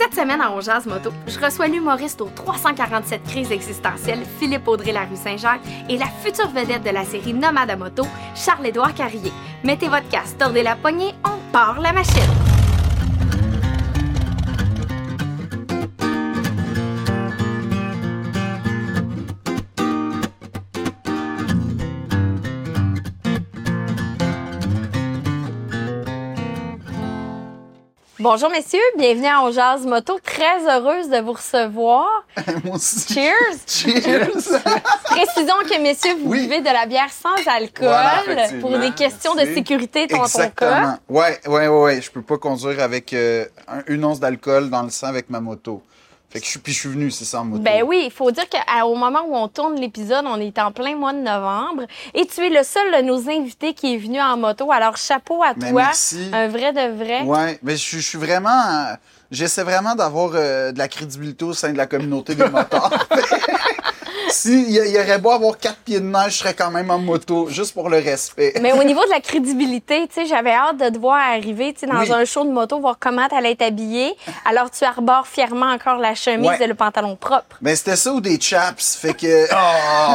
Cette 0.00 0.14
semaine 0.14 0.40
à 0.40 0.50
On 0.50 0.62
Jazz 0.62 0.86
Moto, 0.86 1.12
je 1.26 1.38
reçois 1.38 1.66
l'humoriste 1.66 2.22
aux 2.22 2.30
347 2.34 3.22
crises 3.22 3.52
existentielles, 3.52 4.24
Philippe 4.38 4.66
Audrey 4.66 4.92
Larue 4.92 5.14
Saint-Jacques, 5.14 5.60
et 5.90 5.98
la 5.98 6.06
future 6.06 6.48
vedette 6.48 6.82
de 6.82 6.88
la 6.88 7.04
série 7.04 7.34
Nomade 7.34 7.68
à 7.68 7.76
moto, 7.76 8.04
Charles-Édouard 8.34 8.94
Carrier. 8.94 9.30
Mettez 9.62 9.88
votre 9.88 10.08
casque, 10.08 10.38
tordez 10.38 10.62
la 10.62 10.74
poignée, 10.74 11.14
on 11.22 11.52
part 11.52 11.82
la 11.82 11.92
machine! 11.92 12.49
Bonjour 28.20 28.50
messieurs, 28.50 28.78
bienvenue 28.98 29.26
à 29.26 29.42
On 29.42 29.50
Jazz 29.50 29.86
Moto. 29.86 30.18
Très 30.22 30.60
heureuse 30.68 31.08
de 31.08 31.20
vous 31.22 31.32
recevoir. 31.32 32.06
Moi 32.64 32.76
aussi. 32.76 33.14
Cheers! 33.14 33.32
Cheers! 33.66 34.28
Précisons 35.04 35.56
que 35.68 35.80
messieurs, 35.80 36.14
vous 36.22 36.30
Oui. 36.30 36.42
buvez 36.42 36.60
de 36.60 36.66
la 36.66 36.84
bière 36.84 37.08
sans 37.10 37.34
alcool 37.50 37.86
Voilà, 37.88 38.48
pour 38.60 38.78
des 38.78 38.90
questions 38.90 39.34
de 39.34 39.40
sécurité 39.54 40.06
dans 40.06 40.18
ton 40.18 40.22
cas. 40.24 40.26
Exactement. 40.26 40.98
Ouais, 41.08 41.40
ouais, 41.46 41.68
ouais, 41.68 41.82
ouais. 41.82 42.02
Je 42.02 42.10
peux 42.10 42.20
pas 42.22 42.36
conduire 42.36 42.80
avec 42.82 43.14
euh, 43.14 43.46
un- 43.66 43.82
une 43.86 44.04
once 44.04 44.20
d'alcool 44.20 44.68
dans 44.68 44.82
le 44.82 44.90
sang 44.90 45.06
avec 45.06 45.30
ma 45.30 45.40
moto. 45.40 45.82
Fait 46.32 46.38
que 46.38 46.44
je 46.46 46.50
suis, 46.50 46.58
puis 46.60 46.72
je 46.72 46.78
suis 46.78 46.88
venu, 46.88 47.10
c'est 47.10 47.24
ça, 47.24 47.40
en 47.40 47.44
moto. 47.44 47.62
Ben 47.62 47.82
oui, 47.84 48.02
il 48.06 48.10
faut 48.12 48.30
dire 48.30 48.44
qu'au 48.48 48.94
moment 48.94 49.22
où 49.26 49.34
on 49.34 49.48
tourne 49.48 49.74
l'épisode, 49.80 50.24
on 50.28 50.40
est 50.40 50.56
en 50.60 50.70
plein 50.70 50.94
mois 50.94 51.12
de 51.12 51.18
novembre 51.18 51.82
et 52.14 52.24
tu 52.26 52.40
es 52.46 52.50
le 52.50 52.62
seul 52.62 52.92
de 52.96 53.02
nos 53.02 53.28
invités 53.28 53.74
qui 53.74 53.94
est 53.94 53.98
venu 53.98 54.20
en 54.20 54.36
moto. 54.36 54.70
Alors 54.70 54.96
chapeau 54.96 55.42
à 55.42 55.54
Mais 55.56 55.70
toi, 55.72 55.82
merci. 55.82 56.30
un 56.32 56.46
vrai 56.46 56.72
de 56.72 56.96
vrai. 57.04 57.22
Ouais, 57.22 57.58
mais 57.64 57.72
je, 57.72 57.82
suis- 57.82 58.00
je 58.00 58.08
suis 58.08 58.18
vraiment. 58.18 58.48
euh, 58.50 58.94
J'essaie 59.32 59.62
vraiment 59.62 59.94
d'avoir 59.94 60.30
euh, 60.34 60.72
de 60.72 60.78
la 60.78 60.88
crédibilité 60.88 61.44
au 61.44 61.52
sein 61.52 61.72
de 61.72 61.76
la 61.76 61.86
communauté 61.86 62.34
des 62.34 62.48
motards. 62.48 62.92
S'il 64.30 64.70
y, 64.70 64.78
y 64.78 64.98
aurait 64.98 65.18
beau 65.18 65.30
avoir 65.30 65.58
quatre 65.58 65.76
pieds 65.78 66.00
de 66.00 66.06
neige, 66.06 66.32
je 66.34 66.38
serais 66.38 66.54
quand 66.54 66.70
même 66.70 66.90
en 66.90 66.98
moto, 66.98 67.48
juste 67.48 67.74
pour 67.74 67.88
le 67.88 67.98
respect. 67.98 68.54
Mais 68.60 68.72
au 68.72 68.82
niveau 68.84 69.04
de 69.04 69.10
la 69.10 69.20
crédibilité, 69.28 70.06
tu 70.08 70.14
sais, 70.14 70.26
j'avais 70.26 70.52
hâte 70.52 70.76
de 70.78 70.88
te 70.88 70.98
voir 70.98 71.16
arriver, 71.18 71.72
tu 71.72 71.80
sais, 71.80 71.86
dans 71.86 72.00
Oui. 72.00 72.12
un 72.12 72.24
show 72.24 72.44
de 72.44 72.50
moto, 72.50 72.78
voir 72.80 72.96
comment 72.98 73.28
tu 73.28 73.34
allais 73.34 73.52
être 73.52 73.62
habillée. 73.62 74.14
Alors, 74.44 74.70
tu 74.70 74.84
arbores 74.84 75.26
fièrement 75.26 75.66
encore 75.72 75.98
la 75.98 76.14
chemise 76.14 76.48
Ouais. 76.50 76.62
et 76.62 76.66
le 76.66 76.74
pantalon 76.74 77.16
propre. 77.16 77.56
Ben 77.60 77.74
c'était 77.76 77.96
ça 77.96 78.12
ou 78.12 78.20
des 78.20 78.40
chaps, 78.40 78.96
fait 79.00 79.14
que 79.14 79.46
oh, 79.52 80.14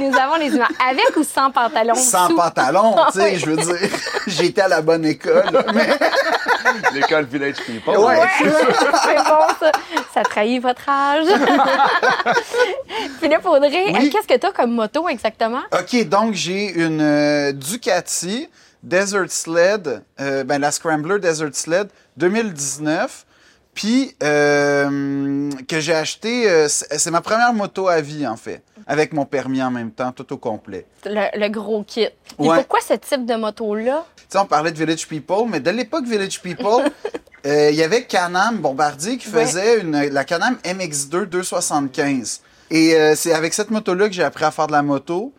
Nous 0.00 0.16
avons 0.16 0.36
les 0.36 0.54
images 0.54 0.68
avec 0.88 1.16
ou 1.16 1.22
sans 1.24 1.50
pantalon. 1.50 1.94
sans 1.94 2.28
sous? 2.28 2.36
pantalon, 2.36 2.96
tu 3.12 3.18
sais, 3.20 3.36
je 3.38 3.46
veux 3.46 3.56
dire, 3.56 3.76
été 4.40 4.60
à 4.60 4.68
la 4.68 4.80
bonne 4.82 5.04
école. 5.04 5.64
Mais 5.74 5.88
L'école 6.94 7.24
Village 7.26 7.56
People. 7.66 7.96
Ouais. 7.98 8.18
Ouais, 8.18 8.28
c'est 8.40 9.16
bon 9.16 9.46
ça. 9.60 9.72
Ça 10.14 10.22
trahit 10.22 10.62
votre 10.62 10.88
âge. 10.88 11.26
Philippe 13.20 13.44
Audrey, 13.46 13.92
Oui. 13.94 14.10
qu'est-ce 14.10 14.26
que 14.28 14.38
tu 14.38 14.46
as 14.46 14.52
comme 14.52 14.72
moto 14.72 15.08
exactement? 15.08 15.62
OK, 15.72 16.08
donc 16.08 16.34
j'ai 16.34 16.70
une 16.72 17.00
euh, 17.00 17.52
Ducati 17.52 18.48
Desert 18.82 19.30
Sled, 19.30 20.02
euh, 20.20 20.44
ben, 20.44 20.60
la 20.60 20.70
Scrambler 20.70 21.18
Desert 21.18 21.50
Sled 21.54 21.88
2019. 22.16 23.24
Puis 23.74 24.14
euh, 24.22 25.50
que 25.68 25.80
j'ai 25.80 25.94
acheté, 25.94 26.48
euh, 26.50 26.68
c'est 26.68 27.10
ma 27.10 27.20
première 27.22 27.52
moto 27.54 27.88
à 27.88 28.00
vie 28.00 28.26
en 28.26 28.36
fait, 28.36 28.62
avec 28.86 29.12
mon 29.12 29.24
permis 29.24 29.62
en 29.62 29.70
même 29.70 29.90
temps, 29.92 30.12
tout 30.12 30.30
au 30.32 30.36
complet. 30.36 30.86
Le, 31.06 31.38
le 31.38 31.48
gros 31.48 31.82
kit. 31.82 32.00
Et 32.02 32.12
Ouais. 32.38 32.56
pourquoi 32.58 32.80
ce 32.86 32.94
type 32.94 33.24
de 33.24 33.34
moto-là? 33.34 34.04
Tu 34.16 34.24
sais, 34.28 34.38
on 34.38 34.44
parlait 34.46 34.72
de 34.72 34.78
Village 34.78 35.06
People, 35.08 35.48
mais 35.48 35.60
de 35.60 35.70
l'époque 35.70 36.04
Village 36.04 36.40
People, 36.42 36.90
euh, 37.46 37.70
il 37.70 37.76
y 37.76 37.82
avait 37.82 38.04
Canam 38.04 38.58
Bombardier 38.58 39.16
qui 39.16 39.28
Ouais. 39.30 39.46
faisait 39.46 39.80
une, 39.80 39.98
la 40.08 40.24
Canam 40.24 40.56
MX2 40.64 41.24
275. 41.26 42.40
Et 42.70 42.94
c'est 43.16 43.34
avec 43.34 43.52
cette 43.52 43.70
moto-là 43.70 44.08
que 44.08 44.14
j'ai 44.14 44.22
appris 44.22 44.44
à 44.44 44.50
faire 44.50 44.66
de 44.66 44.72
la 44.72 44.82
moto. 44.82 45.34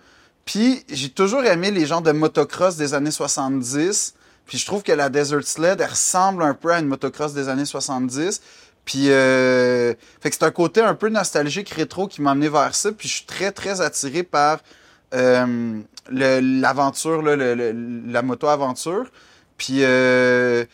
Puis 0.45 0.83
j'ai 0.89 1.09
toujours 1.09 1.43
aimé 1.45 1.71
les 1.71 1.87
genres 1.87 2.03
de 2.03 2.11
motocross 2.11 2.75
des 2.75 2.93
années 2.93 3.09
70. 3.09 4.13
Puis 4.45 4.57
je 4.57 4.65
trouve 4.65 4.83
que 4.83 4.91
la 4.91 5.09
Desert 5.09 5.43
Sled, 5.43 5.79
elle 5.81 5.89
ressemble 5.89 6.43
un 6.43 6.53
peu 6.53 6.71
à 6.73 6.79
une 6.79 6.87
motocross 6.87 7.33
des 7.33 7.47
années 7.49 7.65
70. 7.65 8.41
Puis, 8.85 9.09
euh, 9.09 9.93
fait 10.19 10.29
que 10.29 10.35
c'est 10.35 10.43
un 10.43 10.51
côté 10.51 10.81
un 10.81 10.93
peu 10.95 11.07
nostalgique, 11.07 11.69
rétro 11.69 12.07
qui 12.07 12.21
m'a 12.21 12.31
amené 12.31 12.49
vers 12.49 12.75
ça. 12.75 12.91
Puis 12.91 13.07
je 13.07 13.13
suis 13.15 13.25
très, 13.25 13.51
très 13.53 13.79
attiré 13.79 14.23
par 14.23 14.59
euh, 15.13 15.79
l'aventure, 16.09 17.21
la 17.23 18.21
moto-aventure. 18.21 19.05
Puis 19.57 19.77
euh, 19.83 20.65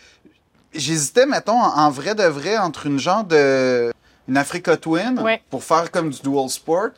j'hésitais, 0.74 1.26
mettons, 1.26 1.60
en, 1.60 1.78
en 1.78 1.90
vrai 1.92 2.16
de 2.16 2.24
vrai, 2.24 2.58
entre 2.58 2.88
une 2.88 3.00
genre 3.00 3.24
de... 3.24 3.92
une 4.28 4.38
Africa 4.38 4.78
Twin 4.78 5.20
Ouais. 5.20 5.42
pour 5.50 5.64
faire 5.64 5.92
comme 5.92 6.10
du 6.10 6.20
dual 6.22 6.50
sport. 6.50 6.90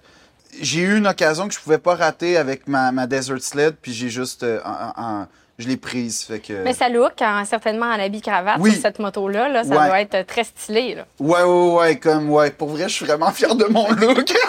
J'ai 0.61 0.81
eu 0.81 0.97
une 0.97 1.07
occasion 1.07 1.47
que 1.47 1.53
je 1.53 1.59
pouvais 1.59 1.77
pas 1.77 1.95
rater 1.95 2.37
avec 2.37 2.67
ma, 2.67 2.91
ma 2.91 3.07
Desert 3.07 3.41
Sled, 3.41 3.75
puis 3.81 3.93
j'ai 3.93 4.09
juste... 4.09 4.43
euh, 4.43 4.59
en- 4.65 4.93
en- 5.01 5.27
je 5.59 5.67
l'ai 5.67 5.77
prise, 5.77 6.23
fait 6.23 6.39
que... 6.39 6.53
Mais 6.63 6.73
ça 6.73 6.89
look 6.89 7.21
hein, 7.21 7.43
certainement 7.45 7.85
en 7.87 7.99
habit 7.99 8.21
cravate 8.21 8.57
Oui. 8.59 8.71
sur 8.73 8.81
cette 8.81 8.99
moto-là. 8.99 9.49
Là, 9.49 9.63
ça 9.63 9.69
Ouais. 9.69 9.87
doit 9.87 10.01
être 10.01 10.25
très 10.25 10.43
stylé. 10.43 10.95
Là. 10.95 11.05
Ouais, 11.19 11.43
ouais, 11.43 11.73
ouais, 11.75 11.99
comme, 11.99 12.29
ouais. 12.31 12.49
Pour 12.51 12.69
vrai, 12.69 12.89
je 12.89 12.93
suis 12.95 13.05
vraiment 13.05 13.31
fier 13.31 13.53
de 13.55 13.65
mon 13.65 13.89
look. 13.91 14.33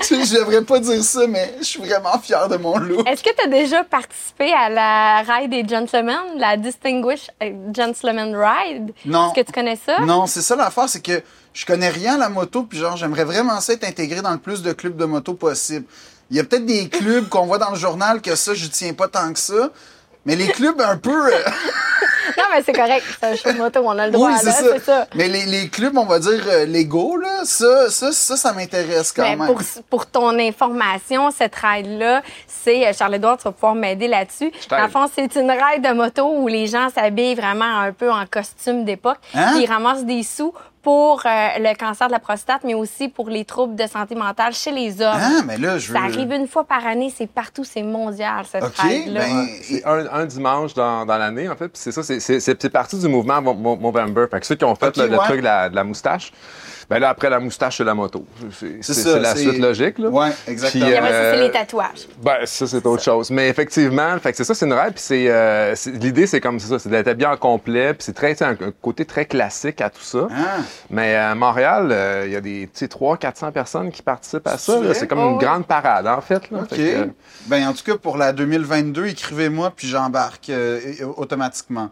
Je 0.00 0.38
devrais 0.38 0.62
pas 0.62 0.80
dire 0.80 1.02
ça, 1.04 1.26
mais 1.28 1.54
je 1.60 1.64
suis 1.64 1.80
vraiment 1.80 2.18
fier 2.18 2.48
de 2.48 2.56
mon 2.56 2.76
look. 2.78 3.08
Est-ce 3.08 3.22
que 3.22 3.30
tu 3.34 3.44
as 3.44 3.48
déjà 3.48 3.84
participé 3.84 4.52
à 4.52 4.68
la 4.68 5.18
Ride 5.22 5.50
des 5.50 5.66
Gentlemen, 5.66 6.16
la 6.36 6.56
Distinguished 6.56 7.30
euh, 7.42 7.52
Gentleman 7.74 8.34
Ride? 8.36 8.92
Non. 9.04 9.26
Est-ce 9.32 9.40
que 9.40 9.46
tu 9.46 9.52
connais 9.52 9.76
ça? 9.76 10.00
Non, 10.00 10.26
c'est 10.26 10.42
ça 10.42 10.56
l'affaire, 10.56 10.88
c'est 10.88 11.02
que 11.02 11.22
je 11.52 11.64
connais 11.64 11.88
rien 11.90 12.16
à 12.16 12.18
la 12.18 12.28
moto, 12.28 12.64
puis 12.64 12.78
genre, 12.78 12.96
j'aimerais 12.96 13.24
vraiment 13.24 13.60
ça 13.60 13.72
être 13.72 13.84
intégré 13.84 14.20
dans 14.20 14.32
le 14.32 14.38
plus 14.38 14.62
de 14.62 14.72
clubs 14.72 14.96
de 14.96 15.04
moto 15.04 15.34
possible. 15.34 15.86
Il 16.30 16.36
y 16.36 16.40
a 16.40 16.44
peut-être 16.44 16.66
des 16.66 16.88
clubs 16.88 17.28
qu'on 17.28 17.46
voit 17.46 17.58
dans 17.58 17.70
le 17.70 17.76
journal 17.76 18.20
que 18.20 18.34
ça, 18.34 18.54
je 18.54 18.66
tiens 18.66 18.92
pas 18.92 19.08
tant 19.08 19.32
que 19.32 19.38
ça. 19.38 19.70
Mais 20.26 20.36
les 20.36 20.48
clubs 20.48 20.80
un 20.80 20.96
peu. 20.96 21.32
euh, 21.32 21.38
Non, 22.36 22.44
mais 22.52 22.62
c'est 22.62 22.72
correct. 22.74 23.02
C'est 23.18 23.26
un 23.26 23.34
show 23.36 23.50
de 23.52 23.58
moto, 23.58 23.80
on 23.82 23.98
a 23.98 24.06
le 24.06 24.12
droit. 24.12 24.28
oui, 24.28 24.34
là, 24.34 24.40
c'est 24.40 24.62
ça. 24.62 24.70
c'est 24.74 24.84
ça. 24.84 25.06
Mais 25.14 25.26
les, 25.28 25.46
les 25.46 25.68
clubs, 25.68 25.96
on 25.96 26.04
va 26.04 26.18
dire 26.18 26.40
euh, 26.46 26.66
légaux, 26.66 27.16
là, 27.16 27.40
ça, 27.44 27.88
ça, 27.90 28.12
ça, 28.12 28.36
ça 28.36 28.52
m'intéresse 28.52 29.10
quand 29.12 29.22
Mais 29.22 29.36
même. 29.36 29.46
pour, 29.46 29.60
pour 29.88 30.06
ton 30.06 30.38
information, 30.38 31.30
cette 31.30 31.54
ride-là, 31.56 32.22
c'est, 32.46 32.86
euh, 32.86 32.92
Charles-Édouard, 32.96 33.38
tu 33.38 33.44
vas 33.44 33.52
pouvoir 33.52 33.74
m'aider 33.74 34.06
là-dessus. 34.06 34.52
le 34.70 34.88
fond, 34.88 35.06
c'est 35.12 35.34
une 35.36 35.50
ride 35.50 35.82
de 35.82 35.92
moto 35.94 36.30
où 36.30 36.46
les 36.46 36.66
gens 36.66 36.90
s'habillent 36.90 37.34
vraiment 37.34 37.78
un 37.80 37.92
peu 37.92 38.10
en 38.12 38.24
costume 38.26 38.84
d'époque. 38.84 39.18
Hein? 39.34 39.52
Puis 39.54 39.64
ils 39.64 39.68
ramassent 39.70 40.04
des 40.04 40.22
sous 40.22 40.52
pour 40.88 41.20
euh, 41.26 41.48
le 41.58 41.76
cancer 41.76 42.06
de 42.06 42.12
la 42.12 42.18
prostate, 42.18 42.62
mais 42.64 42.72
aussi 42.72 43.08
pour 43.10 43.28
les 43.28 43.44
troubles 43.44 43.76
de 43.76 43.86
santé 43.86 44.14
mentale 44.14 44.54
chez 44.54 44.70
les 44.72 45.02
hommes. 45.02 45.20
Ah, 45.20 45.42
mais 45.46 45.58
là, 45.58 45.76
je 45.76 45.88
veux. 45.88 45.94
Ça 45.98 46.02
arrive 46.04 46.32
une 46.32 46.48
fois 46.48 46.64
par 46.64 46.86
année, 46.86 47.12
c'est 47.14 47.26
partout, 47.26 47.62
c'est 47.62 47.82
mondial, 47.82 48.46
cette 48.50 48.64
OK, 48.64 48.72
ride-là. 48.78 49.20
ben, 49.20 49.46
C'est 49.60 49.84
un, 49.84 50.06
un 50.10 50.24
dimanche 50.24 50.72
dans, 50.72 51.04
dans 51.04 51.18
l'année, 51.18 51.46
en 51.46 51.56
fait. 51.56 51.68
Puis 51.68 51.82
c'est 51.82 51.92
ça, 51.92 52.02
c'est- 52.02 52.20
c'est 52.20 52.40
c'est- 52.40 52.56
c'est 52.58 52.70
parti 52.70 52.98
du 52.98 53.06
mouvement 53.06 53.42
Mo- 53.42 53.52
Mo- 53.52 53.76
Movember. 53.76 54.24
Fait 54.30 54.40
que 54.40 54.46
ceux 54.46 54.54
qui 54.54 54.64
ont 54.64 54.74
fait 54.76 54.96
le, 54.96 55.14
truc 55.18 55.40
de 55.40 55.44
la, 55.44 55.68
de 55.68 55.74
la 55.74 55.84
moustache, 55.84 56.32
ben 56.90 56.98
là, 57.00 57.10
après 57.10 57.28
la 57.28 57.38
moustache, 57.38 57.76
c'est 57.78 57.84
la 57.84 57.94
moto. 57.94 58.24
C'est 58.50 58.82
C'est 58.82 58.94
c'est- 58.94 59.02
ça, 59.02 59.12
c'est 59.12 59.20
la 59.20 59.36
suite 59.36 59.58
logique, 59.58 59.98
là. 59.98 60.08
Ouais, 60.08 60.30
exactement. 60.46 60.86
Puis 60.86 60.90
Puis, 60.90 60.96
après 60.98 61.10
ça, 61.12 61.32
c'est 61.32 61.38
euh, 61.38 61.42
les 61.46 61.50
tatouages. 61.50 62.08
Ben, 62.22 62.36
ça, 62.46 62.66
c'est 62.66 62.86
autre 62.86 63.02
chose. 63.02 63.30
Mais 63.30 63.48
effectivement, 63.48 64.18
fait 64.18 64.30
que 64.30 64.36
c'est 64.38 64.44
ça, 64.44 64.54
c'est 64.54 64.64
une 64.66 64.72
rêve. 64.72 64.92
Puis 64.92 65.02
c'est, 65.02 65.30
euh, 65.30 65.74
c'est- 65.74 65.90
l'idée, 65.90 66.26
c'est 66.26 66.40
comme 66.40 66.58
ça, 66.58 66.78
c'est 66.78 66.88
d'être 66.88 67.12
bien 67.12 67.30
en 67.32 67.36
complet. 67.36 67.92
Puis 67.94 68.04
c'est 68.04 68.14
très, 68.14 68.42
un, 68.42 68.52
un 68.52 68.72
côté 68.80 69.04
très 69.04 69.26
classique 69.26 69.80
à 69.82 69.90
tout 69.90 70.00
ça. 70.02 70.28
Ah, 70.30 70.58
Mais 70.88 71.14
à 71.14 71.34
Montréal, 71.34 71.88
euh, 71.92 72.22
il 72.26 72.32
y 72.32 72.36
a 72.36 72.40
des, 72.40 72.70
tu 72.72 72.78
sais, 72.78 72.86
300-400 72.88 73.52
personnes 73.52 73.90
qui 73.92 74.00
participent 74.02 74.46
à 74.46 74.56
C'est 74.56 74.72
ça. 74.72 74.94
C'est 74.94 75.06
comme 75.06 75.18
Oh, 75.20 75.28
une 75.30 75.36
oui. 75.36 75.44
grande 75.44 75.66
parade, 75.66 76.06
en 76.06 76.20
fait. 76.22 76.50
Là. 76.50 76.60
OK. 76.62 76.68
Fait 76.70 76.76
que, 76.76 76.82
euh, 77.00 77.06
Ben, 77.46 77.68
en 77.68 77.72
tout 77.74 77.84
cas, 77.84 77.96
pour 77.98 78.16
la 78.16 78.32
2022, 78.32 79.06
écrivez-moi, 79.08 79.72
puis 79.76 79.88
j'embarque 79.88 80.48
euh, 80.48 80.80
automatiquement. 81.16 81.90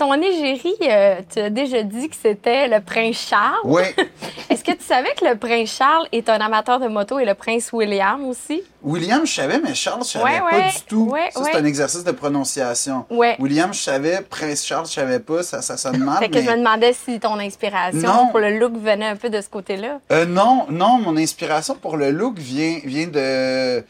Ton 0.00 0.14
égérie, 0.14 0.76
euh, 0.88 1.16
tu 1.30 1.40
as 1.40 1.50
déjà 1.50 1.82
dit 1.82 2.08
que 2.08 2.16
c'était 2.16 2.66
le 2.68 2.80
prince 2.80 3.18
Charles. 3.28 3.58
Oui. 3.64 3.82
Est-ce 4.48 4.64
que 4.64 4.72
tu 4.72 4.82
savais 4.82 5.10
que 5.14 5.26
le 5.26 5.36
prince 5.36 5.76
Charles 5.76 6.06
est 6.10 6.30
un 6.30 6.40
amateur 6.40 6.80
de 6.80 6.88
moto 6.88 7.18
et 7.18 7.26
le 7.26 7.34
prince 7.34 7.68
William 7.70 8.24
aussi? 8.24 8.62
William, 8.82 9.26
je 9.26 9.34
savais, 9.34 9.60
mais 9.62 9.74
Charles, 9.74 10.00
je 10.02 10.08
savais 10.12 10.24
Ouais, 10.24 10.38
pas 10.38 10.56
ouais, 10.56 10.70
du 10.74 10.82
tout. 10.88 11.10
ouais, 11.10 11.28
ça, 11.30 11.42
c'est 11.44 11.54
un 11.58 11.66
exercice 11.66 12.02
de 12.02 12.12
prononciation. 12.12 13.04
William, 13.38 13.74
je 13.74 13.78
savais. 13.80 14.22
Prince 14.22 14.64
Charles, 14.64 14.86
je 14.86 14.92
savais 14.92 15.20
pas. 15.20 15.42
Ça, 15.42 15.60
ça 15.60 15.76
sonne 15.76 15.98
mal. 15.98 16.16
Fait 16.18 16.30
que 16.30 16.36
mais- 16.38 16.44
je 16.44 16.50
me 16.50 16.56
demandais 16.56 16.94
si 16.94 17.20
ton 17.20 17.38
inspiration 17.38 18.00
Non. 18.00 18.28
pour 18.28 18.38
le 18.40 18.58
look 18.58 18.78
venait 18.78 19.04
un 19.08 19.16
peu 19.16 19.28
de 19.28 19.42
ce 19.42 19.50
côté-là. 19.50 19.98
Euh, 20.12 20.24
non, 20.24 20.64
non, 20.70 20.96
mon 20.96 21.14
inspiration 21.18 21.74
pour 21.74 21.98
le 21.98 22.10
look 22.10 22.38
vient, 22.38 22.78
vient 22.84 23.06
de. 23.08 23.84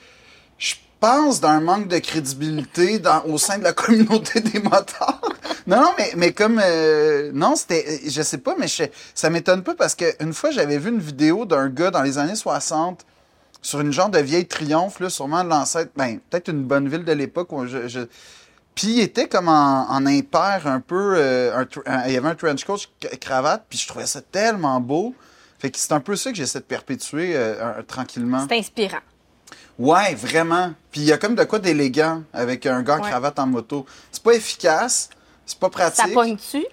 Pense 1.00 1.41
d'un 1.41 1.61
manque 1.61 1.88
de 1.88 1.99
crédibilité 1.99 3.00
au 3.26 3.38
sein 3.38 3.58
de 3.58 3.64
la 3.64 3.73
communauté 3.75 4.41
des 4.41 4.61
motards? 4.61 5.20
Non, 5.67 5.81
non, 5.81 5.91
mais, 5.99 6.12
mais 6.17 6.32
comme. 6.32 6.61
euh, 6.62 7.31
non, 7.32 7.56
c'était. 7.56 8.00
Je 8.06 8.23
sais 8.23 8.38
pas, 8.38 8.55
mais 8.58 8.67
ça 9.14 9.31
m'étonne 9.31 9.62
pas 9.62 9.75
parce 9.75 9.94
qu'une 9.94 10.35
fois, 10.35 10.50
j'avais 10.50 10.79
vu 10.79 10.91
une 10.91 11.00
vidéo 11.00 11.47
d'un 11.47 11.69
gars 11.69 11.91
dans 11.91 12.02
les 12.02 12.19
années 12.19 12.35
60 12.37 13.05
sur 13.62 13.81
une 13.81 13.93
genre 13.93 14.08
de 14.11 14.19
vieille 14.19 14.47
triomphe, 14.47 15.00
là, 15.00 15.11
sûrement 15.11 15.43
l'ancêtre. 15.43 15.91
Ben, 15.97 16.19
peut-être 16.31 16.49
une 16.49 16.64
bonne 16.64 16.88
ville 16.88 17.05
de 17.05 17.12
l'époque. 17.12 17.49
je- 17.67 17.88
je- 17.88 18.06
Puis 18.75 18.88
il 18.88 19.00
était 19.00 19.29
comme 19.29 19.49
en, 19.49 19.87
en 19.91 20.06
impair 20.06 20.62
un 20.67 20.81
peu. 20.81 21.14
euh, 21.17 21.64
il 22.06 22.12
y 22.12 22.17
avait 22.17 22.29
un 22.29 22.35
trench 22.35 22.64
coat, 22.64 22.79
cravate, 23.20 23.64
puis 23.69 23.79
je 23.79 23.87
trouvais 23.88 24.06
ça 24.06 24.20
tellement 24.20 24.81
beau. 24.81 25.14
Fait 25.58 25.70
que 25.70 25.79
c'est 25.79 25.93
un 25.93 26.00
peu 26.00 26.17
ça 26.17 26.31
que 26.31 26.37
j'essaie 26.37 26.61
de 26.61 26.64
perpétuer 26.64 27.32
euh, 27.37 27.82
tranquillement. 27.87 28.46
C'est 28.49 28.58
inspirant. 28.58 28.99
Ouais, 29.81 30.15
vraiment. 30.15 30.73
Puis 30.93 31.00
il 31.00 31.06
y 31.06 31.12
a 31.12 31.17
comme 31.17 31.35
de 31.35 31.44
quoi 31.44 31.59
d'élégant 31.59 32.23
avec 32.35 32.67
un 32.67 32.82
gars 32.82 32.97
en 32.99 33.03
Ouais. 33.03 33.09
cravate 33.09 33.38
en 33.38 33.47
moto. 33.47 33.87
C'est 34.12 34.23
pas 34.23 34.32
efficace, 34.35 35.09
c'est 35.47 35.59
pas 35.59 35.69
Ça 35.69 35.91
pratique. 35.91 36.12
pogne-tu 36.15 36.65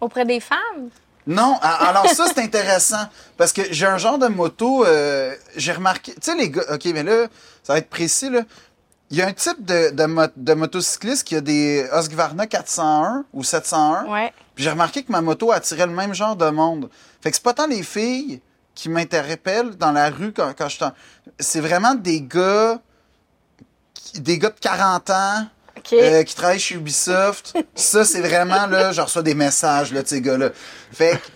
auprès 0.00 0.24
des 0.24 0.40
femmes? 0.40 0.88
Non, 1.26 1.58
alors 1.62 2.08
ça, 2.08 2.26
c'est 2.34 2.40
intéressant. 2.42 3.06
Parce 3.36 3.52
que 3.52 3.62
j'ai 3.70 3.86
un 3.86 3.98
genre 3.98 4.18
de 4.18 4.26
moto, 4.26 4.84
euh, 4.84 5.34
j'ai 5.54 5.70
remarqué. 5.72 6.12
Tu 6.14 6.18
sais, 6.22 6.34
les 6.34 6.50
gars, 6.50 6.64
OK, 6.72 6.86
mais 6.86 7.04
là, 7.04 7.26
ça 7.62 7.74
va 7.74 7.78
être 7.78 7.90
précis, 7.90 8.30
là. 8.30 8.40
Il 9.12 9.16
y 9.18 9.22
a 9.22 9.26
un 9.26 9.32
type 9.32 9.64
de, 9.64 9.90
de 10.36 10.54
motocycliste 10.54 11.24
qui 11.24 11.36
a 11.36 11.40
des 11.40 11.84
Husqvarna 11.92 12.46
401 12.46 13.24
ou 13.32 13.42
701. 13.44 14.06
Ouais. 14.06 14.32
Puis 14.54 14.64
j'ai 14.64 14.70
remarqué 14.70 15.02
que 15.02 15.10
ma 15.12 15.20
moto 15.20 15.50
attirait 15.52 15.86
le 15.86 15.92
même 15.92 16.14
genre 16.14 16.36
de 16.36 16.48
monde. 16.50 16.88
Fait 17.20 17.30
que 17.30 17.36
c'est 17.36 17.42
pas 17.42 17.52
tant 17.54 17.66
les 17.66 17.82
filles 17.82 18.40
qui 18.74 18.88
m'interpellent 18.88 19.76
dans 19.76 19.92
la 19.92 20.10
rue 20.10 20.32
quand, 20.32 20.52
quand 20.56 20.68
je 20.68 20.76
suis 20.76 20.84
en- 20.84 20.92
C'est 21.38 21.60
vraiment 21.60 21.94
des 21.94 22.20
gars. 22.22 22.80
Des 24.14 24.38
gars 24.38 24.50
de 24.50 24.58
40 24.60 25.10
ans. 25.10 25.46
Euh, 26.02 26.22
qui 26.24 26.34
travaillent 26.34 26.58
chez 26.60 26.74
Ubisoft. 26.74 27.54
ça, 27.74 28.04
c'est 28.04 28.20
vraiment, 28.20 28.66
là, 28.66 28.92
je 28.92 29.00
reçois 29.00 29.22
des 29.22 29.34
messages, 29.34 29.92
là, 29.92 30.02
de 30.02 30.08
ces 30.08 30.20
gars-là. 30.20 30.50
Fait 30.92 31.12
que, 31.16 31.26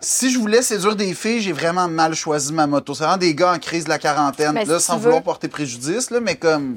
si 0.00 0.30
je 0.30 0.38
voulais 0.38 0.62
séduire 0.62 0.94
des 0.94 1.14
filles, 1.14 1.40
j'ai 1.40 1.52
vraiment 1.52 1.88
mal 1.88 2.14
choisi 2.14 2.52
ma 2.52 2.66
moto. 2.66 2.94
C'est 2.94 3.04
vraiment 3.04 3.16
des 3.16 3.34
gars 3.34 3.52
en 3.52 3.58
crise 3.58 3.84
de 3.84 3.88
la 3.88 3.98
quarantaine. 3.98 4.52
Ben, 4.54 4.68
là, 4.68 4.78
si 4.78 4.84
sans 4.86 4.98
vouloir 4.98 5.22
porter 5.22 5.48
préjudice, 5.48 6.10
là, 6.10 6.20
mais 6.20 6.36
comme, 6.36 6.76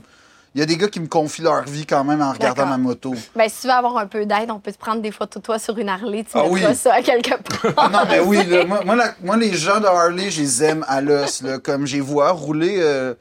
il 0.56 0.60
y 0.60 0.64
a 0.64 0.66
des 0.66 0.78
gars 0.78 0.88
qui 0.88 1.00
me 1.00 1.08
confient 1.08 1.44
leur 1.44 1.64
vie 1.64 1.86
quand 1.86 2.04
même 2.04 2.22
en 2.22 2.32
regardant 2.32 2.66
ma 2.66 2.78
moto. 2.78 3.14
Ben, 3.36 3.48
si 3.50 3.62
tu 3.62 3.68
veux 3.68 3.74
avoir 3.74 3.98
un 3.98 4.08
peu 4.08 4.26
d'aide, 4.26 4.50
on 4.52 4.60
peut 4.60 4.72
te 4.72 4.78
prendre 4.80 5.02
des 5.02 5.12
photos 5.12 5.42
de 5.42 5.46
toi 5.46 5.60
sur 5.60 5.78
une 5.78 5.90
Harley. 5.90 6.24
Tu 6.24 6.32
Ah 6.34 6.46
oui. 6.48 6.62
ça 6.76 6.96
à 6.96 7.02
quelque 7.02 7.36
part. 7.42 7.74
Ah 7.78 7.90
non, 7.90 8.00
mais 8.10 8.20
oui, 8.20 8.44
là, 8.46 8.66
moi, 8.68 8.82
moi, 8.84 8.96
la- 8.96 9.14
moi, 9.24 9.38
les 9.38 9.54
gens 9.54 9.80
de 9.80 9.86
Harley, 9.86 10.32
je 10.32 10.42
les 10.42 10.64
aime 10.64 10.84
à 10.88 11.02
l'os. 11.02 11.44
Comme 11.64 11.86
j'ai 11.86 12.00
vois 12.02 12.32
rouler, 12.32 12.78
euh, 12.80 13.14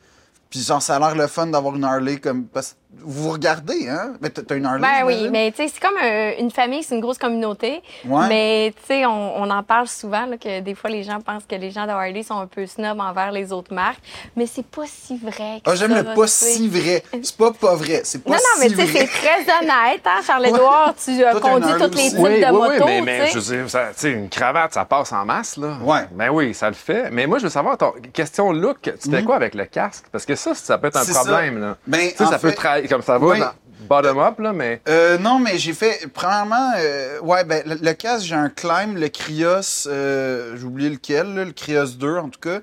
puis 0.51 0.61
genre, 0.61 0.81
ça 0.81 0.97
a 0.97 0.99
l'air 0.99 1.15
le 1.15 1.27
fun 1.27 1.47
d'avoir 1.49 1.77
une 1.77 1.85
Harley. 1.85 2.17
comme 2.19 2.45
parce... 2.47 2.77
Vous 3.01 3.25
vous 3.25 3.31
regardez, 3.33 3.87
hein? 3.89 4.15
Mais 4.21 4.31
t'as 4.31 4.57
une 4.57 4.65
Harley? 4.65 4.81
Ben 4.81 5.07
oui, 5.07 5.29
mais 5.31 5.51
tu 5.53 5.59
sais, 5.59 5.69
c'est 5.69 5.79
comme 5.81 5.97
euh, 6.03 6.33
une 6.41 6.51
famille, 6.51 6.83
c'est 6.83 6.95
une 6.95 7.03
grosse 7.03 7.19
communauté. 7.19 7.83
Ouais. 8.07 8.27
Mais 8.29 8.75
tu 8.81 8.87
sais, 8.87 9.05
on, 9.07 9.37
on 9.43 9.51
en 9.51 9.63
parle 9.63 9.87
souvent, 9.89 10.25
là, 10.25 10.39
que 10.39 10.61
des 10.61 10.75
fois, 10.75 10.89
les 10.89 11.03
gens 11.03 11.21
pensent 11.21 11.45
que 11.49 11.55
les 11.55 11.71
gens 11.71 11.85
de 11.85 11.91
Harley 11.91 12.23
sont 12.23 12.39
un 12.39 12.47
peu 12.47 12.67
snobs 12.67 12.99
envers 12.99 13.31
les 13.31 13.53
autres 13.53 13.75
marques. 13.75 14.01
Mais 14.37 14.47
c'est 14.47 14.65
pas 14.67 14.85
si 14.87 15.19
vrai 15.19 15.61
que 15.63 15.71
Ah, 15.71 15.75
j'aime 15.75 15.95
le 15.95 16.03
pas 16.15 16.27
sais. 16.27 16.53
si 16.53 16.67
vrai. 16.69 17.03
C'est 17.23 17.37
pas 17.37 17.53
pas 17.53 17.75
vrai. 17.77 18.01
C'est 18.05 18.25
pas 18.25 18.31
Non, 18.31 18.37
non, 18.37 18.61
mais 18.63 18.69
si 18.71 18.75
tu 18.75 18.81
sais, 18.81 18.87
c'est 18.87 19.05
vrai. 19.05 19.07
très 19.45 19.59
honnête, 19.59 20.01
hein, 20.07 20.21
Charles-Édouard. 20.27 20.95
Tu 21.05 21.25
as 21.25 21.33
Toi, 21.33 21.41
conduit 21.43 21.73
toutes 21.79 21.95
les 21.95 22.09
types. 22.11 22.19
Oui, 22.19 22.41
de 22.41 22.47
oui, 22.47 22.53
motos, 22.53 22.85
oui, 22.87 23.03
mais, 23.03 23.03
mais 23.03 23.27
tu 23.29 23.35
je 23.35 23.41
sais. 23.41 23.57
veux 23.59 23.65
dire, 23.67 23.81
tu 23.95 24.01
sais, 24.01 24.11
une 24.13 24.31
cravate, 24.31 24.73
ça 24.73 24.87
passe 24.87 25.13
en 25.13 25.27
masse, 25.27 25.59
là. 25.59 25.77
Ouais. 25.85 26.07
Ben 26.13 26.31
oui, 26.31 26.55
ça 26.55 26.69
le 26.69 26.75
fait. 26.75 27.11
Mais 27.11 27.27
moi, 27.27 27.39
je 27.39 27.45
veux 27.45 27.51
savoir, 27.51 27.77
ton 27.77 27.93
question 28.15 28.51
look, 28.53 28.79
tu 28.83 29.11
fais 29.11 29.23
quoi 29.23 29.37
avec 29.37 29.55
le 29.55 29.67
casque? 29.67 30.07
Parce 30.11 30.25
que 30.25 30.35
ça, 30.35 30.55
ça 30.55 30.79
peut 30.79 30.87
être 30.89 30.97
un. 30.97 31.05
C'est 31.05 31.13
ça. 31.13 31.21
problème, 31.21 31.61
là. 31.61 31.77
Ben, 31.87 32.09
ça 32.17 32.39
peut 32.39 32.49
fait- 32.51 32.57
comme 32.87 33.03
ça 33.03 33.19
va, 33.19 33.27
Oui. 33.27 33.39
dans- 33.41 33.53
bottom-up, 33.89 34.39
là, 34.41 34.53
mais... 34.53 34.83
Euh, 34.89 35.17
non, 35.19 35.39
mais 35.39 35.57
j'ai 35.57 35.73
fait. 35.73 36.07
Premièrement, 36.13 36.73
euh, 36.77 37.19
ouais, 37.21 37.45
ben, 37.45 37.63
le, 37.65 37.77
le 37.77 37.93
casque, 37.95 38.27
j'ai 38.27 38.35
un 38.35 38.51
Climb, 38.51 38.97
le 38.99 39.09
Krios, 39.09 39.87
euh, 39.87 40.57
j'ai 40.59 40.65
oublié 40.65 40.91
lequel, 40.91 41.35
là, 41.35 41.45
le 41.45 41.53
Krios 41.53 41.87
2 41.99 42.17
en 42.19 42.29
tout 42.29 42.41
cas, 42.41 42.61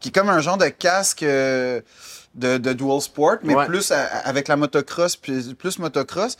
qui 0.00 0.08
est 0.08 0.12
comme 0.12 0.28
un 0.30 0.40
genre 0.40 0.56
de 0.58 0.66
casque 0.68 1.22
euh, 1.22 1.80
de, 2.34 2.58
de 2.58 2.72
Dual 2.72 3.00
Sport, 3.00 3.36
mais 3.44 3.54
Ouais. 3.54 3.66
plus 3.66 3.92
à- 3.92 4.02
avec 4.24 4.48
la 4.48 4.56
motocross, 4.56 5.14
plus 5.16 5.78
motocross. 5.78 6.36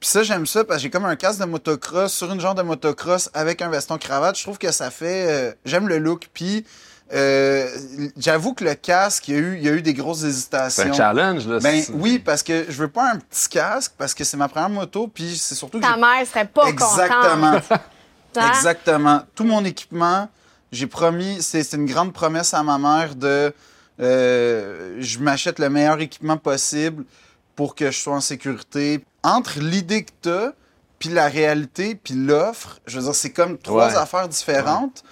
Puis 0.00 0.08
ça, 0.08 0.22
j'aime 0.22 0.46
ça 0.46 0.62
parce 0.64 0.78
que 0.78 0.82
j'ai 0.84 0.90
comme 0.90 1.04
un 1.04 1.16
casque 1.16 1.40
de 1.40 1.44
motocross 1.44 2.12
sur 2.12 2.32
une 2.32 2.40
genre 2.40 2.54
de 2.54 2.62
motocross 2.62 3.28
avec 3.34 3.60
un 3.60 3.68
veston 3.68 3.98
cravate. 3.98 4.38
Je 4.38 4.44
trouve 4.44 4.56
que 4.56 4.70
ça 4.70 4.90
fait. 4.92 5.26
euh, 5.28 5.52
j'aime 5.64 5.88
le 5.88 5.98
look. 5.98 6.28
Puis 6.32 6.64
euh, 7.14 7.68
j'avoue 8.18 8.52
que 8.54 8.64
le 8.64 8.74
casque, 8.74 9.28
il 9.28 9.34
y, 9.34 9.36
a 9.36 9.40
eu, 9.40 9.56
il 9.56 9.62
y 9.64 9.68
a 9.68 9.72
eu 9.72 9.82
des 9.82 9.94
grosses 9.94 10.20
C'est 10.20 10.26
hésitations. 10.28 10.90
un 10.90 10.92
challenge, 10.92 11.46
là. 11.46 11.58
Ben 11.60 11.82
c'est- 11.82 11.92
oui, 11.92 12.18
parce 12.18 12.42
que 12.42 12.66
je 12.68 12.72
veux 12.78 12.88
pas 12.88 13.10
un 13.12 13.16
petit 13.18 13.48
casque 13.48 13.92
parce 13.96 14.12
que 14.14 14.24
c'est 14.24 14.36
ma 14.36 14.48
première 14.48 14.68
moto, 14.70 15.08
puis 15.08 15.36
c'est 15.36 15.54
surtout 15.54 15.78
que 15.80 15.84
Ta 15.86 15.96
mère 15.96 16.26
serait 16.26 16.46
pas 16.46 16.66
Exactement. 16.68 17.52
contente. 17.60 17.80
hein? 18.36 18.48
Exactement. 18.50 19.22
Tout 19.34 19.44
mon 19.44 19.64
équipement, 19.64 20.28
j'ai 20.70 20.86
promis, 20.86 21.40
c'est 21.42 21.62
c'est 21.62 21.76
une 21.76 21.86
grande 21.86 22.12
promesse 22.12 22.52
à 22.54 22.62
ma 22.62 22.78
mère 22.78 23.14
de 23.14 23.54
euh, 24.00 24.96
je 25.00 25.18
m'achète 25.18 25.58
le 25.58 25.68
meilleur 25.70 26.00
équipement 26.00 26.36
possible 26.36 27.04
pour 27.56 27.74
que 27.74 27.90
je 27.90 27.98
sois 27.98 28.14
en 28.14 28.20
sécurité. 28.20 29.04
Entre 29.24 29.58
l'idée 29.58 30.04
que 30.04 30.10
tu 30.22 30.54
puis 31.00 31.08
la 31.10 31.28
réalité, 31.28 31.94
puis 31.94 32.14
l'offre, 32.14 32.80
je 32.86 32.98
veux 32.98 33.04
dire, 33.04 33.14
c'est 33.14 33.30
comme 33.30 33.56
trois 33.56 33.88
Ouais. 33.88 33.96
affaires 33.96 34.28
différentes. 34.28 35.04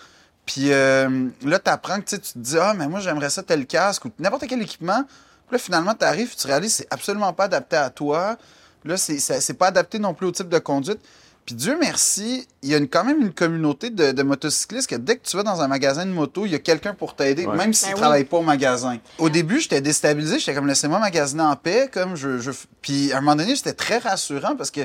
Puis 0.47 0.73
euh, 0.73 1.29
là, 1.45 1.59
tu 1.59 1.71
apprends 1.71 1.97
que 2.01 2.05
tu 2.07 2.17
sais, 2.17 2.21
tu 2.23 2.33
te 2.35 2.39
dis, 2.39 2.57
ah, 2.59 2.73
mais 2.77 2.87
moi, 2.89 3.01
j'aimerais 3.01 3.31
ça 3.31 3.43
tel 3.43 3.67
casque 3.67 4.05
ou 4.05 4.11
n'importe 4.19 4.47
quel 4.49 4.63
équipement. 4.63 5.03
Puis 5.05 5.53
là, 5.53 5.59
finalement, 5.59 5.95
tu 5.95 6.05
arrives, 6.05 6.35
tu 6.37 6.47
réalises 6.47 6.73
que 6.73 6.77
c'est 6.79 6.89
absolument 6.93 7.33
pas 7.33 7.45
adapté 7.45 7.77
à 7.77 7.91
toi. 7.91 8.37
Là, 8.85 8.97
c'est 8.97 9.19
c'est- 9.19 9.41
c'est 9.41 9.55
pas 9.55 9.67
adapté 9.69 9.99
non 9.99 10.15
plus 10.15 10.27
au 10.27 10.33
type 10.33 10.49
de 10.49 10.59
conduite. 10.59 11.01
Puis 11.45 11.55
Dieu 11.55 11.77
merci, 11.81 12.47
il 12.63 12.71
y 12.71 12.75
a 12.75 12.79
une- 12.79 12.89
quand 12.89 13.05
même 13.05 13.21
une 13.23 13.33
communauté 13.33 13.91
de, 13.91 14.11
de 14.11 14.23
motocyclistes 14.25 14.89
que 14.91 14.97
dès 14.97 15.17
que 15.17 15.25
tu 15.29 15.37
vas 15.37 15.45
dans 15.45 15.61
un 15.61 15.69
magasin 15.69 16.05
de 16.05 16.11
moto, 16.11 16.45
il 16.45 16.51
y 16.53 16.55
a 16.57 16.59
quelqu'un 16.59 16.93
pour 16.95 17.15
t'aider, 17.15 17.47
Ouais. 17.47 17.57
même 17.57 17.73
s'il 17.73 17.87
Ben 17.89 17.91
ne 17.93 17.95
oui. 17.97 18.01
travaille 18.01 18.25
pas 18.25 18.37
au 18.39 18.43
magasin. 18.43 18.99
Au 19.19 19.29
début, 19.29 19.61
j'étais 19.61 19.81
déstabilisé, 19.81 20.41
j'étais 20.41 20.55
comme 20.55 20.67
laissez-moi 20.67 20.99
magasiner 20.99 21.43
en 21.45 21.55
paix, 21.55 21.89
comme 21.93 22.17
je, 22.17 22.39
je- 22.39 22.51
Puis 22.83 23.13
à 23.13 23.19
un 23.19 23.21
moment 23.21 23.37
donné, 23.37 23.55
c'était 23.55 23.73
très 23.75 23.99
rassurant 23.99 24.57
parce 24.57 24.73
que 24.73 24.81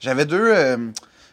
j'avais 0.00 0.24
deux, 0.24 0.40
euh, 0.54 0.78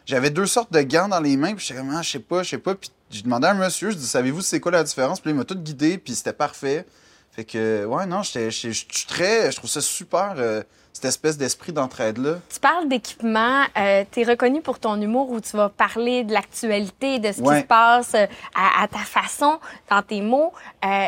j'avais 0.04 0.28
deux 0.28 0.44
sortes 0.46 0.70
de 0.72 0.80
gants 0.82 1.08
dans 1.08 1.20
les 1.20 1.38
mains, 1.38 1.54
puis 1.54 1.64
j'étais 1.66 1.80
comme 1.80 1.94
ah, 1.96 2.02
je 2.02 2.10
sais 2.10 2.18
pas, 2.18 2.42
je 2.42 2.50
sais 2.50 2.58
pas. 2.58 2.74
Puis 2.74 2.90
j'ai 3.14 3.22
demandé 3.22 3.46
à 3.46 3.50
un 3.50 3.54
monsieur, 3.54 3.90
je 3.90 3.96
dis 3.96 4.06
savez-vous 4.06 4.40
c'est 4.42 4.60
quoi 4.60 4.72
la 4.72 4.82
différence? 4.82 5.20
Puis 5.20 5.30
il 5.30 5.36
m'a 5.36 5.44
tout 5.44 5.54
guidé, 5.56 5.98
puis 5.98 6.14
c'était 6.14 6.32
parfait. 6.32 6.84
Fait 7.30 7.44
que 7.44 7.84
ouais 7.84 8.06
non, 8.06 8.22
je 8.22 8.50
suis 8.50 9.06
très, 9.08 9.50
je 9.50 9.56
trouve 9.56 9.70
ça 9.70 9.80
super 9.80 10.34
euh, 10.36 10.62
cette 10.92 11.04
espèce 11.06 11.36
d'esprit 11.36 11.72
d'entraide 11.72 12.18
là. 12.18 12.36
Tu 12.52 12.60
parles 12.60 12.88
d'équipement, 12.88 13.62
euh, 13.76 14.04
tu 14.10 14.20
es 14.20 14.24
reconnu 14.24 14.62
pour 14.62 14.78
ton 14.78 15.00
humour 15.00 15.30
où 15.30 15.40
tu 15.40 15.56
vas 15.56 15.68
parler 15.68 16.22
de 16.24 16.32
l'actualité, 16.32 17.18
de 17.18 17.32
ce 17.32 17.40
Ouais. 17.40 17.56
qui 17.56 17.62
se 17.62 17.66
passe 17.66 18.14
euh, 18.14 18.26
à, 18.54 18.82
à 18.84 18.88
ta 18.88 18.98
façon, 18.98 19.58
dans 19.90 20.02
tes 20.02 20.20
mots. 20.20 20.52
Euh, 20.84 21.06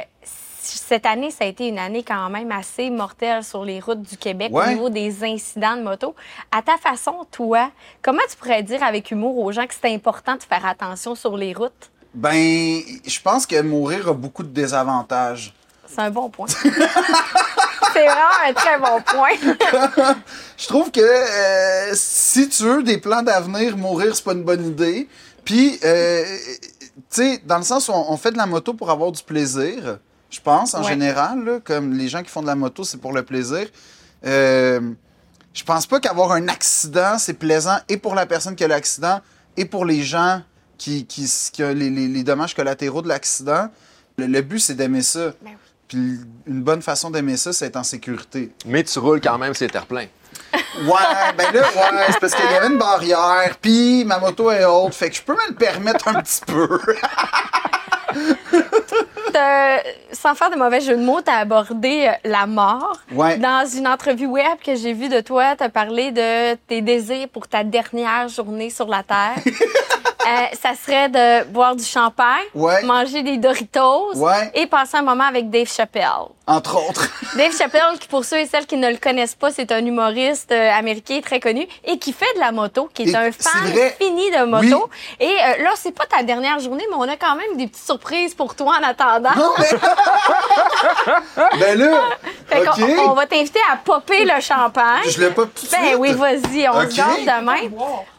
cette 0.68 1.06
année, 1.06 1.30
ça 1.30 1.44
a 1.44 1.46
été 1.46 1.68
une 1.68 1.78
année 1.78 2.02
quand 2.02 2.28
même 2.28 2.50
assez 2.50 2.90
mortelle 2.90 3.44
sur 3.44 3.64
les 3.64 3.78
routes 3.78 4.02
du 4.02 4.16
Québec 4.16 4.50
au 4.52 4.66
niveau 4.66 4.90
des 4.90 5.22
incidents 5.22 5.76
de 5.76 5.82
moto. 5.82 6.16
À 6.50 6.60
ta 6.60 6.76
façon, 6.76 7.24
toi, 7.30 7.70
comment 8.02 8.22
tu 8.28 8.36
pourrais 8.36 8.64
dire 8.64 8.82
avec 8.82 9.12
humour 9.12 9.38
aux 9.38 9.52
gens 9.52 9.66
que 9.68 9.74
c'est 9.80 9.94
important 9.94 10.34
de 10.34 10.42
faire 10.42 10.66
attention 10.66 11.14
sur 11.14 11.36
les 11.36 11.52
routes? 11.52 11.90
Ben, 12.16 12.80
je 13.06 13.20
pense 13.20 13.46
que 13.46 13.60
mourir 13.60 14.08
a 14.08 14.14
beaucoup 14.14 14.42
de 14.42 14.48
désavantages. 14.48 15.52
C'est 15.86 16.00
un 16.00 16.10
bon 16.10 16.30
point. 16.30 16.46
c'est 17.92 18.06
vraiment 18.06 18.38
un 18.48 18.52
très 18.54 18.78
bon 18.78 19.02
point. 19.04 20.14
Je 20.56 20.66
trouve 20.66 20.90
que 20.90 21.00
euh, 21.00 21.92
si 21.94 22.48
tu 22.48 22.62
veux 22.62 22.82
des 22.82 22.96
plans 22.96 23.22
d'avenir, 23.22 23.76
mourir, 23.76 24.16
c'est 24.16 24.24
pas 24.24 24.32
une 24.32 24.44
bonne 24.44 24.66
idée. 24.66 25.06
Puis, 25.44 25.78
euh, 25.84 26.24
tu 26.94 27.00
sais, 27.10 27.42
dans 27.44 27.58
le 27.58 27.64
sens 27.64 27.88
où 27.88 27.92
on, 27.92 28.16
fait 28.16 28.32
de 28.32 28.38
la 28.38 28.46
moto 28.46 28.72
pour 28.72 28.90
avoir 28.90 29.12
du 29.12 29.22
plaisir, 29.22 29.98
je 30.30 30.40
pense, 30.40 30.74
en 30.74 30.82
Ouais. 30.82 30.88
général, 30.88 31.44
là, 31.44 31.60
comme 31.62 31.92
les 31.92 32.08
gens 32.08 32.22
qui 32.22 32.30
font 32.30 32.40
de 32.40 32.46
la 32.46 32.56
moto, 32.56 32.82
c'est 32.82 33.00
pour 33.00 33.12
le 33.12 33.22
plaisir. 33.22 33.68
Euh, 34.24 34.80
je 35.52 35.64
pense 35.64 35.86
pas 35.86 36.00
qu'avoir 36.00 36.32
un 36.32 36.48
accident, 36.48 37.18
c'est 37.18 37.34
plaisant 37.34 37.76
et 37.90 37.98
pour 37.98 38.14
la 38.14 38.24
personne 38.24 38.56
qui 38.56 38.64
a 38.64 38.68
l'accident 38.68 39.20
et 39.58 39.66
pour 39.66 39.84
les 39.84 40.02
gens 40.02 40.40
qui, 40.78 41.06
qui, 41.06 41.30
qui 41.52 41.62
ont 41.64 41.68
les, 41.74 41.90
les- 41.90 42.08
les 42.08 42.22
dommages 42.22 42.54
collatéraux 42.54 43.02
de 43.02 43.08
l'accident. 43.08 43.68
Le, 44.18 44.26
le 44.26 44.40
but, 44.42 44.60
c'est 44.60 44.74
d'aimer 44.74 45.02
ça. 45.02 45.26
Ben 45.42 45.50
oui. 45.50 45.52
Puis 45.88 46.18
une 46.46 46.62
bonne 46.62 46.82
façon 46.82 47.10
d'aimer 47.10 47.36
ça, 47.36 47.52
c'est 47.52 47.66
être 47.66 47.76
en 47.76 47.84
sécurité. 47.84 48.50
Mais 48.66 48.82
tu 48.82 48.98
roules 48.98 49.20
quand 49.20 49.38
même 49.38 49.54
sur 49.54 49.66
les 49.66 49.70
terre-pleins. 49.70 50.06
Ouais, 50.52 51.32
ben 51.38 51.52
là, 51.54 51.60
ouais, 51.62 52.04
c'est 52.10 52.20
parce 52.20 52.34
qu'il 52.34 52.44
y 52.44 52.54
avait 52.54 52.66
une 52.66 52.78
barrière, 52.78 53.56
puis 53.60 54.04
ma 54.04 54.18
moto 54.18 54.50
est 54.50 54.64
haute, 54.64 54.94
fait 54.94 55.08
que 55.10 55.16
je 55.16 55.22
peux 55.22 55.32
me 55.34 55.48
le 55.48 55.54
permettre 55.54 56.08
un 56.08 56.20
petit 56.22 56.40
peu. 56.46 56.68
Sans 60.12 60.34
faire 60.34 60.50
de 60.50 60.56
mauvais 60.56 60.80
jeu 60.80 60.96
de 60.96 61.02
mots, 61.02 61.20
tu 61.22 61.30
as 61.30 61.36
abordé 61.38 62.08
euh, 62.08 62.12
la 62.30 62.46
mort. 62.46 62.98
Ouais. 63.12 63.36
Dans 63.38 63.66
une 63.68 63.86
entrevue 63.86 64.26
web 64.26 64.58
que 64.64 64.74
j'ai 64.74 64.92
vue 64.94 65.08
de 65.08 65.20
toi, 65.20 65.54
tu 65.56 65.62
as 65.64 65.68
parlé 65.68 66.10
de 66.10 66.54
tes 66.66 66.80
désirs 66.80 67.28
pour 67.32 67.46
ta 67.46 67.62
dernière 67.62 68.28
journée 68.28 68.70
sur 68.70 68.86
la 68.88 69.02
Terre. 69.02 69.36
Euh, 70.26 70.56
ça 70.60 70.70
serait 70.74 71.08
de 71.08 71.44
boire 71.44 71.76
du 71.76 71.84
champagne, 71.84 72.44
Ouais. 72.54 72.82
manger 72.82 73.22
des 73.22 73.36
Doritos 73.38 74.14
Ouais. 74.16 74.50
et 74.54 74.66
passer 74.66 74.96
un 74.96 75.02
moment 75.02 75.24
avec 75.24 75.50
Dave 75.50 75.68
Chappelle. 75.70 76.04
Entre 76.48 76.76
autres. 76.88 77.08
Dave 77.36 77.56
Chappelle, 77.56 77.98
qui 78.00 78.08
pour 78.08 78.24
ceux 78.24 78.38
et 78.38 78.46
celles 78.46 78.66
qui 78.66 78.76
ne 78.76 78.88
le 78.90 78.96
connaissent 78.96 79.34
pas, 79.34 79.50
c'est 79.50 79.70
un 79.72 79.84
humoriste 79.84 80.50
euh, 80.52 80.70
américain 80.72 81.20
très 81.24 81.38
connu 81.40 81.66
et 81.84 81.98
qui 81.98 82.12
fait 82.12 82.32
de 82.34 82.40
la 82.40 82.52
moto, 82.52 82.88
qui 82.92 83.02
est 83.02 83.10
Et 83.10 83.16
un 83.16 83.30
fan 83.32 83.72
fini 84.00 84.30
de 84.30 84.44
moto. 84.44 84.88
Et 85.20 85.26
euh, 85.26 85.62
là, 85.62 85.70
c'est 85.76 85.92
pas 85.92 86.06
ta 86.06 86.22
dernière 86.22 86.58
journée, 86.60 86.84
mais 86.90 86.96
on 86.98 87.02
a 87.08 87.16
quand 87.16 87.34
même 87.36 87.56
des 87.56 87.66
petites 87.66 87.84
surprises 87.84 88.34
pour 88.34 88.54
toi 88.54 88.76
en 88.80 88.84
attendant. 88.88 89.30
Non, 89.36 89.50
mais. 89.58 89.70
ben 91.60 91.78
là. 91.78 92.00
Fait 92.48 92.64
qu'on- 92.64 92.70
OK. 92.82 92.90
on, 93.10 93.12
va 93.14 93.26
t'inviter 93.26 93.60
à 93.72 93.76
popper 93.76 94.24
le 94.24 94.40
champagne. 94.40 95.02
Je 95.08 95.20
l'ai 95.20 95.30
pas 95.30 95.42
tout 95.46 95.66
de 95.66 95.70
Ben 95.70 95.84
suite. 95.86 95.96
oui, 95.98 96.12
vas-y, 96.12 96.68
on 96.68 96.88
se 96.90 96.96
garde 96.96 97.20
demain. 97.20 97.56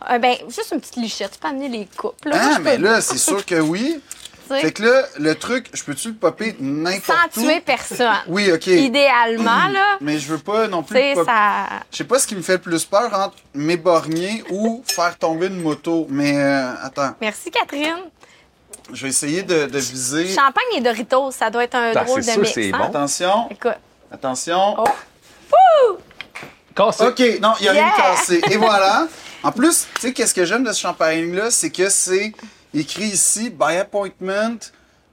Euh, 0.09 0.17
ben, 0.19 0.35
juste 0.47 0.71
une 0.73 0.81
petite 0.81 0.97
lichette. 0.97 1.31
Tu 1.33 1.39
peux 1.39 1.47
amener 1.47 1.69
les 1.69 1.87
coupes. 1.97 2.25
Là, 2.25 2.35
Ah, 2.55 2.59
mais 2.61 2.75
peux- 2.77 2.83
là, 2.83 3.01
c'est 3.01 3.17
sûr 3.17 3.45
que 3.45 3.55
oui. 3.55 4.01
Fait 4.49 4.71
que 4.71 4.81
là, 4.81 5.03
le 5.19 5.35
truc, 5.35 5.67
je 5.73 5.83
peux-tu 5.83 6.07
le 6.09 6.13
popper 6.13 6.55
n'importe 6.61 7.03
Sans 7.33 7.41
où? 7.41 7.45
tuer 7.45 7.59
personne. 7.59 8.15
Oui, 8.27 8.49
OK. 8.49 8.67
Idéalement, 8.67 9.67
là, 9.67 9.97
Mais 10.01 10.17
je 10.19 10.27
veux 10.27 10.37
pas 10.37 10.67
non 10.69 10.83
plus. 10.83 10.97
pop- 11.15 11.25
ça. 11.25 11.65
Je 11.91 11.97
sais 11.97 12.03
pas 12.05 12.17
ce 12.17 12.27
qui 12.27 12.35
me 12.35 12.41
fait 12.41 12.53
le 12.53 12.59
plus 12.59 12.85
peur 12.85 13.09
entre 13.13 13.35
m'éborgner 13.53 14.43
ou 14.49 14.83
faire 14.87 15.17
tomber 15.17 15.47
une 15.47 15.61
moto. 15.61 16.07
Mais 16.09 16.37
euh, 16.37 16.71
attends, 16.81 17.11
Merci, 17.19 17.51
Catherine. 17.51 17.97
je 18.93 19.03
vais 19.03 19.09
essayer 19.09 19.43
de, 19.43 19.65
de 19.65 19.79
viser. 19.79 20.27
Champagne 20.29 20.63
et 20.77 20.81
Doritos, 20.81 21.31
ça 21.31 21.49
doit 21.49 21.65
être 21.65 21.75
un 21.75 21.93
Ben, 21.93 22.05
drôle 22.05 22.23
c'est 22.23 22.29
de 22.29 22.33
sûr, 22.35 22.41
mix. 22.43 22.53
c'est 22.53 22.73
hein? 22.73 22.77
bon. 22.77 22.85
Attention, 22.85 23.47
Écoute. 23.51 23.73
Attention. 24.11 24.75
Oh. 24.77 25.97
Cassé. 26.75 27.05
OK, 27.07 27.19
non, 27.41 27.53
il 27.59 27.65
y 27.65 27.69
a 27.69 27.73
Yeah! 27.73 27.83
rien 27.83 27.91
de 27.91 27.97
cassé. 27.97 28.41
Et 28.51 28.57
voilà. 28.57 29.07
En 29.43 29.51
plus, 29.51 29.87
tu 29.95 30.01
sais, 30.01 30.13
qu'est-ce 30.13 30.33
que 30.33 30.45
j'aime 30.45 30.63
de 30.63 30.71
ce 30.71 30.79
champagne-là, 30.81 31.49
c'est 31.49 31.71
que 31.71 31.89
c'est 31.89 32.33
écrit 32.73 33.05
ici, 33.05 33.49
by 33.49 33.77
appointment, 33.77 34.59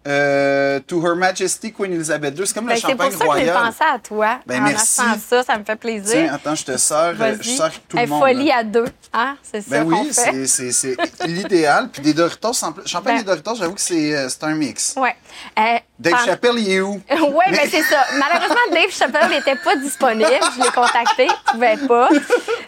euh, 0.07 0.81
to 0.87 1.01
Her 1.07 1.15
Majesty 1.17 1.73
Queen 1.73 1.93
Elizabeth 1.93 2.39
II. 2.39 2.47
C'est 2.47 2.55
comme 2.55 2.67
Ben, 2.67 2.75
le 2.75 2.81
c'est 2.81 2.83
pour 2.83 2.91
champagne 2.93 3.11
ça 3.13 3.19
que 3.19 3.25
j'ai 3.25 3.51
royal. 3.51 3.57
pensé 3.57 3.85
à 3.95 3.99
toi. 3.99 4.39
Ben, 4.47 4.61
en 4.61 4.65
merci. 4.67 5.01
ça, 5.29 5.43
ça 5.43 5.53
me 5.59 5.65
fait 5.65 5.65
Tiens, 5.65 5.77
plaisir. 5.77 6.35
attends, 6.35 6.55
je 6.55 6.65
te 6.65 6.77
sers, 6.77 7.15
euh, 7.21 7.37
je 7.41 7.51
sers 7.51 7.71
tout 7.89 7.97
le 7.97 8.07
monde. 8.07 8.21
folie 8.21 8.49
là. 8.49 8.59
à 8.59 8.65
deux. 8.65 8.87
Hein? 9.13 9.37
C'est 9.43 9.61
ça 9.63 9.71
Ben 9.71 9.85
qu'on 9.91 10.03
oui, 10.03 10.13
fait. 10.13 10.47
c'est- 10.47 10.97
l'idéal. 11.27 11.89
Puis 11.93 12.03
des 12.03 12.13
Doritos, 12.15 12.53
champagne 12.87 13.15
Ben- 13.17 13.21
et 13.21 13.25
Doritos, 13.25 13.55
j'avoue 13.57 13.75
que 13.75 13.81
c'est 13.81 14.15
euh, 14.15 14.29
un 14.43 14.55
mix. 14.55 14.95
Euh, 14.99 15.63
Dave 15.99 16.13
par- 16.13 16.25
Chappelle, 16.25 16.55
il 16.59 16.71
est 16.71 16.81
où? 16.81 17.01
Oui, 17.11 17.45
mais 17.51 17.67
c'est 17.69 17.83
ça. 17.83 18.05
Malheureusement, 18.19 18.55
Dave 18.73 18.91
Chappelle 18.91 19.31
n'était 19.31 19.57
pas 19.57 19.77
disponible. 19.77 20.29
Je 20.57 20.63
l'ai 20.63 20.71
contacté. 20.71 21.27
Il 21.29 21.53
pouvait 21.53 21.77
pas. 21.89 22.09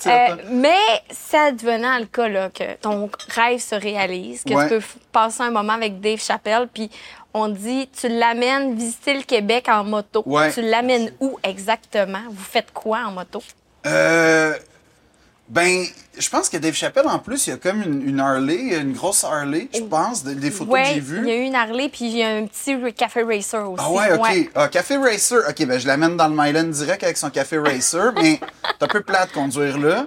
Euh, 0.07 0.37
mais 0.51 0.77
ça 1.11 1.51
devenant 1.51 1.99
le 1.99 2.05
cas, 2.05 2.29
là, 2.29 2.49
que 2.51 2.75
ton 2.81 3.11
rêve 3.35 3.59
se 3.61 3.75
réalise, 3.75 4.45
que 4.45 4.53
Ouais. 4.55 4.69
tu 4.69 4.75
peux 4.77 4.83
passer 5.11 5.43
un 5.43 5.51
moment 5.51 5.73
avec 5.73 6.01
Dave 6.01 6.21
Chappelle, 6.23 6.69
puis 6.73 6.89
on 7.37 7.49
dit, 7.49 7.89
tu 7.99 8.09
l'amènes 8.09 8.75
visiter 8.77 9.15
le 9.15 9.23
Québec 9.23 9.67
en 9.69 9.85
moto. 9.85 10.23
Ouais. 10.27 10.53
Tu 10.53 10.63
l'amènes 10.63 11.13
où 11.21 11.39
exactement? 11.43 12.23
Vous 12.31 12.45
faites 12.45 12.73
quoi 12.73 13.01
en 13.07 13.11
moto? 13.13 13.43
Euh, 13.87 14.55
ben, 15.49 15.85
je 16.19 16.29
pense 16.29 16.49
que 16.49 16.57
Dave 16.57 16.75
Chappelle, 16.75 17.07
en 17.07 17.21
plus, 17.21 17.47
il 17.47 17.51
y 17.51 17.53
a 17.53 17.57
comme 17.57 17.81
une, 17.83 18.09
une 18.09 18.19
Harley, 18.19 18.77
une 18.81 18.93
grosse 18.95 19.23
Harley, 19.23 19.69
je 19.73 19.81
pense, 19.83 20.25
de- 20.25 20.35
des 20.35 20.51
photos 20.51 20.75
que 20.81 20.85
j'ai 20.87 20.91
il 20.93 20.97
y 20.97 21.01
vues. 21.01 21.31
a 21.31 21.35
eu 21.37 21.43
une 21.43 21.55
Harley, 21.55 21.89
puis 21.89 22.07
il 22.07 22.17
y 22.17 22.23
a 22.25 22.31
un 22.31 22.47
petit 22.47 22.75
café 22.95 23.23
racer 23.23 23.61
aussi. 23.71 23.85
Ah 23.87 23.91
ouais, 23.93 24.13
ok. 24.13 24.51
Ah, 24.57 24.69
Café 24.69 24.97
Racer. 24.97 25.39
Ok, 25.49 25.65
ben 25.67 25.79
je 25.79 25.87
l'amène 25.87 26.17
dans 26.17 26.27
le 26.27 26.35
Myland 26.35 26.65
direct 26.71 27.05
avec 27.05 27.17
son 27.17 27.31
Café 27.31 27.59
Racer, 27.59 28.13
mais 28.15 28.41
c'est 28.79 28.85
un 28.85 28.89
peu 28.89 29.03
plat 29.03 29.27
de 29.27 29.33
conduire 29.33 29.79
là. 29.79 30.07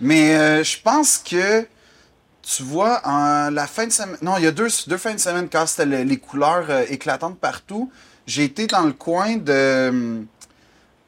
Mais 0.00 0.36
euh, 0.36 0.62
je 0.62 0.76
pense 0.80 1.18
que, 1.18 1.66
tu 2.48 2.62
vois, 2.62 3.00
en 3.04 3.50
la 3.50 3.66
fin 3.66 3.86
de 3.86 3.92
semaine... 3.92 4.16
Non, 4.22 4.36
il 4.38 4.44
y 4.44 4.46
a 4.46 4.52
deux, 4.52 4.68
deux 4.86 4.96
fins 4.98 5.14
de 5.14 5.18
semaine, 5.20 5.48
quand 5.50 5.66
c'était 5.66 5.86
le- 5.86 6.02
les 6.04 6.16
couleurs 6.18 6.66
euh, 6.70 6.84
éclatantes 6.88 7.38
partout, 7.38 7.90
j'ai 8.26 8.44
été 8.44 8.66
dans 8.68 8.82
le 8.82 8.92
coin 8.92 9.36
de... 9.36 10.24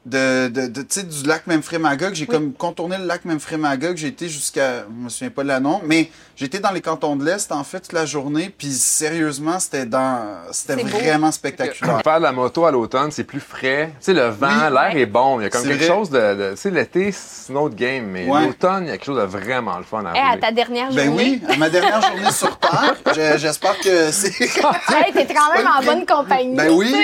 De, 0.05 0.47
de, 0.47 0.67
de- 0.67 0.81
tu 0.81 1.01
sais, 1.01 1.03
du 1.03 1.27
lac 1.27 1.45
Memphremagog. 1.45 2.13
J'ai 2.15 2.25
comme 2.25 2.53
contourné 2.53 2.97
le 2.97 3.05
lac 3.05 3.25
Memphremagog. 3.25 3.97
J'ai 3.97 4.07
été 4.07 4.29
jusqu'à... 4.29 4.79
Je 4.85 5.03
me 5.03 5.09
souviens 5.09 5.29
pas 5.29 5.43
de 5.43 5.49
la 5.49 5.59
nom, 5.59 5.81
mais 5.85 6.09
j'étais 6.37 6.59
dans 6.59 6.71
les 6.71 6.81
cantons 6.81 7.15
de 7.17 7.25
l'Est, 7.25 7.51
en 7.51 7.63
fait, 7.65 7.81
toute 7.81 7.93
la 7.93 8.05
journée. 8.05 8.49
Puis 8.57 8.71
sérieusement, 8.71 9.59
c'était 9.59 9.85
dans... 9.85 10.21
C'était 10.51 10.75
C'est 10.77 10.83
beau. 10.85 10.97
vraiment 10.97 11.31
spectaculaire. 11.31 11.99
Faire 12.03 12.17
de 12.17 12.23
la 12.23 12.31
moto 12.31 12.65
à 12.65 12.71
l'automne, 12.71 13.11
c'est 13.11 13.25
plus 13.25 13.41
frais. 13.41 13.89
Tu 13.99 14.05
sais, 14.05 14.13
le 14.13 14.29
vent, 14.29 14.47
Oui. 14.47 14.73
l'air 14.73 14.95
est 14.95 15.05
bon. 15.05 15.39
Il 15.41 15.43
y 15.43 15.45
a 15.47 15.49
comme 15.49 15.63
quelque 15.63 15.77
vrai. 15.83 15.87
chose 15.87 16.09
de. 16.09 16.17
de- 16.35 16.51
tu 16.51 16.57
sais, 16.61 16.71
l'été, 16.71 17.11
c'est 17.11 17.51
une 17.51 17.57
autre 17.59 17.75
game, 17.75 18.05
mais 18.05 18.25
Ouais. 18.25 18.45
l'automne, 18.47 18.85
il 18.85 18.87
y 18.87 18.91
a 18.91 18.93
quelque 18.93 19.05
chose 19.05 19.17
de 19.19 19.23
vraiment 19.23 19.77
le 19.77 19.83
fun 19.83 20.03
à 20.05 20.13
Hey, 20.15 20.33
à 20.33 20.37
ta 20.37 20.51
dernière 20.51 20.91
Ben 20.93 21.07
journée. 21.07 21.41
oui, 21.45 21.53
à 21.53 21.57
ma 21.57 21.69
dernière 21.69 22.01
journée 22.01 22.31
sur 22.31 22.57
Terre, 22.59 22.95
je- 23.13 23.37
j'espère 23.37 23.77
que 23.79 24.11
c'est. 24.11 24.29
Hey, 24.39 25.13
t'es 25.13 25.27
quand 25.27 25.53
même 25.55 25.67
en 25.67 25.83
bonne 25.83 26.05
compagnie. 26.05 26.55
Ben 26.55 26.69
oui. 26.71 26.95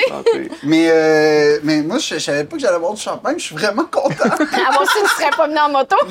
Mais, 0.64 0.88
euh, 0.90 1.60
mais 1.64 1.82
moi, 1.84 1.98
je, 2.00 2.16
je 2.16 2.20
savais 2.20 2.44
pas 2.46 2.56
que 2.56 2.62
j'allais 2.62 2.80
boire 2.86 2.94
du 2.96 3.02
champagne. 3.02 3.40
Je 3.40 3.46
suis 3.46 3.56
vraiment 3.56 3.86
content. 3.86 4.24
Avant 4.30 4.86
ça, 4.86 5.00
tu 5.02 5.10
serais 5.22 5.32
pas 5.36 5.48
venu 5.48 5.58
en 5.60 5.70
moto. 5.70 5.96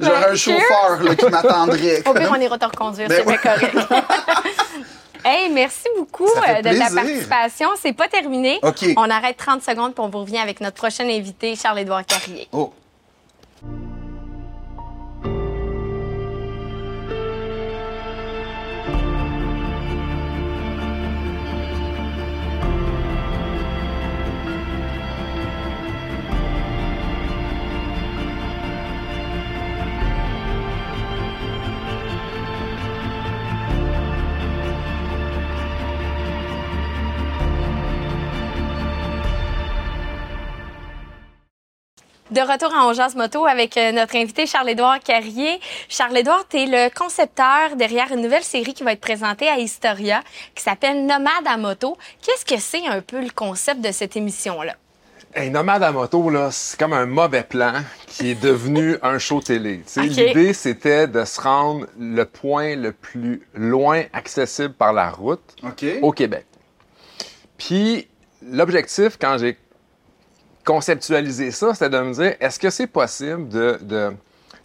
J'aurais 0.00 0.24
un 0.24 0.28
Ben, 0.28 0.36
chauffeur 0.36 1.02
là, 1.02 1.14
qui 1.14 1.24
m'attendrait. 1.26 2.02
Au 2.06 2.12
pire, 2.12 2.32
on 2.32 2.40
ira 2.40 2.58
te 2.58 2.64
reconduire, 2.64 3.08
Ben 3.08 3.18
c'est 3.18 3.24
bien 3.24 3.36
correct. 3.38 3.76
hey, 5.24 5.50
merci 5.50 5.88
beaucoup 5.96 6.26
euh, 6.26 6.62
de 6.62 6.78
ta 6.78 6.94
participation. 6.94 7.68
C'est 7.80 7.92
pas 7.92 8.08
terminé. 8.08 8.60
On 8.96 9.10
arrête 9.10 9.36
30 9.36 9.62
secondes 9.62 9.94
puis 9.94 10.04
on 10.04 10.08
vous 10.08 10.20
revient 10.20 10.38
avec 10.38 10.60
notre 10.60 10.76
prochain 10.76 11.08
invité, 11.08 11.56
Charles-Édouard 11.56 12.04
Carrier. 12.04 12.48
Oh. 12.52 12.72
De 42.32 42.40
retour 42.40 42.74
en 42.74 42.90
Ongeance 42.90 43.14
Moto 43.14 43.46
avec 43.46 43.76
euh, 43.76 43.92
notre 43.92 44.16
invité 44.16 44.46
Charles-Édouard 44.46 44.98
Carrier. 44.98 45.60
Charles-Édouard, 45.88 46.44
tu 46.48 46.56
es 46.56 46.66
le 46.66 46.92
concepteur 46.92 47.76
derrière 47.76 48.10
une 48.10 48.20
nouvelle 48.20 48.42
série 48.42 48.74
qui 48.74 48.82
va 48.82 48.94
être 48.94 49.00
présentée 49.00 49.48
à 49.48 49.60
Historia 49.60 50.22
qui 50.56 50.64
s'appelle 50.64 51.06
Nomade 51.06 51.46
à 51.46 51.56
moto. 51.56 51.96
Qu'est-ce 52.20 52.44
que 52.44 52.60
c'est 52.60 52.84
un 52.88 53.00
peu 53.00 53.20
le 53.20 53.30
concept 53.30 53.80
de 53.80 53.92
cette 53.92 54.16
émission-là? 54.16 54.74
Hey, 55.36 55.50
Nomade 55.50 55.84
à 55.84 55.92
moto, 55.92 56.28
là, 56.28 56.50
c'est 56.50 56.76
comme 56.76 56.94
un 56.94 57.06
mauvais 57.06 57.44
plan 57.44 57.74
qui 58.08 58.30
est 58.30 58.42
devenu 58.42 58.96
un 59.02 59.18
show 59.18 59.40
télé. 59.40 59.82
L'idée, 59.96 60.52
c'était 60.52 61.06
de 61.06 61.24
se 61.24 61.40
rendre 61.40 61.86
le 61.96 62.24
point 62.24 62.74
le 62.74 62.90
plus 62.90 63.46
loin 63.54 64.02
accessible 64.12 64.74
par 64.74 64.92
la 64.92 65.10
route 65.10 65.54
au 66.02 66.10
Québec. 66.10 66.46
Puis, 67.56 68.08
l'objectif, 68.42 69.16
quand 69.16 69.38
j'ai 69.38 69.56
conceptualisé 70.66 71.50
ça, 71.50 71.72
c'était 71.72 71.88
de 71.88 71.98
me 72.00 72.12
dire, 72.12 72.34
est-ce 72.40 72.58
que 72.58 72.68
c'est 72.68 72.86
possible 72.86 73.48
de, 73.48 73.78
de, 73.80 74.10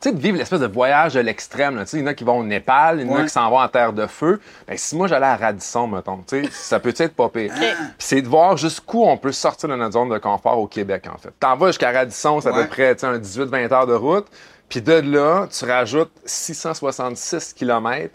tu 0.01 0.09
sais, 0.09 0.11
de 0.11 0.19
vivre 0.19 0.37
l'espèce 0.37 0.59
de 0.59 0.67
voyage 0.67 1.13
de 1.13 1.19
l'extrême? 1.21 1.81
Il 1.93 1.99
y 1.99 2.03
en 2.03 2.07
a 2.07 2.13
qui 2.13 2.23
vont 2.25 2.39
au 2.39 2.43
Népal, 2.43 2.99
il 2.99 3.07
y 3.07 3.09
en 3.09 3.15
a 3.15 3.23
qui 3.23 3.29
s'en 3.29 3.49
vont 3.49 3.59
en 3.59 3.67
terre 3.69 3.93
de 3.93 4.07
feu. 4.07 4.41
Ben, 4.67 4.75
si 4.77 4.95
moi, 4.97 5.07
j'allais 5.07 5.27
à 5.27 5.37
Radisson, 5.37 5.87
mettons, 5.87 6.19
ça 6.51 6.79
peut 6.79 6.93
être 6.97 7.13
pas 7.15 7.29
pire? 7.29 7.53
Puis 7.55 7.67
c'est 7.99 8.21
de 8.21 8.27
voir 8.27 8.57
jusqu'où 8.57 9.03
on 9.05 9.15
peut 9.15 9.31
sortir 9.31 9.69
de 9.69 9.75
notre 9.75 9.93
zone 9.93 10.09
de 10.09 10.17
confort 10.17 10.57
au 10.59 10.67
Québec, 10.67 11.05
en 11.13 11.17
fait. 11.17 11.29
T'en 11.39 11.55
vas 11.55 11.67
jusqu'à 11.67 11.91
Radisson, 11.91 12.41
c'est 12.41 12.49
à 12.49 12.51
Ouais. 12.51 12.63
peu 12.63 12.69
près 12.69 13.03
un 13.05 13.17
18-20 13.17 13.71
heures 13.71 13.87
de 13.87 13.93
route. 13.93 14.25
Puis 14.67 14.81
de 14.81 14.93
là, 14.93 15.47
tu 15.51 15.65
rajoutes 15.65 16.11
666 16.25 17.53
km 17.53 18.09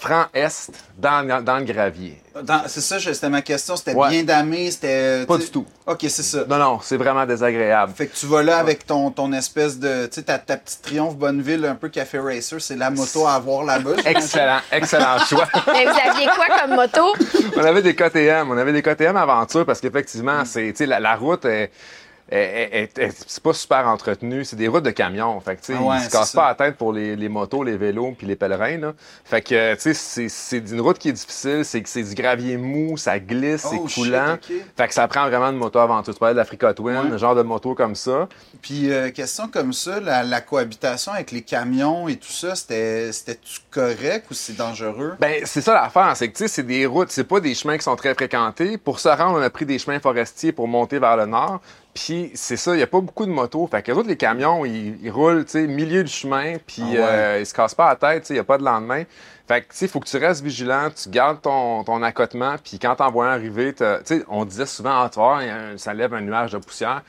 franc 0.00 0.26
est 0.34 0.70
dans, 0.98 1.42
dans 1.42 1.58
le 1.58 1.64
gravier. 1.64 2.20
C'est 2.66 2.80
ça, 2.80 2.98
c'était 2.98 3.28
ma 3.28 3.42
question. 3.42 3.76
C'était 3.76 3.94
Ouais. 3.94 4.10
bien 4.10 4.24
damé, 4.24 4.70
c'était. 4.70 5.24
Pas 5.24 5.38
du 5.38 5.48
tout. 5.48 5.64
OK, 5.86 5.98
c'est 6.00 6.22
ça. 6.22 6.44
Non, 6.48 6.58
non, 6.58 6.80
c'est 6.82 6.96
vraiment 6.96 7.24
désagréable. 7.26 7.92
Fait 7.94 8.08
que 8.08 8.16
tu 8.16 8.26
vas 8.26 8.42
là 8.42 8.58
avec 8.58 8.84
ton, 8.86 9.10
ton 9.12 9.32
espèce 9.32 9.78
de. 9.78 10.06
Tu 10.06 10.14
sais, 10.16 10.22
ta, 10.22 10.38
ta 10.38 10.56
petite 10.56 10.82
triomphe 10.82 11.16
Bonneville, 11.16 11.64
un 11.64 11.76
peu 11.76 11.88
café 11.88 12.18
racer, 12.18 12.60
c'est 12.60 12.76
la 12.76 12.90
moto 12.90 13.26
à 13.26 13.34
avoir 13.34 13.62
là-bas. 13.64 13.92
Excellent, 14.04 14.58
excellent 14.72 15.18
choix. 15.20 15.48
Mais 15.72 15.84
vous 15.86 15.98
aviez 16.10 16.26
quoi 16.26 16.46
comme 16.60 16.74
moto? 16.74 17.14
on 17.56 17.64
avait 17.64 17.82
des 17.82 17.94
KTM, 17.94 18.50
on 18.50 18.58
avait 18.58 18.72
des 18.72 18.82
KTM 18.82 19.16
aventure 19.16 19.64
parce 19.64 19.80
qu'effectivement, 19.80 20.44
c'est, 20.44 20.72
tu 20.72 20.76
sais, 20.78 20.86
la, 20.86 20.98
la 20.98 21.14
route 21.14 21.44
est, 21.44 21.70
c'est 23.26 23.42
pas 23.42 23.52
super 23.52 23.86
entretenu. 23.86 24.44
C'est 24.44 24.56
des 24.56 24.68
routes 24.68 24.82
de 24.84 24.90
camions. 24.90 25.38
Fait 25.40 25.56
que, 25.56 25.60
tu 25.60 25.72
sais, 25.72 25.78
Ah 25.78 25.82
ouais, 25.82 25.96
ils 25.98 26.04
se 26.04 26.10
cassent 26.10 26.32
ça. 26.32 26.40
pas 26.40 26.48
la 26.48 26.54
tête 26.54 26.76
pour 26.76 26.92
les, 26.92 27.16
les 27.16 27.28
motos, 27.28 27.62
les 27.62 27.76
vélos 27.76 28.14
puis 28.18 28.26
les 28.26 28.36
pèlerins. 28.36 28.78
Là. 28.78 28.92
Fait 29.24 29.40
que, 29.42 29.74
tu 29.74 29.94
sais, 29.94 30.28
c'est- 30.28 30.70
une 30.70 30.80
route 30.80 30.98
qui 30.98 31.10
est 31.10 31.12
difficile. 31.12 31.64
C'est 31.64 31.82
que 31.82 31.88
c'est 31.88 32.02
du 32.02 32.14
gravier 32.14 32.56
mou, 32.56 32.96
ça 32.96 33.18
glisse, 33.18 33.66
Oh, 33.66 33.70
c'est 33.86 33.88
shit, 33.94 34.04
coulant. 34.04 34.36
Fait 34.76 34.88
que 34.88 34.94
ça 34.94 35.06
prend 35.08 35.28
vraiment 35.28 35.50
une 35.50 35.56
moto 35.56 35.78
aventure. 35.78 36.12
Tu 36.14 36.18
parlais 36.18 36.34
de 36.34 36.38
la 36.38 36.44
Frica 36.44 36.72
Twin, 36.74 36.96
Ouais. 36.96 37.12
un 37.12 37.16
genre 37.16 37.34
de 37.34 37.42
moto 37.42 37.74
comme 37.74 37.94
ça. 37.94 38.28
Puis, 38.62 38.90
euh, 38.92 39.10
question 39.10 39.48
comme 39.48 39.72
ça, 39.72 40.00
la, 40.00 40.22
la 40.22 40.40
cohabitation 40.40 41.12
avec 41.12 41.30
les 41.30 41.42
camions 41.42 42.08
et 42.08 42.16
tout 42.16 42.32
ça, 42.32 42.54
c'était- 42.54 43.12
c'était-tu 43.12 43.60
correct 43.70 44.26
ou 44.30 44.34
c'est 44.34 44.56
dangereux? 44.56 45.14
Ben, 45.20 45.42
c'est 45.44 45.60
ça 45.60 45.74
l'affaire, 45.74 46.16
c'est 46.16 46.28
que, 46.28 46.36
tu 46.36 46.44
sais, 46.44 46.48
c'est 46.48 46.62
des 46.62 46.86
routes, 46.86 47.10
c'est 47.10 47.24
pas 47.24 47.40
des 47.40 47.54
chemins 47.54 47.76
qui 47.76 47.84
sont 47.84 47.96
très 47.96 48.14
fréquentés. 48.14 48.78
Pour 48.78 48.98
se 49.00 49.08
rendre, 49.08 49.38
on 49.38 49.42
a 49.42 49.50
pris 49.50 49.66
des 49.66 49.78
chemins 49.78 50.00
forestiers 50.00 50.52
pour 50.52 50.66
monter 50.68 50.98
vers 50.98 51.16
le 51.16 51.26
nord. 51.26 51.60
Puis, 51.94 52.32
c'est 52.34 52.56
ça, 52.56 52.74
il 52.74 52.80
y 52.80 52.82
a 52.82 52.88
pas 52.88 53.00
beaucoup 53.00 53.24
de 53.24 53.30
motos. 53.30 53.68
Fait 53.68 53.80
que 53.82 53.92
les 53.92 53.96
autres, 53.98 54.08
les 54.08 54.16
camions, 54.16 54.64
ils, 54.64 54.98
ils 55.00 55.10
roulent, 55.10 55.44
tu 55.44 55.52
sais, 55.52 55.66
milieu 55.68 56.02
du 56.02 56.10
chemin, 56.10 56.56
puis 56.66 56.82
Ah 56.82 56.90
ouais. 56.90 56.98
euh, 57.00 57.38
ils 57.40 57.46
se 57.46 57.54
cassent 57.54 57.74
pas 57.74 57.88
la 57.88 57.94
tête, 57.96 58.22
tu 58.22 58.28
sais, 58.28 58.34
il 58.34 58.38
y 58.38 58.40
a 58.40 58.44
pas 58.44 58.58
de 58.58 58.64
lendemain. 58.64 59.04
Fait 59.46 59.60
que, 59.62 59.68
tu 59.70 59.76
sais, 59.76 59.84
il 59.86 59.88
faut 59.90 60.00
que 60.00 60.08
tu 60.08 60.16
restes 60.16 60.42
vigilant, 60.42 60.88
tu 60.90 61.08
gardes 61.08 61.40
ton, 61.40 61.84
ton 61.84 62.02
accotement, 62.02 62.56
puis 62.62 62.78
quand 62.80 62.96
t'en 62.96 63.10
vois 63.12 63.26
un 63.28 63.34
arriver, 63.34 63.72
tu 63.74 63.84
sais, 64.04 64.24
on 64.28 64.44
disait 64.44 64.66
souvent, 64.66 65.02
ah, 65.02 65.08
tu 65.12 65.20
vois, 65.20 65.38
il 65.42 65.46
y 65.46 65.50
a 65.50 65.56
un- 65.56 65.78
ça 65.78 65.94
lève 65.94 66.12
un 66.14 66.20
nuage 66.20 66.52
de 66.52 66.58
poussière. 66.58 67.02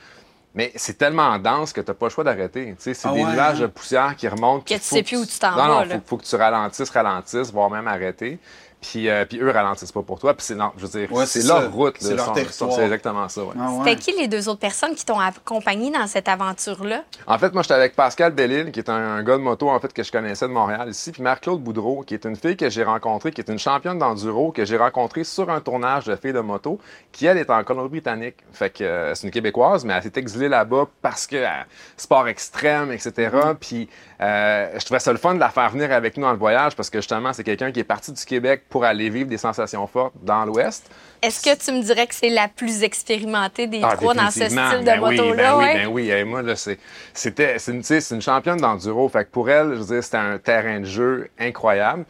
Mais 0.54 0.72
c'est 0.76 0.96
tellement 0.96 1.38
dense 1.38 1.72
que 1.74 1.82
t'as 1.82 1.92
pas 1.92 2.06
le 2.06 2.10
choix 2.10 2.24
d'arrêter. 2.24 2.66
Tu 2.68 2.74
sais, 2.78 2.94
c'est 2.94 3.08
Ah 3.08 3.12
des 3.12 3.24
ouais, 3.24 3.32
nuages 3.32 3.58
hein? 3.58 3.62
de 3.62 3.66
poussière 3.66 4.14
qui 4.16 4.26
remontent. 4.26 4.64
Que 4.64 4.74
tu 4.74 4.80
sais 4.80 5.02
plus 5.02 5.18
où 5.18 5.26
tu 5.26 5.38
t'en 5.38 5.50
non, 5.50 5.56
vas, 5.56 5.66
Non, 5.68 5.80
là. 5.80 5.94
faut, 5.96 6.02
faut 6.06 6.16
que 6.16 6.24
tu 6.24 6.34
ralentisses, 6.36 6.88
ralentisses, 6.90 7.52
voire 7.52 7.68
même 7.70 7.86
arrêter. 7.88 8.38
Puis, 8.90 9.08
euh, 9.08 9.24
puis 9.24 9.38
eux 9.40 9.50
ralentissent 9.50 9.90
pas 9.90 10.02
pour 10.02 10.18
toi. 10.20 10.32
Puis 10.34 10.44
c'est, 10.46 10.54
non, 10.54 10.70
je 10.76 10.86
veux 10.86 11.00
dire, 11.00 11.12
Ouais, 11.12 11.26
c'est 11.26 11.40
c'est 11.40 11.48
leur 11.48 11.62
ça. 11.62 11.68
route. 11.68 11.96
C'est 11.98 12.14
leur 12.14 12.32
territoire. 12.32 12.72
C'est 12.72 12.82
exactement 12.84 13.28
ça, 13.28 13.42
ouais. 13.42 13.54
Ah 13.58 13.70
ouais. 13.70 13.78
C'était 13.84 13.96
qui 14.12 14.20
les 14.20 14.28
deux 14.28 14.48
autres 14.48 14.60
personnes 14.60 14.94
qui 14.94 15.04
t'ont 15.04 15.18
accompagné 15.18 15.90
dans 15.90 16.06
cette 16.06 16.28
aventure-là? 16.28 17.02
En 17.26 17.38
fait, 17.38 17.52
moi, 17.52 17.62
j'étais 17.62 17.74
avec 17.74 17.96
Pascal 17.96 18.32
Bellil, 18.32 18.70
qui 18.70 18.78
est 18.80 18.88
un, 18.88 18.94
un 19.16 19.22
gars 19.24 19.36
de 19.36 19.42
moto, 19.42 19.68
en 19.68 19.80
fait, 19.80 19.92
que 19.92 20.02
je 20.02 20.12
connaissais 20.12 20.46
de 20.46 20.52
Montréal 20.52 20.88
ici, 20.88 21.10
puis 21.10 21.22
Marc-Claude 21.22 21.60
Boudreau, 21.60 22.02
qui 22.06 22.14
est 22.14 22.24
une 22.26 22.36
fille 22.36 22.56
que 22.56 22.70
j'ai 22.70 22.84
rencontrée, 22.84 23.32
qui 23.32 23.40
est 23.40 23.50
une 23.50 23.58
championne 23.58 23.98
d'enduro, 23.98 24.52
que 24.52 24.64
j'ai 24.64 24.76
rencontrée 24.76 25.24
sur 25.24 25.50
un 25.50 25.60
tournage 25.60 26.04
de 26.04 26.14
filles 26.14 26.32
de 26.32 26.40
moto, 26.40 26.78
qui, 27.12 27.26
elle, 27.26 27.38
est 27.38 27.50
en 27.50 27.64
Colombie-Britannique. 27.64 28.36
Fait 28.52 28.70
que 28.70 28.84
euh, 28.84 29.14
c'est 29.14 29.26
une 29.26 29.32
Québécoise, 29.32 29.84
mais 29.84 29.94
elle 29.94 30.02
s'est 30.02 30.12
exilée 30.16 30.48
là-bas 30.48 30.86
parce 31.02 31.26
que 31.26 31.36
euh, 31.36 31.48
sport 31.96 32.28
extrême, 32.28 32.92
etc. 32.92 33.30
Puis 33.60 33.88
euh, 34.20 34.68
je 34.78 34.84
trouvais 34.84 35.00
ça 35.00 35.12
le 35.12 35.18
fun 35.18 35.34
de 35.34 35.40
la 35.40 35.48
faire 35.50 35.70
venir 35.70 35.90
avec 35.92 36.16
nous 36.16 36.22
dans 36.22 36.32
le 36.32 36.38
voyage, 36.38 36.76
parce 36.76 36.90
que 36.90 36.98
justement, 36.98 37.32
c'est 37.32 37.44
quelqu'un 37.44 37.72
qui 37.72 37.80
est 37.80 37.84
parti 37.84 38.12
du 38.12 38.24
Québec 38.24 38.64
pour 38.68 38.75
aller 38.84 39.08
vivre 39.10 39.28
des 39.28 39.38
sensations 39.38 39.86
fortes 39.86 40.14
dans 40.22 40.44
l'Ouest. 40.44 40.90
Est-ce 41.22 41.42
que 41.42 41.56
tu 41.58 41.72
me 41.72 41.82
dirais 41.82 42.06
que 42.06 42.14
c'est 42.14 42.28
la 42.28 42.46
plus 42.48 42.82
expérimentée 42.82 43.66
des 43.66 43.80
Ah, 43.82 43.96
trois 43.96 44.14
dans 44.14 44.30
ce 44.30 44.44
style 44.44 44.50
de 44.80 44.84
Ben 44.84 45.00
oui, 45.02 45.16
moto-là? 45.16 45.56
ben 45.56 45.86
oui, 45.88 46.08
ben 46.08 46.16
oui. 46.18 46.24
Moi, 46.24 46.42
là, 46.42 46.56
c'est, 46.56 46.78
c'était, 47.14 47.58
c'est, 47.58 47.72
une, 47.72 47.80
tu 47.80 47.86
sais, 47.86 48.00
c'est 48.00 48.14
une 48.14 48.22
championne 48.22 48.58
d'enduro. 48.58 49.08
Fait 49.08 49.24
que 49.24 49.30
pour 49.30 49.48
elle, 49.50 49.70
je 49.74 49.80
veux 49.80 49.94
dire, 49.94 50.04
c'était 50.04 50.18
un 50.18 50.38
terrain 50.38 50.80
de 50.80 50.84
jeu 50.84 51.28
incroyable. 51.38 52.04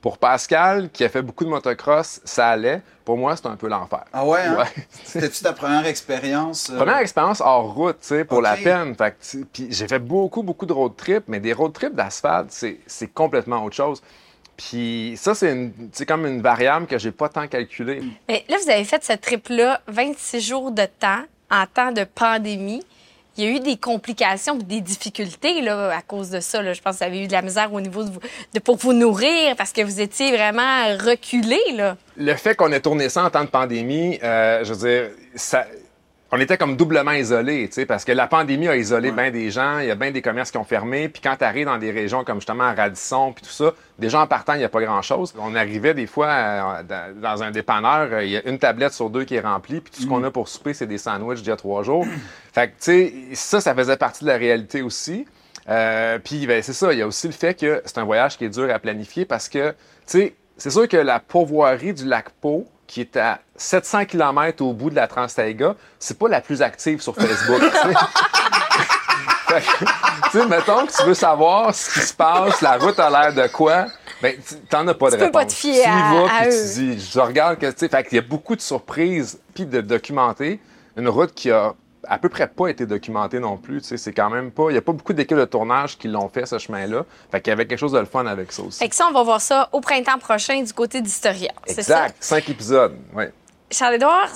Pour 0.00 0.18
Pascal, 0.18 0.90
qui 0.90 1.04
a 1.04 1.08
fait 1.08 1.22
beaucoup 1.22 1.44
de 1.44 1.48
motocross, 1.50 2.20
ça 2.24 2.48
allait. 2.48 2.82
Pour 3.04 3.16
moi, 3.16 3.36
c'est 3.36 3.46
un 3.46 3.54
peu 3.54 3.68
l'enfer. 3.68 4.04
Ah 4.12 4.24
ouais, 4.24 4.40
hein? 4.40 4.56
Ouais. 4.58 4.64
C'était-tu 5.04 5.42
ta 5.44 5.52
première 5.52 5.86
expérience? 5.86 6.70
euh? 6.72 6.76
Première 6.76 6.98
expérience 6.98 7.40
hors 7.40 7.72
route, 7.72 7.98
tu 8.00 8.08
sais, 8.08 8.24
pour 8.24 8.42
la 8.42 8.56
peine. 8.56 8.96
Fait 8.96 9.12
que, 9.12 9.44
puis 9.52 9.68
j'ai 9.70 9.86
fait 9.86 10.00
beaucoup, 10.00 10.42
beaucoup 10.42 10.66
de 10.66 10.72
road 10.72 10.92
trips, 10.96 11.24
mais 11.28 11.38
des 11.38 11.52
road 11.52 11.72
trips 11.72 11.94
d'asphalte, 11.94 12.48
c'est, 12.50 12.78
c'est 12.86 13.12
complètement 13.12 13.64
autre 13.64 13.76
chose. 13.76 14.02
Puis 14.68 15.14
ça, 15.16 15.34
c'est, 15.34 15.70
comme 16.06 16.26
une 16.26 16.40
variable 16.42 16.86
que 16.86 16.98
j'ai 16.98 17.10
pas 17.12 17.28
tant 17.28 17.46
calculée. 17.48 18.02
Mais 18.28 18.44
là, 18.48 18.56
vous 18.62 18.70
avez 18.70 18.84
fait 18.84 19.02
ce 19.04 19.12
trip-là 19.14 19.80
26 19.88 20.40
jours 20.40 20.70
de 20.70 20.84
temps 20.98 21.22
en 21.50 21.64
temps 21.66 21.92
de 21.92 22.04
pandémie. 22.04 22.82
Il 23.38 23.44
y 23.44 23.46
a 23.46 23.50
eu 23.50 23.60
des 23.60 23.78
complications, 23.78 24.56
des 24.56 24.82
difficultés 24.82 25.62
là, 25.62 25.88
à 25.96 26.02
cause 26.02 26.28
de 26.28 26.40
ça. 26.40 26.60
là. 26.60 26.74
Je 26.74 26.82
pense 26.82 26.98
que 26.98 27.04
vous 27.04 27.10
avez 27.10 27.24
eu 27.24 27.26
de 27.28 27.32
la 27.32 27.40
misère 27.40 27.72
au 27.72 27.80
niveau 27.80 28.04
de, 28.04 28.10
vous- 28.10 28.20
de 28.54 28.60
pour 28.60 28.76
vous 28.76 28.92
nourrir 28.92 29.56
parce 29.56 29.72
que 29.72 29.80
vous 29.80 30.00
étiez 30.02 30.32
vraiment 30.36 30.84
reculé. 30.98 31.58
Là. 31.74 31.96
Le 32.18 32.34
fait 32.34 32.54
qu'on 32.54 32.70
ait 32.72 32.80
tourné 32.80 33.08
ça 33.08 33.24
en 33.24 33.30
temps 33.30 33.44
de 33.44 33.48
pandémie, 33.48 34.18
euh, 34.22 34.62
je 34.64 34.74
veux 34.74 34.86
dire, 34.88 35.10
ça, 35.34 35.66
on 36.34 36.40
était 36.40 36.56
comme 36.56 36.76
doublement 36.76 37.12
isolés, 37.12 37.68
tu 37.68 37.74
sais, 37.74 37.86
parce 37.86 38.06
que 38.06 38.12
la 38.12 38.26
pandémie 38.26 38.66
a 38.66 38.74
isolé 38.74 39.12
bien 39.12 39.30
des 39.30 39.50
gens, 39.50 39.80
il 39.80 39.88
y 39.88 39.90
a 39.90 39.94
bien 39.94 40.10
des 40.10 40.22
commerces 40.22 40.50
qui 40.50 40.56
ont 40.56 40.64
fermé, 40.64 41.10
puis 41.10 41.20
quand 41.22 41.36
tu 41.36 41.44
arrives 41.44 41.66
dans 41.66 41.76
des 41.76 41.90
régions 41.90 42.24
comme 42.24 42.38
justement 42.38 42.64
à 42.64 42.72
Radisson, 42.72 43.34
puis 43.34 43.44
tout 43.44 43.52
ça, 43.52 43.74
déjà 43.98 44.22
en 44.22 44.26
partant, 44.26 44.54
il 44.54 44.60
n'y 44.60 44.64
a 44.64 44.70
pas 44.70 44.80
grand-chose. 44.80 45.34
On 45.38 45.54
arrivait 45.54 45.92
des 45.92 46.06
fois 46.06 46.28
euh, 46.28 47.10
dans, 47.20 47.42
un 47.42 47.50
dépanneur, 47.50 48.08
euh, 48.10 48.24
il 48.24 48.30
y 48.30 48.38
a 48.38 48.48
une 48.48 48.58
tablette 48.58 48.94
sur 48.94 49.10
deux 49.10 49.24
qui 49.24 49.34
est 49.34 49.40
remplie, 49.40 49.82
puis 49.82 49.92
tout 49.94 50.00
ce 50.00 50.06
qu'on 50.06 50.24
a 50.24 50.30
pour 50.30 50.48
souper, 50.48 50.72
c'est 50.72 50.86
des 50.86 50.96
sandwichs 50.96 51.40
d'il 51.40 51.48
y 51.48 51.52
a 51.52 51.56
trois 51.56 51.82
jours. 51.82 52.06
fait 52.54 52.68
que, 52.68 52.72
tu 52.72 52.76
sais, 52.80 53.14
ça, 53.34 53.60
ça 53.60 53.74
faisait 53.74 53.98
partie 53.98 54.24
de 54.24 54.30
la 54.30 54.38
réalité 54.38 54.80
aussi. 54.80 55.26
Euh, 55.68 56.18
puis 56.18 56.46
ben, 56.46 56.62
c'est 56.62 56.72
ça, 56.72 56.94
il 56.94 56.98
y 56.98 57.02
a 57.02 57.06
aussi 57.06 57.26
le 57.26 57.34
fait 57.34 57.54
que 57.54 57.82
c'est 57.84 57.98
un 57.98 58.04
voyage 58.04 58.38
qui 58.38 58.46
est 58.46 58.48
dur 58.48 58.72
à 58.74 58.78
planifier 58.78 59.26
parce 59.26 59.50
que, 59.50 59.70
tu 59.70 59.76
sais, 60.06 60.34
c'est 60.56 60.70
sûr 60.70 60.88
que 60.88 60.96
la 60.96 61.20
pourvoirie 61.20 61.92
du 61.92 62.06
lac 62.06 62.30
Pau, 62.40 62.66
qui 62.92 63.00
est 63.00 63.16
à 63.16 63.38
700 63.56 64.04
km 64.04 64.62
au 64.62 64.74
bout 64.74 64.90
de 64.90 64.96
la 64.96 65.06
Trans-Taïga, 65.08 65.76
c'est 65.98 66.18
pas 66.18 66.28
la 66.28 66.42
plus 66.42 66.60
active 66.60 67.00
sur 67.00 67.14
Facebook. 67.16 67.62
tu 67.62 67.88
sais. 67.88 67.94
Tu 70.30 70.38
mettons 70.46 70.86
que 70.86 70.92
tu 70.96 71.02
veux 71.06 71.14
savoir 71.14 71.74
ce 71.74 71.92
qui 71.92 72.00
se 72.06 72.14
passe, 72.14 72.60
la 72.62 72.78
route 72.78 72.98
a 72.98 73.10
l'air 73.10 73.34
de 73.34 73.46
quoi, 73.52 73.86
ben, 74.22 74.34
tu- 74.46 74.56
t'en 74.70 74.86
as 74.88 74.94
pas 74.94 75.10
de 75.10 75.16
peux 75.16 75.24
réponse. 75.24 75.42
pas 75.42 75.46
te 75.46 75.52
fier 75.52 75.74
tu 75.74 75.80
y 75.80 75.84
à- 75.84 76.14
vas, 76.14 76.24
à 76.38 76.42
puis 76.42 76.48
eux. 76.48 76.72
tu 76.74 76.80
dis, 76.96 77.10
je 77.12 77.20
regarde 77.20 77.58
que, 77.58 77.66
tu 77.66 77.72
sais, 77.78 77.88
fait 77.88 78.04
qu'il 78.04 78.16
y 78.16 78.18
a 78.18 78.22
beaucoup 78.22 78.56
de 78.56 78.62
surprises, 78.62 79.38
puis 79.54 79.66
de 79.66 79.80
documenter. 79.82 80.58
Une 80.96 81.08
route 81.08 81.34
qui 81.34 81.50
a 81.50 81.74
à 82.08 82.18
peu 82.18 82.28
près 82.28 82.48
pas 82.48 82.68
été 82.68 82.86
documentée 82.86 83.38
non 83.38 83.56
plus, 83.56 83.80
tu 83.80 83.88
sais, 83.88 83.96
c'est 83.96 84.12
quand 84.12 84.30
même 84.30 84.50
pas, 84.50 84.70
il 84.70 84.74
y 84.74 84.78
a 84.78 84.82
pas 84.82 84.92
beaucoup 84.92 85.12
d'équipes 85.12 85.36
de 85.36 85.44
tournage 85.44 85.98
qui 85.98 86.08
l'ont 86.08 86.28
fait, 86.28 86.46
ce 86.46 86.58
chemin-là. 86.58 87.04
Fait 87.30 87.40
qu'il 87.40 87.50
y 87.50 87.52
avait 87.52 87.66
quelque 87.66 87.78
chose 87.78 87.92
de 87.92 87.98
le 87.98 88.06
fun 88.06 88.26
avec 88.26 88.52
ça 88.52 88.62
aussi. 88.62 88.78
Fait 88.78 88.88
que 88.88 88.94
ça, 88.94 89.06
on 89.08 89.12
va 89.12 89.22
voir 89.22 89.40
ça 89.40 89.68
au 89.72 89.80
printemps 89.80 90.18
prochain 90.18 90.62
du 90.62 90.72
côté 90.72 91.00
d'Historia. 91.00 91.52
C'est 91.66 91.82
ça? 91.82 92.04
Exact, 92.04 92.16
cinq 92.20 92.48
épisodes, 92.48 92.96
ouais. 93.14 93.32
Charles-Édouard, 93.70 94.30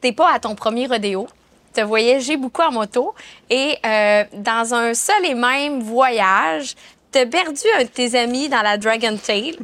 t'es 0.00 0.12
pas 0.12 0.32
à 0.32 0.38
ton 0.38 0.54
premier 0.54 0.86
rodéo. 0.86 1.26
Tu 1.74 1.80
as 1.80 1.84
voyagé 1.84 2.36
beaucoup 2.36 2.62
en 2.62 2.72
moto 2.72 3.14
et 3.50 3.76
euh, 3.84 4.24
dans 4.32 4.74
un 4.74 4.94
seul 4.94 5.24
et 5.26 5.34
même 5.34 5.82
voyage, 5.82 6.74
tu 7.12 7.18
as 7.18 7.26
perdu 7.26 7.62
un 7.78 7.82
de 7.82 7.88
tes 7.88 8.18
amis 8.18 8.48
dans 8.48 8.62
la 8.62 8.78
Dragon 8.78 9.16
Tail. 9.16 9.58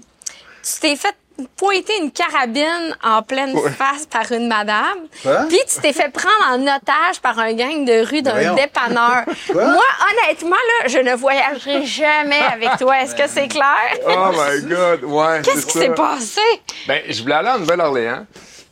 Tu 0.63 0.81
t'es 0.81 0.97
fait 0.97 1.15
pointer 1.57 1.93
une 2.01 2.11
carabine 2.11 2.97
en 3.03 3.23
pleine 3.23 3.57
Ouais. 3.57 3.71
face 3.71 4.07
par 4.07 4.31
une 4.33 4.49
madame. 4.49 4.99
Quoi? 5.23 5.45
Puis 5.49 5.59
tu 5.73 5.81
t'es 5.81 5.93
fait 5.93 6.11
prendre 6.13 6.45
en 6.51 6.61
otage 6.63 7.21
par 7.23 7.39
un 7.39 7.53
gang 7.53 7.85
de 7.85 8.05
rue 8.09 8.23
d'un 8.23 8.55
dépanneur. 8.55 9.25
Quoi? 9.53 9.65
Moi, 9.65 9.85
honnêtement, 10.11 10.57
là, 10.57 10.89
je 10.89 10.99
ne 10.99 11.15
voyagerai 11.15 11.85
jamais 11.87 12.41
avec 12.53 12.77
toi. 12.79 13.01
Est-ce 13.03 13.15
que 13.15 13.27
c'est 13.29 13.49
clair? 13.49 13.97
Oh 14.07 14.31
my 14.33 14.63
God, 14.63 15.05
ouais. 15.05 15.43
Qu'est-ce 15.43 15.67
qui 15.67 15.79
s'est 15.79 15.91
passé? 15.95 16.41
Ben, 16.87 17.03
je 17.09 17.23
voulais 17.23 17.35
aller 17.37 17.51
en 17.51 17.59
Nouvelle-Orléans. 17.59 18.27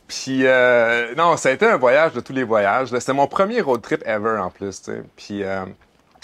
Puis, 0.07 0.45
euh, 0.45 1.13
non, 1.15 1.37
ça 1.37 1.49
a 1.49 1.51
été 1.53 1.65
un 1.65 1.77
voyage 1.77 2.11
de 2.13 2.19
tous 2.19 2.33
les 2.33 2.43
voyages. 2.43 2.89
C'était 2.89 3.13
mon 3.13 3.27
premier 3.27 3.61
road 3.61 3.81
trip 3.81 4.03
ever 4.05 4.37
en 4.39 4.49
plus, 4.49 4.81
tu 4.81 4.91
sais. 4.91 5.03
Puis, 5.15 5.41
euh, 5.43 5.63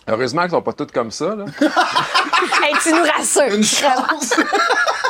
heureusement 0.09 0.41
qu'ils 0.41 0.51
sont 0.51 0.61
pas 0.61 0.73
tous 0.73 0.87
comme 0.93 1.11
ça, 1.11 1.35
là. 1.35 1.45
Hey, 2.63 2.73
tu 2.83 2.91
nous 2.93 3.03
rassures. 3.03 3.53
Une 3.55 3.63
chance! 3.63 4.35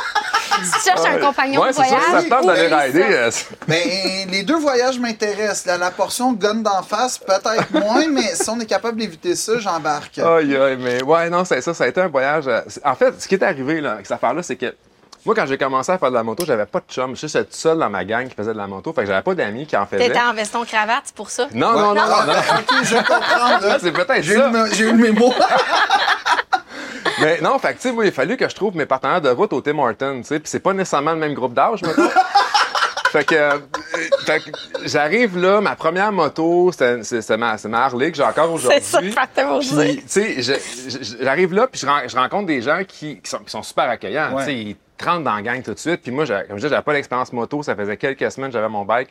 Tu 0.62 0.80
cherches 0.84 1.06
un 1.06 1.18
compagnon 1.18 1.60
ouais, 1.62 1.68
de 1.68 1.74
c'est 1.74 1.82
ça, 1.82 1.88
voyage, 1.88 2.22
ça 2.24 2.28
tente 2.28 2.46
d'aller 2.46 2.74
rider. 2.74 3.04
euh, 3.08 3.30
c'est- 3.30 3.46
Ben, 3.66 4.30
les 4.30 4.42
deux 4.42 4.58
voyages 4.58 4.98
m'intéressent. 4.98 5.66
La, 5.66 5.78
la 5.78 5.90
portion 5.90 6.32
gun 6.32 6.56
d'en 6.56 6.82
face, 6.82 7.18
peut-être 7.18 7.70
moins, 7.72 8.06
mais 8.10 8.34
si 8.34 8.48
on 8.50 8.58
est 8.60 8.66
capable 8.66 8.98
d'éviter 8.98 9.34
ça, 9.36 9.58
j'embarque. 9.58 10.18
Aïe, 10.18 10.56
aïe, 10.56 10.76
mais 10.80 11.02
ouais, 11.02 11.30
non, 11.30 11.44
c'est 11.44 11.60
ça, 11.60 11.74
ça 11.74 11.84
a 11.84 11.88
été 11.88 12.00
un 12.00 12.08
voyage. 12.08 12.44
euh, 12.48 12.60
En 12.84 12.94
fait, 12.94 13.20
ce 13.20 13.28
qui 13.28 13.34
est 13.34 13.42
arrivé, 13.42 13.80
là, 13.80 13.92
avec 13.92 14.06
cette 14.06 14.14
affaire-là, 14.16 14.42
c'est 14.42 14.56
que 14.56 14.74
moi, 15.26 15.34
quand 15.34 15.46
j'ai 15.46 15.58
commencé 15.58 15.90
à 15.92 15.98
faire 15.98 16.08
de 16.10 16.14
la 16.14 16.22
moto, 16.22 16.44
j'avais 16.46 16.64
pas 16.64 16.78
de 16.78 16.84
chum. 16.90 17.14
Je 17.14 17.26
suis 17.26 17.38
tout 17.40 17.46
seul 17.50 17.76
dans 17.78 17.90
ma 17.90 18.04
gang 18.04 18.26
qui 18.28 18.34
faisait 18.34 18.52
de 18.52 18.56
la 18.56 18.66
moto. 18.68 18.92
Fait 18.94 19.02
que 19.02 19.08
j'avais 19.08 19.20
pas 19.22 19.34
d'amis 19.34 19.66
qui 19.66 19.76
en 19.76 19.84
faisaient. 19.84 20.06
T'étais 20.06 20.20
en 20.20 20.32
veston 20.32 20.64
cravate, 20.64 21.02
c'est 21.06 21.14
pour 21.14 21.28
ça? 21.28 21.48
Non, 21.52 21.74
Ouais. 21.74 21.82
non, 21.82 21.94
non, 21.94 22.02
Ah, 22.04 22.24
non. 22.26 22.32
ok, 22.32 22.84
je 22.84 22.94
comprends. 22.96 23.18
là. 23.18 23.60
Ah, 23.72 23.76
c'est 23.80 23.92
peut-être 23.92 24.22
J'ai 24.22 24.34
eu, 24.34 24.38
ça. 24.38 24.50
j'ai 24.72 24.84
eu 24.84 24.92
le 24.92 24.98
mémo. 24.98 25.34
Mais 27.20 27.40
non, 27.40 27.58
fait 27.58 27.74
que, 27.74 27.80
tu 27.80 27.88
sais, 27.88 27.94
il 27.94 28.08
a 28.08 28.12
fallu 28.12 28.36
que 28.36 28.48
je 28.48 28.54
trouve 28.54 28.76
mes 28.76 28.86
partenaires 28.86 29.20
de 29.20 29.30
route 29.30 29.52
au 29.52 29.60
Tim 29.60 29.78
Hortons, 29.78 30.18
tu 30.18 30.24
sais, 30.24 30.38
puis 30.40 30.48
c'est 30.48 30.60
pas 30.60 30.72
nécessairement 30.72 31.12
le 31.12 31.18
même 31.18 31.34
groupe 31.34 31.54
d'âge, 31.54 31.82
mettons. 31.82 32.08
Fait 33.10 33.24
que, 33.24 33.34
euh, 33.34 33.58
fait 34.26 34.40
que 34.40 34.50
j'arrive 34.84 35.38
là, 35.38 35.60
ma 35.60 35.76
première 35.76 36.12
moto, 36.12 36.70
c'était 36.72 37.02
c'est- 37.02 37.36
ma, 37.36 37.56
Harley 37.72 38.10
que 38.10 38.16
j'ai 38.16 38.22
encore 38.22 38.52
aujourd'hui. 38.52 38.80
C'est 38.82 38.92
ça 38.92 39.00
tu 40.06 40.42
sais, 40.42 40.60
j'arrive 41.20 41.54
là, 41.54 41.66
puis 41.66 41.80
je, 41.80 41.86
ren- 41.86 42.06
je 42.06 42.16
rencontre 42.16 42.46
des 42.46 42.60
gens 42.62 42.82
qui, 42.86 43.20
qui 43.20 43.30
sont, 43.30 43.38
qui 43.38 43.50
sont 43.50 43.62
super 43.62 43.88
accueillants. 43.88 44.34
Ouais. 44.34 44.44
Tu 44.44 44.50
sais, 44.50 44.56
ils 44.56 44.76
te 44.96 45.04
rentrent 45.04 45.24
dans 45.24 45.34
la 45.34 45.42
gang 45.42 45.62
tout 45.62 45.74
de 45.74 45.78
suite. 45.78 46.02
Puis 46.02 46.10
moi, 46.12 46.26
comme 46.26 46.36
je 46.50 46.54
disais, 46.56 46.68
j'avais 46.68 46.82
pas 46.82 46.92
d'expérience 46.92 47.32
moto. 47.32 47.62
Ça 47.62 47.74
faisait 47.76 47.96
quelques 47.96 48.30
semaines 48.30 48.50
que 48.50 48.54
j'avais 48.54 48.68
mon 48.68 48.84
bike. 48.84 49.08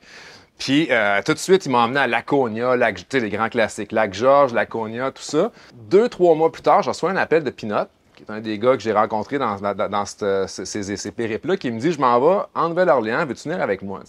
Puis 0.60 0.88
euh, 0.89 1.21
tout 1.23 1.33
de 1.33 1.39
suite, 1.39 1.65
ils 1.67 1.69
m'ont 1.69 1.77
emmené 1.79 1.99
à 1.99 2.07
Laconia, 2.07 2.75
Lac, 2.75 2.95
tu 2.97 3.03
sais, 3.12 3.19
les 3.19 3.29
grands 3.29 3.49
classiques, 3.49 3.91
Lac 3.91 4.13
Georges, 4.13 4.53
Laconia, 4.53 5.12
tout 5.12 5.21
ça. 5.21 5.51
Deux, 5.73 6.10
trois 6.10 6.33
mois 6.36 6.51
plus 6.51 6.63
tard, 6.63 6.81
je 6.81 6.89
reçois 6.89 7.12
un 7.12 7.15
appel 7.15 7.43
de 7.43 7.51
Pinot, 7.51 7.86
est 8.27 8.31
un 8.31 8.39
des 8.41 8.59
gars 8.59 8.75
que 8.75 8.83
j'ai 8.83 8.93
rencontré 8.93 9.37
dans, 9.37 9.55
dans, 9.59 9.89
dans 9.89 10.05
cette- 10.05 10.47
ces, 10.47 10.97
ces, 10.97 11.11
périples-là, 11.11 11.57
qui 11.57 11.71
me 11.71 11.79
dit 11.79 11.91
Je 11.91 11.99
m'en 11.99 12.19
vais 12.19 12.43
en 12.55 12.69
Nouvelle-Orléans, 12.69 13.25
veux-tu 13.25 13.47
venir 13.49 13.61
avec 13.63 13.81
moi? 13.81 14.01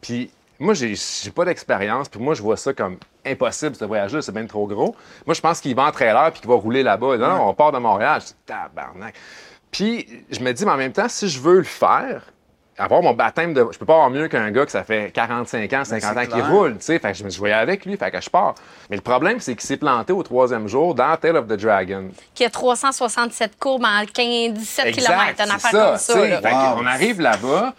Puis 0.00 0.30
moi, 0.58 0.74
j'ai 0.74 0.94
j'ai 0.94 1.30
pas 1.30 1.44
d'expérience, 1.44 2.08
puis 2.08 2.20
moi, 2.20 2.34
je 2.34 2.42
vois 2.42 2.56
ça 2.56 2.72
comme 2.72 2.96
impossible, 3.26 3.74
ce 3.76 3.84
voyage-là, 3.84 4.22
c'est 4.22 4.32
bien 4.32 4.46
trop 4.46 4.66
gros. 4.66 4.96
Moi, 5.26 5.34
je 5.34 5.40
pense 5.40 5.60
qu'il 5.60 5.74
va 5.74 5.84
en 5.84 5.90
trailer 5.92 6.30
puis 6.32 6.40
qu'il 6.40 6.48
va 6.48 6.56
rouler 6.56 6.82
là-bas. 6.82 7.16
Non, 7.18 7.28
non, 7.28 7.48
on 7.48 7.54
part 7.54 7.72
de 7.72 7.78
Montréal. 7.78 8.20
Je 8.22 8.26
dis, 8.28 8.34
tabarnak. 8.46 9.14
Puis, 9.70 10.06
je 10.30 10.40
me 10.40 10.52
dis, 10.52 10.64
mais 10.64 10.70
en 10.72 10.76
même 10.76 10.92
temps, 10.92 11.08
si 11.08 11.28
je 11.28 11.40
veux 11.40 11.58
le 11.58 11.62
faire, 11.64 12.22
avoir 12.78 13.02
mon 13.02 13.12
baptême 13.14 13.54
de. 13.54 13.66
Je 13.72 13.78
peux 13.78 13.86
pas 13.86 13.94
avoir 13.94 14.10
mieux 14.10 14.28
qu'un 14.28 14.50
gars 14.50 14.64
que 14.66 14.70
ça 14.72 14.84
fait 14.84 15.10
45 15.12 15.72
ans, 15.72 15.84
50 15.84 16.10
ans 16.16 16.20
c'est 16.20 16.28
qu'il 16.28 16.42
roule, 16.42 16.72
tu 16.78 16.84
sais. 16.84 16.98
Fait 16.98 17.12
que 17.12 17.18
je 17.18 17.24
me 17.24 17.30
suis 17.30 17.38
voyais 17.38 17.54
avec 17.54 17.84
lui, 17.86 17.96
fait 17.96 18.10
que 18.10 18.20
je 18.20 18.28
pars. 18.30 18.54
Mais 18.90 18.96
le 18.96 19.02
problème, 19.02 19.40
c'est 19.40 19.54
qu'il 19.54 19.66
s'est 19.66 19.76
planté 19.76 20.12
au 20.12 20.22
troisième 20.22 20.68
jour 20.68 20.94
dans 20.94 21.16
Tale 21.16 21.36
of 21.36 21.46
the 21.46 21.54
Dragon. 21.54 22.10
Qui 22.34 22.44
a 22.44 22.50
367 22.50 23.58
courbes 23.58 23.84
en 23.84 24.04
15, 24.04 24.52
17 24.54 24.86
Exact, 24.86 25.06
km, 25.06 25.20
une 25.28 25.34
c'est 25.36 25.42
affaire 25.54 25.70
ça, 25.70 25.86
comme 25.88 25.96
ça. 25.98 26.12
tu 26.14 26.18
sais. 26.20 26.28
là. 26.28 26.40
Fait 26.42 26.54
Wow. 26.54 26.82
on 26.82 26.86
arrive 26.86 27.20
là-bas, 27.20 27.74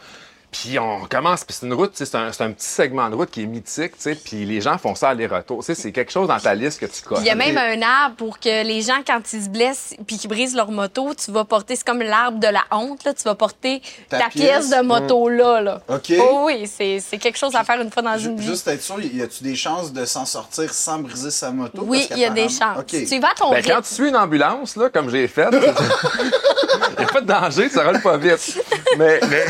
puis 0.52 0.80
on 0.80 1.06
commence, 1.06 1.44
puis 1.44 1.56
c'est 1.60 1.66
une 1.66 1.74
route, 1.74 1.92
c'est 1.94 2.16
un, 2.16 2.32
petit 2.32 2.66
segment 2.66 3.10
de 3.10 3.16
route 3.16 3.30
qui 3.30 3.44
est 3.44 3.46
mythique, 3.46 3.92
tu 3.98 4.02
sais, 4.02 4.16
puis 4.16 4.46
les 4.46 4.62
gens 4.62 4.78
font 4.78 4.96
ça 4.96 5.10
aller-retour. 5.10 5.60
Tu 5.60 5.66
sais, 5.66 5.76
c'est 5.76 5.92
quelque 5.92 6.12
chose 6.12 6.30
dans 6.30 6.40
ta 6.40 6.56
liste 6.56 6.80
que 6.80 6.86
tu 6.86 7.02
connais. 7.04 7.22
Il 7.22 7.28
y 7.28 7.30
a 7.30 7.36
même 7.36 7.58
un 7.58 7.82
arbre 7.86 8.16
pour 8.16 8.40
que 8.40 8.64
les 8.66 8.82
gens, 8.82 9.02
quand 9.06 9.22
ils 9.34 9.44
se 9.44 9.50
blessent 9.50 9.94
puis 10.08 10.18
qu'ils 10.18 10.30
brisent 10.30 10.56
leur 10.56 10.72
moto, 10.72 11.14
tu 11.14 11.32
vas 11.32 11.44
porter, 11.44 11.76
c'est 11.76 11.86
comme 11.86 12.02
l'arbre 12.02 12.40
de 12.40 12.48
la 12.48 12.64
honte, 12.72 13.04
là, 13.04 13.14
tu 13.14 13.24
vas 13.24 13.36
porter 13.36 13.82
Ta 14.10 14.20
ta, 14.20 14.30
pièce. 14.30 14.70
pièce? 14.70 14.70
de 14.70 14.82
moto 14.82 15.28
là. 15.30 15.62
là. 15.62 15.82
OK. 15.90 16.14
Oh 16.20 16.44
oui, 16.46 16.66
c'est 16.66 17.00
c'est 17.00 17.18
quelque 17.18 17.38
chose 17.38 17.56
à 17.56 17.64
faire 17.64 17.82
une 17.82 17.92
fois 17.92 18.02
dans 18.04 18.18
une 18.18 18.38
vie. 18.40 18.48
Juste 18.48 18.68
être 18.68 18.82
sûr, 18.82 19.00
y 19.02 19.22
a-tu 19.22 19.44
des 19.44 19.56
chances 19.56 19.92
de 19.92 20.06
s'en 20.06 20.26
sortir 20.26 20.74
sans 20.74 21.00
briser 21.00 21.32
sa 21.32 21.52
moto? 21.52 21.84
Oui, 21.86 22.06
Parce 22.08 22.20
il 22.20 22.22
y 22.22 22.26
a 22.26 22.30
des 22.30 22.50
chances. 22.50 22.80
OK. 22.80 22.88
Tu 22.88 23.04
y 23.04 23.20
vas 23.20 23.30
à 23.32 23.36
ton 23.36 23.52
Ben, 23.52 23.64
quand 23.64 23.82
tu 23.82 23.94
suis 23.94 24.08
une 24.08 24.16
ambulance, 24.16 24.76
là, 24.78 24.90
comme 24.90 25.10
j'ai 25.10 25.28
fait, 25.28 25.50
il 25.52 27.00
n'y 27.00 27.04
a 27.04 27.08
pas 27.08 27.22
de 27.22 27.28
danger, 27.28 27.70
ça 27.70 27.84
roule 27.84 28.02
pas 28.02 28.18
vite. 28.18 28.60
Mais, 28.98 29.20
mais 29.30 29.46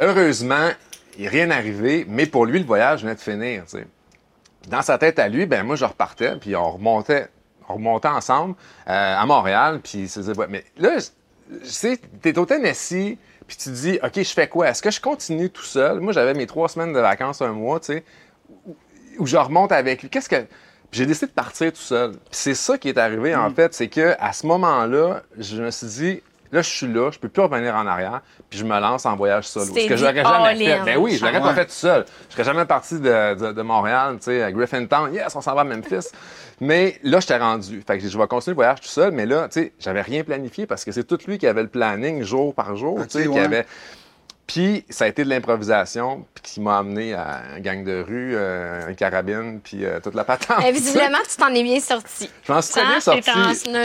heureusement, 0.00 0.70
il 1.16 1.22
n'est 1.22 1.28
rien 1.28 1.50
arrivé, 1.50 2.04
mais 2.08 2.26
pour 2.26 2.46
lui, 2.46 2.58
le 2.58 2.64
voyage 2.64 3.02
venait 3.02 3.14
de 3.14 3.20
finir. 3.20 3.64
tu. 3.66 3.86
Dans 4.68 4.82
sa 4.82 4.98
tête 4.98 5.18
à 5.18 5.28
lui, 5.28 5.46
ben 5.46 5.62
moi, 5.64 5.76
je 5.76 5.84
repartais, 5.84 6.36
puis 6.36 6.56
on 6.56 6.72
remontait, 6.72 7.28
on 7.68 7.74
remontait 7.74 8.08
ensemble 8.08 8.54
euh, 8.88 9.16
à 9.16 9.24
Montréal, 9.26 9.80
puis 9.82 10.00
il 10.00 10.08
se 10.08 10.20
disait, 10.20 10.36
Ouais, 10.36 10.46
mais 10.48 10.64
là, 10.76 10.98
je 11.62 11.68
sais, 11.68 12.00
t'es 12.20 12.36
au 12.38 12.46
Tennessee, 12.46 13.16
puis 13.46 13.56
tu 13.56 13.64
te 13.64 13.74
dis, 13.74 13.98
OK, 14.02 14.16
je 14.16 14.32
fais 14.32 14.48
quoi? 14.48 14.68
Est-ce 14.68 14.82
que 14.82 14.90
je 14.90 15.00
continue 15.00 15.50
tout 15.50 15.62
seul? 15.62 16.00
Moi, 16.00 16.12
j'avais 16.12 16.34
mes 16.34 16.46
trois 16.46 16.68
semaines 16.68 16.92
de 16.92 16.98
vacances, 16.98 17.40
un 17.42 17.52
mois, 17.52 17.78
tu 17.78 17.94
sais 17.94 18.04
où 19.18 19.26
je 19.26 19.36
remonte 19.36 19.72
avec 19.72 20.02
lui. 20.02 20.10
Qu'est-ce 20.10 20.28
que. 20.28 20.46
J'ai 20.92 21.04
décidé 21.04 21.26
de 21.26 21.32
partir 21.32 21.72
tout 21.72 21.80
seul. 21.80 22.12
C'est 22.30 22.54
ça 22.54 22.78
qui 22.78 22.88
est 22.88 22.96
arrivé, 22.96 23.34
en 23.34 23.50
fait, 23.50 23.74
c'est 23.74 23.88
que 23.88 24.14
à 24.20 24.32
ce 24.32 24.46
moment-là, 24.46 25.22
je 25.36 25.60
me 25.60 25.70
suis 25.70 25.86
dit, 25.88 26.22
là, 26.52 26.62
je 26.62 26.68
suis 26.68 26.86
là, 26.86 27.10
je 27.10 27.18
peux 27.18 27.28
plus 27.28 27.42
revenir 27.42 27.74
en 27.74 27.86
arrière, 27.86 28.20
puis 28.50 28.58
je 28.58 28.64
me 28.64 28.78
lance 28.80 29.06
en 29.06 29.16
voyage 29.16 29.46
solo. 29.48 29.66
Ce 29.66 29.88
que 29.88 29.96
j'aurais 29.96 30.12
dit 30.12 30.18
jamais 30.20 30.56
fait. 30.56 30.84
Ben 30.84 30.96
oui, 30.98 31.16
je 31.16 31.24
l'aurais 31.24 31.40
pas 31.40 31.48
Ouais. 31.48 31.54
fait 31.54 31.64
tout 31.66 31.70
seul. 31.72 32.04
Je 32.28 32.32
serais 32.34 32.44
jamais 32.44 32.64
parti 32.64 33.00
de, 33.00 33.34
de- 33.34 33.52
de 33.52 33.62
Montréal, 33.62 34.16
tu 34.18 34.24
sais, 34.24 34.42
à 34.42 34.52
Griffintown. 34.52 35.12
Yes, 35.14 35.34
on 35.36 35.40
s'en 35.40 35.54
va 35.54 35.62
à 35.62 35.64
Memphis. 35.64 36.08
mais 36.60 36.98
là, 37.02 37.20
j'étais 37.20 37.36
rendu. 37.38 37.82
Fait 37.86 37.98
que 37.98 38.08
je 38.08 38.18
vais 38.18 38.26
continuer 38.26 38.52
le 38.52 38.56
voyage 38.56 38.80
tout 38.80 38.88
seul, 38.88 39.12
mais 39.12 39.26
là, 39.26 39.48
tu 39.48 39.60
sais, 39.60 39.72
j'avais 39.78 40.00
rien 40.02 40.24
planifié 40.24 40.66
parce 40.66 40.84
que 40.84 40.92
c'est 40.92 41.04
tout 41.04 41.18
lui 41.26 41.38
qui 41.38 41.46
avait 41.46 41.62
le 41.62 41.68
planning 41.68 42.22
jour 42.22 42.54
par 42.54 42.74
jour, 42.76 43.00
tu 43.08 43.22
sais, 43.22 43.28
qui 43.28 43.38
avait. 43.38 43.66
Puis 44.46 44.84
ça 44.88 45.06
a 45.06 45.08
été 45.08 45.24
de 45.24 45.28
l'improvisation, 45.28 46.24
puis 46.34 46.42
qui 46.44 46.60
m'a 46.60 46.78
amené 46.78 47.14
à 47.14 47.42
un 47.56 47.60
gang 47.60 47.82
de 47.82 48.00
rue, 48.00 48.32
euh, 48.36 48.88
une 48.88 48.94
carabine, 48.94 49.60
puis 49.60 49.84
euh, 49.84 49.98
toute 50.00 50.14
la 50.14 50.22
patente. 50.22 50.58
Mais 50.60 50.70
visiblement, 50.70 51.18
tu 51.28 51.36
t'en 51.36 51.52
es 51.52 51.62
bien 51.64 51.80
sorti. 51.80 52.30
Je 52.44 52.52
m'en 52.52 52.62
suis 52.62 52.72
très 52.72 52.82
bien 52.82 53.00
c'est 53.00 53.00
sorti. 53.00 53.30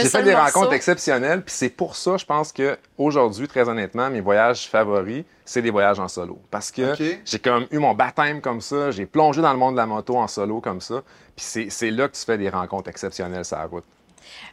J'ai 0.01 0.09
fait 0.09 0.23
des 0.23 0.35
morceau. 0.35 0.53
rencontres 0.59 0.73
exceptionnelles, 0.73 1.41
puis 1.41 1.53
c'est 1.57 1.69
pour 1.69 1.95
ça, 1.95 2.17
je 2.17 2.25
pense 2.25 2.51
que 2.51 2.77
aujourd'hui, 2.97 3.47
très 3.47 3.67
honnêtement, 3.67 4.09
mes 4.11 4.21
voyages 4.21 4.67
favoris, 4.69 5.23
c'est 5.45 5.63
des 5.63 5.71
voyages 5.71 5.99
en 5.99 6.07
solo. 6.07 6.39
Parce 6.51 6.71
que 6.71 6.93
j'ai 7.25 7.39
comme 7.39 7.65
eu 7.71 7.79
mon 7.79 7.95
baptême 7.95 8.39
comme 8.39 8.61
ça, 8.61 8.91
j'ai 8.91 9.07
plongé 9.07 9.41
dans 9.41 9.51
le 9.53 9.57
monde 9.59 9.73
de 9.73 9.79
la 9.79 9.87
moto 9.87 10.15
en 10.17 10.27
solo 10.27 10.61
comme 10.61 10.79
ça, 10.79 11.01
puis 11.35 11.43
c'est- 11.43 11.69
c'est 11.71 11.89
là 11.91 12.07
que 12.07 12.15
tu 12.15 12.23
fais 12.23 12.37
des 12.37 12.49
rencontres 12.49 12.89
exceptionnelles 12.89 13.45
sur 13.45 13.57
la 13.57 13.65
route. 13.65 13.83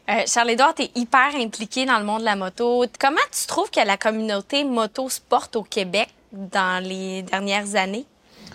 Euh, 0.09 0.23
Charles-Édouard, 0.27 0.75
tu 0.75 0.83
es 0.83 0.91
hyper 0.95 1.35
impliqué 1.37 1.85
dans 1.85 1.99
le 1.99 2.05
monde 2.05 2.21
de 2.21 2.25
la 2.25 2.37
moto. 2.37 2.85
Comment 2.99 3.17
tu 3.31 3.47
trouves 3.47 3.71
que 3.71 3.85
la 3.85 3.97
communauté 3.97 4.65
moto-sport 4.65 5.49
au 5.55 5.63
Québec 5.63 6.09
dans 6.33 6.83
les 6.83 7.23
dernières 7.23 7.75
années? 7.75 8.07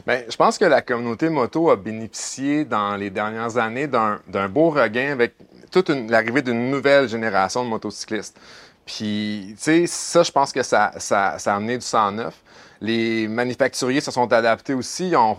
Bien, 0.06 0.24
je 0.28 0.36
pense 0.36 0.58
que 0.58 0.66
la 0.66 0.82
communauté 0.82 1.30
moto 1.30 1.70
a 1.70 1.76
bénéficié 1.76 2.66
dans 2.66 2.96
les 2.96 3.10
dernières 3.10 3.58
années 3.58 3.88
d'un 3.88 4.50
beau 4.50 4.70
regain 4.70 5.12
avec 5.12 5.36
toute 5.72 5.90
l'arrivée 5.90 6.42
d'une 6.42 6.70
nouvelle 6.70 7.08
génération 7.08 7.64
de 7.64 7.70
motocyclistes. 7.70 8.38
Puis, 8.86 9.56
tu 9.58 9.64
sais, 9.64 9.88
ça, 9.88 10.24
je 10.24 10.32
pense 10.32 10.52
que 10.52 10.62
ça, 10.62 10.92
ça, 10.98 11.40
ça 11.40 11.54
a 11.54 11.56
amené 11.56 11.78
du 11.78 11.86
sang 11.86 12.12
neuf. 12.12 12.36
Les 12.86 13.30
manufacturiers 13.30 14.02
se 14.02 14.12
sont 14.12 14.32
adaptés 14.34 14.74
aussi. 14.74 15.08
Ils 15.08 15.16
ont, 15.16 15.38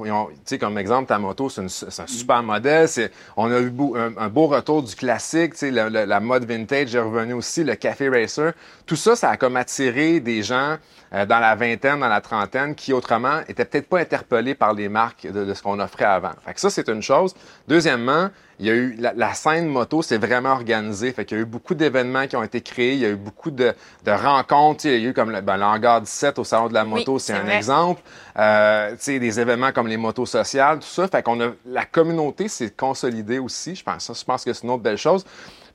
ils 0.51 0.59
comme 0.59 0.79
exemple, 0.79 1.09
ta 1.09 1.19
moto, 1.19 1.51
c'est 1.51 1.61
un 1.61 2.07
super 2.07 2.43
modèle. 2.43 2.89
On 3.37 3.53
a 3.53 3.61
eu 3.61 3.69
beau- 3.69 3.95
un, 3.97 4.17
un 4.17 4.29
beau 4.31 4.47
retour 4.47 4.83
du 4.83 4.95
classique. 4.95 5.53
Le- 5.61 5.91
le- 5.91 6.07
la 6.07 6.21
mode 6.21 6.47
vintage 6.47 6.95
est 6.95 6.99
revenue 7.01 7.35
aussi, 7.35 7.63
le 7.63 7.75
café 7.75 8.09
racer. 8.09 8.55
Tout 8.87 8.97
ça, 8.97 9.15
ça 9.15 9.29
a 9.29 9.37
comme 9.37 9.57
attiré 9.57 10.21
des 10.21 10.43
gens 10.43 10.79
euh, 11.13 11.27
dans 11.27 11.39
la 11.39 11.55
vingtaine, 11.55 12.01
dans 12.01 12.09
la 12.09 12.23
trentaine, 12.23 12.75
qui 12.75 12.95
autrement 12.95 13.41
étaient 13.47 13.67
peut-être 13.67 13.91
pas 13.91 13.99
interpellés 14.01 14.55
par 14.55 14.73
les 14.73 14.89
marques 14.89 15.27
de, 15.31 15.45
de 15.45 15.53
ce 15.53 15.63
qu'on 15.63 15.79
offrait 15.81 16.07
avant. 16.07 16.33
Fait 16.47 16.55
que 16.55 16.61
ça, 16.61 16.71
c'est 16.71 16.89
une 16.89 17.03
chose. 17.03 17.35
Deuxièmement, 17.69 18.31
il 18.61 18.67
y 18.67 18.71
a 18.71 18.75
eu 18.75 18.95
la, 18.99 19.13
la 19.15 19.35
scène 19.35 19.67
moto, 19.69 20.03
c'est 20.03 20.19
vraiment 20.19 20.53
organisé. 20.53 21.13
Fait 21.13 21.25
qu'il 21.25 21.37
y 21.37 21.41
a 21.41 21.43
eu 21.43 21.47
beaucoup 21.47 21.75
d'événements 21.75 22.27
qui 22.27 22.37
ont 22.37 22.43
été 22.43 22.61
créés. 22.61 22.93
Il 22.95 23.01
y 23.01 23.05
a 23.07 23.11
eu 23.11 23.17
beaucoup 23.17 23.51
de, 23.51 23.75
de 24.05 24.11
rencontres. 24.11 24.87
Il 24.87 24.93
y 25.03 25.07
a 25.07 25.09
eu 25.11 25.13
comme 25.15 25.31
le, 25.31 25.41
ben, 25.41 25.57
l'hangar 25.57 26.01
17 26.01 26.39
au 26.39 26.45
salon 26.45 26.69
de 26.69 26.75
la 26.75 26.85
moto, 26.85 27.15
Oui, 27.15 27.21
c'est 27.21 27.33
c'est 27.33 27.39
un 27.39 27.43
vrai. 27.43 27.57
exemple. 27.57 28.03
Euh, 28.39 28.91
tu 28.93 28.97
sais, 29.01 29.19
des 29.19 29.41
événements 29.41 29.73
comme 29.73 29.89
les 29.89 29.97
motos 29.97 30.27
sociales, 30.27 30.79
tout 30.79 30.87
ça. 30.87 31.09
Fait 31.09 31.23
qu'on 31.23 31.41
a 31.41 31.51
la 31.67 31.85
communauté 31.85 32.49
s'est 32.49 32.71
consolidée 32.71 33.39
aussi. 33.39 33.75
Je 33.75 33.83
pense, 33.85 34.11
je 34.19 34.25
pense 34.25 34.45
que 34.45 34.53
c'est 34.53 34.65
une 34.65 34.71
autre 34.71 34.83
belle 34.83 34.99
chose. 34.99 35.25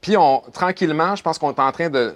Puis 0.01 0.15
on, 0.17 0.41
tranquillement, 0.53 1.15
je 1.15 1.23
pense 1.23 1.37
qu'on 1.37 1.51
est 1.51 1.59
en 1.59 1.71
train 1.71 1.89
de 1.89 2.13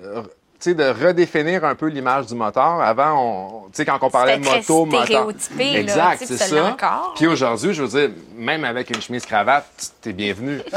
de 0.71 1.05
redéfinir 1.05 1.65
un 1.65 1.75
peu 1.75 1.87
l'image 1.87 2.27
du 2.27 2.35
moteur. 2.35 2.81
Avant, 2.81 3.19
on, 3.19 3.61
tu 3.63 3.69
sais, 3.73 3.85
quand 3.85 3.99
on 4.01 4.09
parlait 4.09 4.37
de 4.37 4.45
moto, 4.45 4.85
moteur. 4.85 5.29
Exact, 5.59 6.19
c'est 6.19 6.37
puis 6.37 6.37
ça. 6.37 6.77
Puis 7.15 7.27
aujourd'hui, 7.27 7.73
je 7.73 7.83
veux 7.83 7.99
dire, 7.99 8.15
même 8.35 8.63
avec 8.63 8.89
une 8.89 9.01
chemise 9.01 9.25
cravate, 9.25 9.65
t'es 10.01 10.13
bienvenu. 10.13 10.61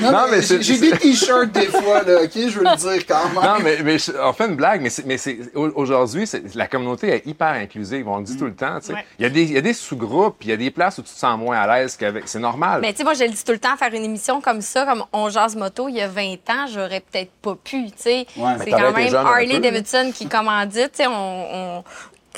Non, 0.00 0.12
Non, 0.12 0.24
mais 0.30 0.42
j'ai 0.42 0.78
des 0.78 0.90
t-shirts 0.92 1.52
des 1.52 1.66
fois, 1.66 2.02
là, 2.02 2.22
OK? 2.24 2.30
Je 2.34 2.58
veux 2.58 2.64
le 2.64 2.76
dire 2.76 3.06
quand 3.06 3.24
même. 3.28 3.34
Non, 3.42 3.56
mais, 3.62 3.78
mais 3.82 3.96
on 4.22 4.32
fait 4.32 4.46
une 4.46 4.56
blague, 4.56 4.80
mais, 4.82 4.90
c'est- 4.90 5.04
mais 5.06 5.16
aujourd'hui, 5.74 6.26
c'est- 6.26 6.54
la 6.54 6.66
communauté 6.66 7.08
est 7.08 7.26
hyper 7.26 7.48
inclusive. 7.48 8.06
On 8.08 8.18
le 8.18 8.24
dit 8.24 8.36
tout 8.36 8.44
le 8.46 8.54
temps. 8.54 8.78
tu 8.80 8.86
sais. 8.88 8.92
Ouais. 8.94 9.04
Il, 9.18 9.22
y 9.22 9.26
a 9.26 9.30
des, 9.30 9.42
il 9.42 9.52
y 9.52 9.58
a 9.58 9.60
des 9.60 9.72
sous-groupes, 9.72 10.36
puis 10.38 10.48
il 10.48 10.50
y 10.50 10.54
a 10.54 10.56
des 10.56 10.70
places 10.70 10.98
où 10.98 11.02
tu 11.02 11.12
te 11.12 11.18
sens 11.18 11.38
moins 11.38 11.58
à 11.58 11.66
l'aise 11.78 11.96
qu'avec. 11.96 12.28
C'est 12.28 12.38
normal. 12.38 12.80
Mais 12.82 12.92
tu 12.92 12.98
sais, 12.98 13.04
moi, 13.04 13.14
je 13.14 13.24
le 13.24 13.30
dis 13.30 13.44
tout 13.44 13.52
le 13.52 13.58
temps, 13.58 13.76
faire 13.76 13.92
une 13.92 14.04
émission 14.04 14.40
comme 14.40 14.60
ça, 14.60 14.84
comme 14.84 15.04
On 15.12 15.28
jase 15.30 15.56
moto, 15.56 15.88
il 15.88 15.96
y 15.96 16.00
a 16.00 16.08
20 16.08 16.34
ans, 16.50 16.66
j'aurais 16.72 17.00
peut-être 17.00 17.30
pas 17.42 17.54
pu, 17.62 17.86
tu 17.86 17.92
sais. 17.96 18.26
Ouais. 18.36 18.52
C'est 18.62 18.70
quand 18.70 18.92
même 18.92 19.14
Harley 19.14 19.60
Davidson 19.60 20.10
qui 20.14 20.26
commandite, 20.28 20.92
tu 20.92 21.02
sais, 21.04 21.06
on... 21.06 21.78
on 21.78 21.84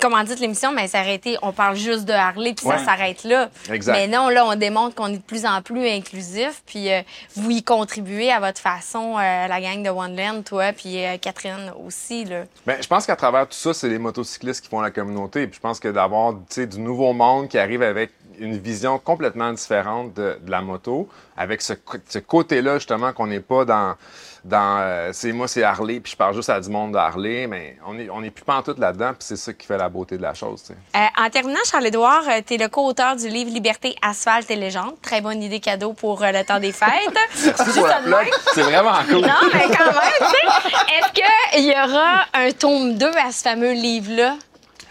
commandite 0.01 0.41
l'émission, 0.41 0.73
mais 0.73 0.89
ça 0.89 1.01
aurait 1.01 1.15
été, 1.15 1.37
on 1.43 1.53
parle 1.53 1.77
juste 1.77 2.05
de 2.05 2.13
Harley, 2.13 2.55
puis 2.55 2.67
Ouais. 2.67 2.79
ça 2.79 2.85
s'arrête 2.85 3.25
là. 3.25 3.51
Exact. 3.71 3.93
Mais 3.93 4.07
non, 4.09 4.29
là, 4.29 4.45
on 4.47 4.55
démontre 4.57 4.95
qu'on 4.95 5.09
est 5.09 5.17
de 5.19 5.23
plus 5.23 5.45
en 5.47 5.63
plus 5.63 5.87
inclusif, 5.89 6.63
puis 6.67 6.93
euh, 6.93 7.01
vous 7.37 7.51
y 7.51 7.63
contribuez 7.63 8.31
à 8.31 8.41
votre 8.41 8.61
façon, 8.61 9.17
euh, 9.19 9.47
la 9.47 9.61
gang 9.61 9.83
de 9.83 9.91
One 9.91 10.17
Land, 10.17 10.43
toi, 10.43 10.73
puis 10.73 11.05
euh, 11.05 11.17
Catherine 11.19 11.73
aussi, 11.87 12.25
là. 12.25 12.45
Ben, 12.67 12.77
je 12.83 12.87
pense 12.89 13.07
qu'à 13.07 13.17
travers 13.17 13.47
tout 13.47 13.57
ça, 13.57 13.75
c'est 13.75 13.89
les 13.89 13.99
motocyclistes 13.99 14.63
qui 14.63 14.69
font 14.69 14.81
la 14.81 14.91
communauté. 14.91 15.47
Puis 15.47 15.57
je 15.57 15.61
pense 15.61 15.81
que 15.81 15.89
d'avoir 15.89 16.35
du 16.35 16.81
nouveau 16.81 17.13
monde 17.13 17.49
qui 17.49 17.59
arrive 17.59 17.83
avec 17.83 18.11
une 18.41 18.57
vision 18.57 18.99
complètement 19.01 19.53
différente 19.53 20.15
de, 20.15 20.39
de 20.41 20.51
la 20.51 20.61
moto, 20.63 21.09
avec 21.37 21.61
ce, 21.61 21.73
ce 22.09 22.19
côté-là, 22.21 22.75
justement, 22.75 23.13
qu'on 23.13 23.27
n'est 23.27 23.41
pas 23.41 23.65
dans. 23.65 23.95
Dans 24.45 24.79
euh, 24.81 25.11
c'est 25.13 25.33
moi, 25.33 25.49
c'est 25.49 25.63
Harley, 25.63 26.01
puis 26.01 26.13
je 26.13 26.17
parle 26.17 26.35
juste 26.35 26.51
à 26.51 26.61
du 26.61 26.69
monde 26.69 26.93
de 26.93 26.99
Harley, 26.99 27.47
mais 27.47 27.77
on 27.87 27.95
n'est 27.95 28.11
on 28.11 28.23
est 28.23 28.31
plus 28.31 28.45
pas 28.45 28.57
en 28.57 28.63
tout 28.63 28.75
là-dedans, 28.79 29.11
puis 29.11 29.21
c'est 29.21 29.37
ça 29.37 29.53
qui 29.53 29.67
fait 29.67 29.79
la 29.79 29.89
beauté 29.89 30.17
de 30.17 30.23
la 30.23 30.35
chose. 30.35 30.65
Euh, 30.71 30.99
en 31.17 31.31
terminant, 31.31 31.59
Charles-Édouard, 31.71 32.25
tu 32.47 32.55
es 32.55 32.57
le 32.59 32.69
co-auteur 32.69 33.17
du 33.17 33.29
livre 33.29 33.51
Liberté, 33.51 33.97
Asphalte 34.03 34.51
et 34.51 34.57
Légende. 34.57 35.01
Très 35.03 35.21
bonne 35.21 35.43
idée 35.43 35.61
cadeau 35.61 35.93
pour 35.93 36.23
euh, 36.23 36.33
le 36.33 36.45
temps 36.45 36.61
des 36.61 36.73
fêtes. 36.73 36.89
C'est 37.35 38.63
vraiment 38.63 38.93
cool. 39.09 39.23
Non, 39.23 39.49
mais 39.53 39.67
quand 39.77 39.85
même, 39.85 40.19
tu 40.19 40.25
sais. 40.25 40.75
Est-ce 40.99 41.13
qu'il 41.13 41.65
y 41.65 41.73
aura 41.73 42.27
un 42.35 42.51
tome 42.53 42.95
2 42.95 43.07
à 43.07 43.33
ce 43.33 43.43
fameux 43.43 43.73
livre-là? 43.73 44.37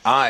Ah, 0.09 0.29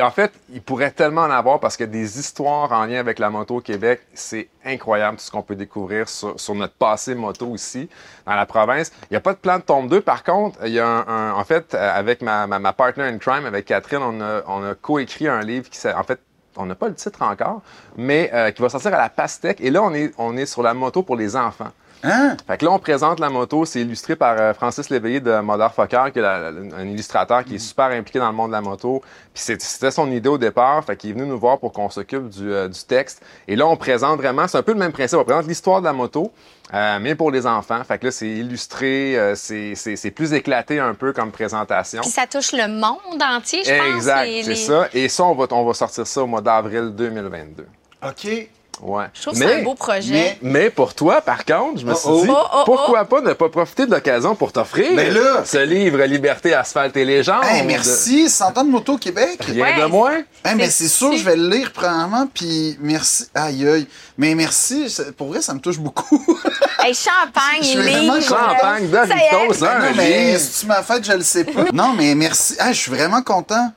en 0.00 0.10
fait, 0.10 0.32
il 0.52 0.60
pourrait 0.60 0.90
tellement 0.90 1.20
en 1.20 1.30
avoir 1.30 1.60
parce 1.60 1.76
que 1.76 1.84
des 1.84 2.18
histoires 2.18 2.72
en 2.72 2.86
lien 2.86 2.98
avec 2.98 3.20
la 3.20 3.30
moto 3.30 3.58
au 3.58 3.60
Québec, 3.60 4.00
c'est 4.14 4.48
incroyable 4.64 5.16
tout 5.16 5.22
ce 5.22 5.30
qu'on 5.30 5.42
peut 5.42 5.54
découvrir 5.54 6.08
sur, 6.08 6.54
notre 6.56 6.74
passé 6.74 7.14
moto 7.14 7.54
ici, 7.54 7.88
dans 8.26 8.34
la 8.34 8.46
province. 8.46 8.90
Il 9.02 9.12
n'y 9.12 9.16
a 9.16 9.20
pas 9.20 9.34
de 9.34 9.38
plan 9.38 9.58
de 9.58 9.62
tome 9.62 9.86
2. 9.86 10.00
Par 10.00 10.24
contre, 10.24 10.58
il 10.66 10.72
y 10.72 10.80
a 10.80 11.34
en 11.36 11.44
fait, 11.44 11.72
euh, 11.72 11.92
avec 11.94 12.20
ma, 12.20 12.48
ma, 12.48 12.72
partner 12.72 13.04
in 13.04 13.18
crime, 13.18 13.46
avec 13.46 13.66
Catherine, 13.66 14.02
on 14.02 14.20
a, 14.20 14.42
on 14.48 14.64
a 14.64 14.74
coécrit 14.74 15.28
un 15.28 15.42
livre 15.42 15.70
qui 15.70 15.78
en 15.86 16.02
fait, 16.02 16.18
on 16.56 16.66
n'a 16.66 16.74
pas 16.74 16.88
le 16.88 16.96
titre 16.96 17.22
encore, 17.22 17.62
mais 17.96 18.28
euh, 18.34 18.50
qui 18.50 18.60
va 18.60 18.70
sortir 18.70 18.92
à 18.92 18.98
la 18.98 19.08
pastèque. 19.08 19.60
Et 19.60 19.70
là, 19.70 19.84
on 19.84 19.94
est, 19.94 20.12
on 20.18 20.36
est 20.36 20.46
sur 20.46 20.64
la 20.64 20.74
moto 20.74 21.04
pour 21.04 21.14
les 21.14 21.36
enfants. 21.36 21.70
Hein? 22.04 22.36
Fait 22.46 22.58
que 22.58 22.64
là, 22.64 22.72
on 22.72 22.78
présente 22.78 23.20
la 23.20 23.28
moto, 23.28 23.64
c'est 23.64 23.80
illustré 23.80 24.16
par 24.16 24.36
euh, 24.38 24.52
Francis 24.54 24.90
Léveillé 24.90 25.20
de 25.20 25.38
Motherfucker, 25.40 26.06
qui 26.12 26.18
est 26.18 26.22
la- 26.22 26.50
la- 26.50 26.76
un 26.76 26.84
illustrateur 26.86 27.44
qui 27.44 27.54
est 27.56 27.58
super 27.58 27.86
impliqué 27.86 28.18
dans 28.18 28.28
le 28.28 28.34
monde 28.34 28.48
de 28.48 28.52
la 28.56 28.60
moto. 28.60 29.02
Puis 29.32 29.42
c'était 29.58 29.90
son 29.90 30.10
idée 30.10 30.28
au 30.28 30.38
départ, 30.38 30.84
fait 30.84 30.96
qu'il 30.96 31.10
est 31.10 31.12
venu 31.12 31.26
nous 31.26 31.38
voir 31.38 31.58
pour 31.58 31.72
qu'on 31.72 31.88
s'occupe 31.90 32.28
du, 32.28 32.52
euh, 32.52 32.68
du 32.68 32.80
texte. 32.84 33.22
Et 33.46 33.54
là, 33.56 33.66
on 33.68 33.76
présente 33.76 34.18
vraiment, 34.18 34.48
c'est 34.48 34.58
un 34.58 34.62
peu 34.62 34.72
le 34.72 34.78
même 34.78 34.92
principe, 34.92 35.18
on 35.18 35.24
présente 35.24 35.46
l'histoire 35.46 35.80
de 35.80 35.86
la 35.86 35.92
moto, 35.92 36.32
euh, 36.74 36.98
mais 37.00 37.14
pour 37.14 37.30
les 37.30 37.46
enfants. 37.46 37.82
Fait 37.84 37.98
que 37.98 38.06
là, 38.06 38.10
c'est 38.10 38.28
illustré, 38.28 39.16
euh, 39.18 39.34
c'est 39.36 40.10
plus 40.14 40.32
éclaté 40.32 40.80
un 40.80 40.94
peu 40.94 41.12
comme 41.12 41.30
présentation. 41.30 42.00
Puis 42.02 42.10
ça 42.10 42.26
touche 42.26 42.52
le 42.52 42.66
monde 42.68 43.22
entier, 43.22 43.62
je 43.64 43.70
pense. 43.76 43.94
Exact, 43.96 44.24
c'est 44.24 44.42
les- 44.50 44.56
ça. 44.56 44.88
Et 44.92 45.08
ça, 45.08 45.24
on 45.24 45.34
va, 45.34 45.46
on 45.52 45.64
va 45.64 45.74
sortir 45.74 46.06
ça 46.06 46.22
au 46.22 46.26
mois 46.26 46.40
d'avril 46.40 46.90
2022. 46.96 47.66
OK. 48.04 48.48
Ouais. 48.80 49.04
Je 49.14 49.22
trouve 49.22 49.34
que 49.34 49.38
c'est 49.38 49.60
un 49.60 49.62
beau 49.62 49.74
projet. 49.74 50.12
mais- 50.12 50.38
Mais 50.42 50.70
pour 50.70 50.94
toi, 50.94 51.20
par 51.20 51.44
contre, 51.44 51.80
je 51.80 51.86
me 51.86 51.94
suis 51.94 52.08
Oh, 52.08 52.18
oh. 52.20 52.22
dit, 52.24 52.30
Oh, 52.32 52.46
oh, 52.54 52.62
pourquoi 52.64 53.04
pas 53.04 53.20
ne 53.20 53.32
pas 53.32 53.48
profiter 53.48 53.86
de 53.86 53.92
l'occasion 53.92 54.34
pour 54.34 54.50
t'offrir 54.50 54.96
Ben 54.96 55.12
là- 55.14 55.42
ce 55.44 55.58
livre 55.58 56.02
Liberté, 56.02 56.52
Asphalte 56.52 56.96
et 56.96 57.04
Légende? 57.04 57.44
Hey, 57.44 57.64
merci, 57.64 58.28
100 58.28 58.56
ans 58.58 58.64
de 58.64 58.70
moto 58.70 58.94
au 58.94 58.98
Québec. 58.98 59.38
Rien 59.46 59.64
Ouais. 59.76 59.80
de 59.82 59.86
moins. 59.86 60.16
Hey, 60.44 60.56
mais 60.56 60.68
C'est 60.70 60.88
sûr, 60.88 61.16
je 61.16 61.22
vais 61.22 61.36
le 61.36 61.48
lire 61.48 61.70
premièrement, 61.72 62.26
puis 62.32 62.76
merci. 62.80 63.26
Aïe, 63.34 63.68
aïe. 63.68 63.86
Mais 64.18 64.34
merci, 64.34 64.92
pour 65.16 65.28
vrai, 65.28 65.42
ça 65.42 65.54
me 65.54 65.60
touche 65.60 65.78
beaucoup. 65.78 66.20
Hey, 66.84 66.94
champagne, 66.94 67.60
Je 67.60 67.64
suis 67.66 67.78
livre. 67.78 67.90
vraiment 67.92 68.20
Champagne, 68.20 68.88
Ça 68.90 69.04
y 69.04 69.18
est. 69.18 69.30
Doritos, 69.30 69.64
hein, 69.64 69.78
non, 69.78 69.86
un 69.86 69.92
mais 69.94 70.26
livre. 70.32 70.40
si 70.40 70.60
tu 70.60 70.66
m'as 70.66 70.82
fait, 70.82 71.04
je 71.04 71.12
le 71.12 71.22
sais 71.22 71.44
pas. 71.44 71.66
non, 71.72 71.92
mais 71.96 72.16
merci. 72.16 72.56
Ah, 72.58 72.72
je 72.72 72.78
suis 72.80 72.90
vraiment 72.90 73.22
content. 73.22 73.70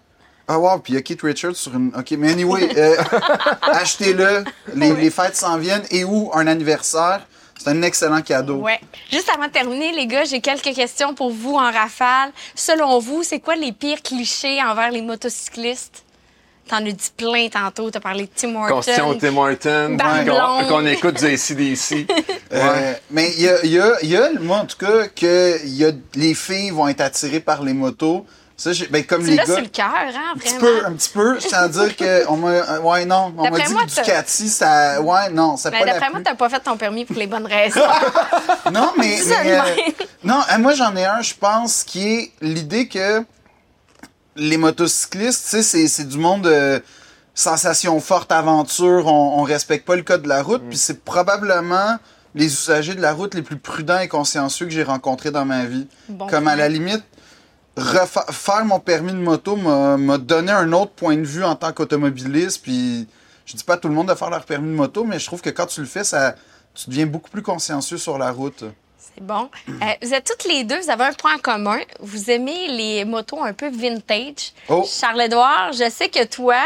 Ah, 0.48 0.60
wow, 0.60 0.78
puis 0.80 0.94
il 0.94 0.96
y 0.96 1.00
a 1.00 1.02
Keith 1.02 1.22
Richards 1.24 1.56
sur 1.56 1.74
une. 1.76 1.92
OK, 1.98 2.12
mais 2.18 2.32
anyway, 2.32 2.70
euh, 2.78 2.96
achetez-le. 3.64 4.44
Les, 4.76 4.94
les 4.94 5.10
fêtes 5.10 5.36
s'en 5.36 5.58
viennent. 5.58 5.86
Et 5.92 6.04
où 6.04 6.32
un 6.34 6.48
anniversaire? 6.48 7.22
C'est 7.58 7.70
un 7.70 7.82
excellent 7.84 8.22
cadeau. 8.22 8.58
Ouais. 8.58 8.80
Juste 9.12 9.30
avant 9.34 9.48
de 9.48 9.52
terminer, 9.52 9.92
les 9.94 10.08
gars, 10.08 10.26
j'ai 10.26 10.42
quelques 10.42 10.76
questions 10.76 11.14
pour 11.16 11.32
vous 11.32 11.54
en 11.56 11.72
rafale. 11.72 12.32
Selon 12.54 13.00
vous, 13.00 13.24
c'est 13.24 13.40
quoi 13.40 13.56
les 13.56 13.72
pires 13.72 14.02
clichés 14.04 14.62
envers 14.62 14.92
les 14.92 15.02
motocyclistes? 15.02 16.04
T'en 16.68 16.78
as 16.78 16.92
dit 16.92 17.12
plein 17.16 17.48
tantôt. 17.48 17.90
T'as 17.92 18.00
parlé 18.00 18.24
de 18.24 18.30
Tim 18.36 18.56
Horton. 18.56 18.76
Constitution 18.76 19.18
Tim 19.20 19.38
Horton, 19.38 19.98
qu'on- 20.28 20.68
qu'on 20.68 20.86
écoute 20.86 21.16
du 21.18 21.26
ACDC. 21.26 22.08
Euh, 22.54 22.94
mais 23.10 23.32
il 23.38 23.42
y 23.42 23.50
a, 23.50 23.66
il 23.66 23.72
y, 23.72 23.80
a, 23.80 23.94
il 24.04 24.10
y 24.10 24.16
a, 24.16 24.30
moi 24.40 24.58
en 24.60 24.66
tout 24.66 24.78
cas, 24.78 25.08
que 25.08 25.60
il 25.66 25.74
y 25.76 25.84
a, 25.84 25.92
les 26.14 26.34
filles 26.36 26.70
vont 26.70 26.88
être 26.88 27.02
attirées 27.02 27.40
par 27.42 27.64
les 27.64 27.74
motos. 27.74 28.26
Ça, 28.58 28.72
j'ai- 28.72 28.88
ben, 28.88 29.04
comme 29.04 29.22
Tu 29.24 29.32
les 29.32 29.36
l'as 29.36 29.46
gars. 29.46 29.54
sur 29.56 29.62
le 29.63 29.68
cœur, 29.70 29.86
hein, 29.94 30.34
Un 30.34 30.38
petit 30.38 30.56
vraiment? 30.56 30.80
peu, 30.80 30.86
un 30.86 30.94
petit 30.94 31.10
peu. 31.10 31.38
À 31.52 31.68
dire 31.68 31.96
que 31.98 32.26
on 32.30 32.38
m'a, 32.38 32.48
euh, 32.52 32.80
ouais 32.80 33.06
non, 33.06 33.34
on 33.38 33.41
m'a 33.41 33.50
D'après 33.50 33.68
dit 33.68 33.74
moi, 33.74 33.84
que 33.86 33.94
t'as- 33.94 34.02
Ducati, 34.04 34.48
ça, 34.48 35.02
ouais 35.02 35.30
non, 35.30 35.58
ça 35.58 35.72
Ben, 35.72 35.80
pas 35.80 35.86
D'après 35.86 36.10
moi, 36.10 36.22
t'as 36.24 36.36
pas 36.36 36.48
fait 36.50 36.62
ton 36.62 36.78
permis 36.78 37.04
pour 37.04 37.18
les 37.18 37.28
bonnes 37.28 37.46
raisons. 37.48 37.82
Non, 38.72 38.94
mais, 38.98 39.20
mais, 39.44 39.58
euh, 39.60 39.62
non, 40.24 40.39
euh, 40.52 40.58
moi 40.60 40.74
j'en 40.74 40.96
ai 40.96 41.06
un, 41.06 41.22
je 41.22 41.34
pense, 41.36 41.84
qui 41.84 42.08
est 42.08 42.32
l'idée 42.41 42.88
que 42.88 43.24
les 44.38 44.58
motocyclistes, 44.58 45.44
tu 45.44 45.50
sais, 45.50 45.62
c'est, 45.63 45.88
c'est 45.88 46.06
du 46.08 46.18
monde 46.18 46.44
de 46.44 46.82
sensation 47.34 48.00
forte, 48.00 48.32
aventure, 48.32 49.08
on, 49.08 49.39
on 49.39 49.44
respecte 49.44 49.86
pas 49.86 49.96
le 49.98 50.02
code 50.04 50.24
de 50.24 50.30
la 50.30 50.41
route, 50.41 50.63
puis 50.70 50.78
c'est 50.78 51.04
probablement 51.04 51.98
les 52.34 52.46
usagers 52.46 52.96
de 52.96 53.02
la 53.02 53.13
route 53.13 53.34
les 53.34 53.41
plus 53.41 53.58
prudents 53.58 54.00
et 54.00 54.08
consciencieux 54.08 54.65
que 54.65 54.72
j'ai 54.72 54.84
rencontrés 54.84 55.32
dans 55.32 55.46
ma 55.46 55.65
vie. 55.65 55.88
Bon 56.10 56.28
Comme 56.28 56.48
à 56.48 56.56
la 56.56 56.68
limite, 56.70 57.04
faire 57.82 58.66
mon 58.66 58.80
permis 58.80 59.12
de 59.12 59.18
moto 59.18 59.56
m'a, 59.56 60.18
donné 60.18 60.52
un 60.52 60.72
autre 60.74 60.92
point 60.92 61.18
de 61.18 61.26
vue 61.26 61.44
en 61.44 61.56
tant 61.56 61.74
qu'automobiliste, 61.74 62.62
puis 62.62 63.08
je 63.46 63.56
dis 63.56 63.64
pas 63.64 63.74
à 63.74 63.78
tout 63.78 63.88
le 63.88 63.94
monde 63.94 64.10
de 64.10 64.16
faire 64.16 64.30
leur 64.30 64.46
permis 64.46 64.70
de 64.70 64.76
moto, 64.76 65.04
mais 65.04 65.20
je 65.20 65.26
trouve 65.26 65.42
que 65.42 65.50
quand 65.50 65.66
tu 65.66 65.82
le 65.82 65.88
fais, 65.88 66.04
ça, 66.04 66.36
tu 66.74 66.90
deviens 66.90 67.06
beaucoup 67.06 67.30
plus 67.30 67.42
consciencieux 67.42 67.98
sur 67.98 68.18
la 68.18 68.32
route. 68.32 68.64
C'est 68.98 69.24
bon. 69.24 69.50
Euh, 69.70 69.74
vous 70.02 70.14
êtes 70.14 70.26
toutes 70.26 70.46
les 70.52 70.64
deux, 70.64 70.80
vous 70.82 70.90
avez 70.90 71.06
un 71.06 71.14
point 71.14 71.36
en 71.36 71.40
commun. 71.40 71.80
Vous 72.00 72.30
aimez 72.30 72.68
les 72.68 73.06
motos 73.06 73.42
un 73.42 73.54
peu 73.54 73.70
vintage. 73.70 74.54
Oh. 74.68 74.86
Charles-Édouard, 74.88 75.74
je 75.74 75.90
sais 75.90 76.10
que 76.10 76.26
toi, 76.26 76.62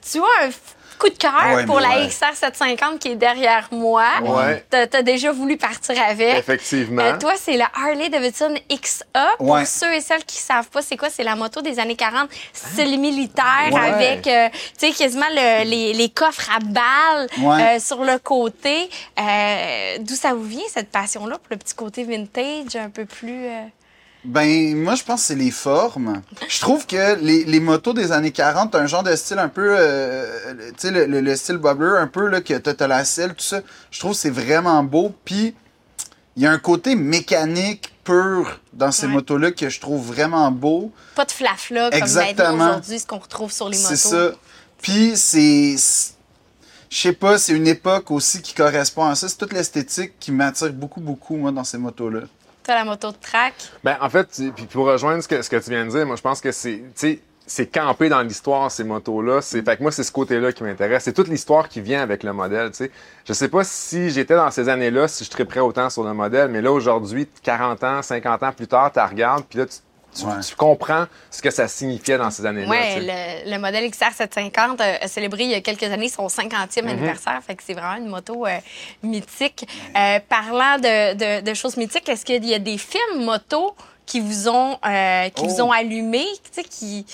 tu 0.00 0.18
as 0.18 0.46
un 0.46 0.50
coup 0.98 1.08
de 1.08 1.16
cœur 1.16 1.32
Ouais, 1.54 1.64
pour 1.66 1.80
la 1.80 1.88
ouais. 2.00 2.08
XR 2.08 2.34
750 2.34 2.98
qui 2.98 3.08
est 3.08 3.16
derrière 3.16 3.68
moi. 3.70 4.04
Ouais. 4.22 4.64
T'as 4.70 4.86
as 4.92 5.02
déjà 5.02 5.32
voulu 5.32 5.56
partir 5.56 5.94
avec. 6.02 6.38
Effectivement. 6.38 7.02
Euh, 7.02 7.18
toi, 7.18 7.32
c'est 7.36 7.56
la 7.56 7.70
Harley 7.74 8.08
Davidson 8.08 8.54
XA. 8.70 9.04
Pour 9.38 9.58
ceux 9.66 9.92
et 9.94 10.00
celles 10.00 10.24
qui 10.24 10.36
savent 10.38 10.68
pas, 10.68 10.82
c'est 10.82 10.96
quoi? 10.96 11.08
C'est 11.10 11.24
la 11.24 11.36
moto 11.36 11.60
des 11.62 11.78
années 11.78 11.96
40, 11.96 12.28
style 12.52 12.98
militaire, 13.00 13.44
Ouais. 13.72 13.80
avec, 13.80 14.26
euh, 14.26 14.48
tu 14.78 14.86
sais, 14.88 14.92
quasiment 14.92 15.26
le- 15.30 15.64
les, 15.64 15.92
les 15.92 16.08
coffres 16.10 16.50
à 16.54 16.58
balles 16.60 17.28
Ouais. 17.40 17.76
euh, 17.76 17.80
sur 17.80 18.02
le 18.04 18.18
côté. 18.18 18.88
Euh, 19.20 19.96
D'où 20.00 20.14
ça 20.14 20.34
vous 20.34 20.44
vient, 20.44 20.62
cette 20.72 20.90
passion-là, 20.90 21.36
pour 21.38 21.46
le 21.50 21.56
petit 21.56 21.74
côté 21.74 22.04
vintage, 22.04 22.76
un 22.76 22.90
peu 22.90 23.04
plus... 23.04 23.46
Ben, 24.24 24.76
moi, 24.76 24.94
je 24.94 25.02
pense 25.02 25.20
que 25.22 25.26
c'est 25.28 25.34
les 25.34 25.50
formes. 25.50 26.22
Je 26.48 26.60
trouve 26.60 26.86
que 26.86 27.16
les, 27.20 27.44
les 27.44 27.58
motos 27.60 27.92
des 27.92 28.12
années 28.12 28.30
40, 28.30 28.74
un 28.76 28.86
genre 28.86 29.02
de 29.02 29.16
style 29.16 29.38
un 29.40 29.48
peu, 29.48 29.74
euh, 29.76 30.54
tu 30.68 30.74
sais, 30.78 30.90
le, 30.92 31.06
le- 31.06 31.20
le 31.20 31.34
style 31.36 31.56
bobbler, 31.56 31.96
un 31.98 32.06
peu, 32.06 32.28
là, 32.28 32.40
que 32.40 32.54
t'as 32.54 32.86
la 32.86 33.04
selle, 33.04 33.30
tout 33.34 33.42
ça. 33.44 33.60
Je 33.90 33.98
trouve 33.98 34.12
que 34.12 34.18
c'est 34.18 34.30
vraiment 34.30 34.84
beau. 34.84 35.12
Puis, 35.24 35.56
il 36.36 36.42
y 36.42 36.46
a 36.46 36.52
un 36.52 36.58
côté 36.58 36.94
mécanique 36.94 37.92
pur 38.04 38.60
dans 38.72 38.92
ces 38.92 39.06
Ouais. 39.06 39.12
motos-là 39.12 39.50
que 39.52 39.68
je 39.68 39.80
trouve 39.80 40.06
vraiment 40.06 40.50
beau. 40.52 40.92
Pas 41.16 41.24
de 41.24 41.32
flafla 41.32 41.90
comme 41.90 41.98
Exactement. 41.98 42.54
aujourd'hui, 42.70 42.98
ce 43.00 43.06
qu'on 43.06 43.18
retrouve 43.18 43.50
sur 43.52 43.68
les 43.68 43.76
motos. 43.76 43.88
C'est 43.90 43.96
ça. 44.08 44.30
Puis, 44.80 45.12
c'est. 45.16 45.74
c'est- 45.78 46.12
Je 46.90 46.98
sais 46.98 47.12
pas, 47.14 47.38
c'est 47.38 47.54
une 47.54 47.66
époque 47.66 48.10
aussi 48.10 48.40
qui 48.42 48.54
correspond 48.54 49.06
à 49.06 49.14
ça. 49.14 49.26
C'est 49.28 49.36
toute 49.38 49.52
l'esthétique 49.54 50.12
qui 50.20 50.30
m'attire 50.30 50.72
beaucoup, 50.72 51.00
beaucoup, 51.00 51.36
moi, 51.36 51.50
dans 51.50 51.64
ces 51.64 51.78
motos-là. 51.78 52.20
T'as 52.62 52.76
la 52.76 52.84
moto 52.84 53.10
de 53.10 53.16
track. 53.16 53.54
Ben, 53.82 53.96
en 54.00 54.08
fait, 54.08 54.42
pour 54.70 54.86
rejoindre 54.86 55.22
ce 55.22 55.28
que, 55.28 55.42
ce 55.42 55.50
que 55.50 55.56
tu 55.56 55.70
viens 55.70 55.84
de 55.84 55.90
dire, 55.90 56.06
moi, 56.06 56.16
je 56.16 56.22
pense 56.22 56.40
que 56.40 56.52
c'est, 56.52 56.82
c'est 57.46 57.66
campé 57.66 58.08
dans 58.08 58.22
l'histoire, 58.22 58.70
ces 58.70 58.84
motos-là. 58.84 59.42
Fait 59.42 59.62
que 59.62 59.82
moi, 59.82 59.90
c'est 59.90 60.04
ce 60.04 60.12
côté-là 60.12 60.52
qui 60.52 60.62
m'intéresse. 60.62 61.04
C'est 61.04 61.12
toute 61.12 61.28
l'histoire 61.28 61.68
qui 61.68 61.80
vient 61.80 62.02
avec 62.02 62.22
le 62.22 62.32
modèle, 62.32 62.70
tu 62.70 62.78
sais. 62.78 62.90
Je 63.24 63.32
sais 63.32 63.48
pas 63.48 63.64
si 63.64 64.10
j'étais 64.10 64.36
dans 64.36 64.50
ces 64.50 64.68
années-là, 64.68 65.08
si 65.08 65.24
je 65.24 65.30
triperais 65.30 65.60
autant 65.60 65.90
sur 65.90 66.04
le 66.04 66.14
modèle, 66.14 66.48
mais 66.50 66.62
là, 66.62 66.72
aujourd'hui, 66.72 67.28
40 67.42 67.84
ans, 67.84 68.02
50 68.02 68.42
ans 68.42 68.52
plus 68.52 68.68
tard, 68.68 68.92
tu 68.92 69.00
regardes, 69.00 69.44
puis 69.44 69.58
là, 69.58 69.66
tu, 69.66 69.76
tu- 70.14 70.24
Ouais. 70.26 70.32
tu 70.46 70.54
comprends 70.56 71.06
ce 71.30 71.40
que 71.42 71.50
ça 71.50 71.68
signifiait 71.68 72.18
dans 72.18 72.30
ces 72.30 72.44
années-là. 72.46 72.68
Oui, 72.68 72.76
tu 72.94 73.06
sais? 73.06 73.44
le, 73.46 73.50
le 73.52 73.58
modèle 73.58 73.90
XR 73.90 74.12
750 74.16 74.80
euh, 74.80 74.94
a 75.00 75.08
célébré 75.08 75.44
il 75.44 75.50
y 75.50 75.54
a 75.54 75.60
quelques 75.60 75.84
années 75.84 76.08
son 76.08 76.28
50e 76.28 76.82
Mhm. 76.84 76.88
anniversaire. 76.90 77.40
Fait 77.46 77.54
que 77.54 77.62
c'est 77.66 77.74
vraiment 77.74 77.96
une 77.96 78.08
moto 78.08 78.46
euh, 78.46 78.58
mythique. 79.02 79.66
Euh, 79.96 80.18
parlant 80.28 80.76
de, 80.78 81.14
de- 81.14 81.44
de 81.44 81.54
choses 81.54 81.76
mythiques, 81.76 82.08
est-ce 82.08 82.24
qu'il 82.24 82.44
y 82.44 82.54
a 82.54 82.58
des 82.58 82.78
films 82.78 83.24
moto 83.24 83.74
qui 84.06 84.20
vous 84.20 84.48
ont, 84.48 84.78
euh, 84.86 85.28
qui 85.30 85.46
vous 85.46 85.60
Oh. 85.60 85.64
ont 85.64 85.72
allumé, 85.72 86.24
tu 86.44 86.50
sais, 86.62 86.64
qui, 86.64 87.06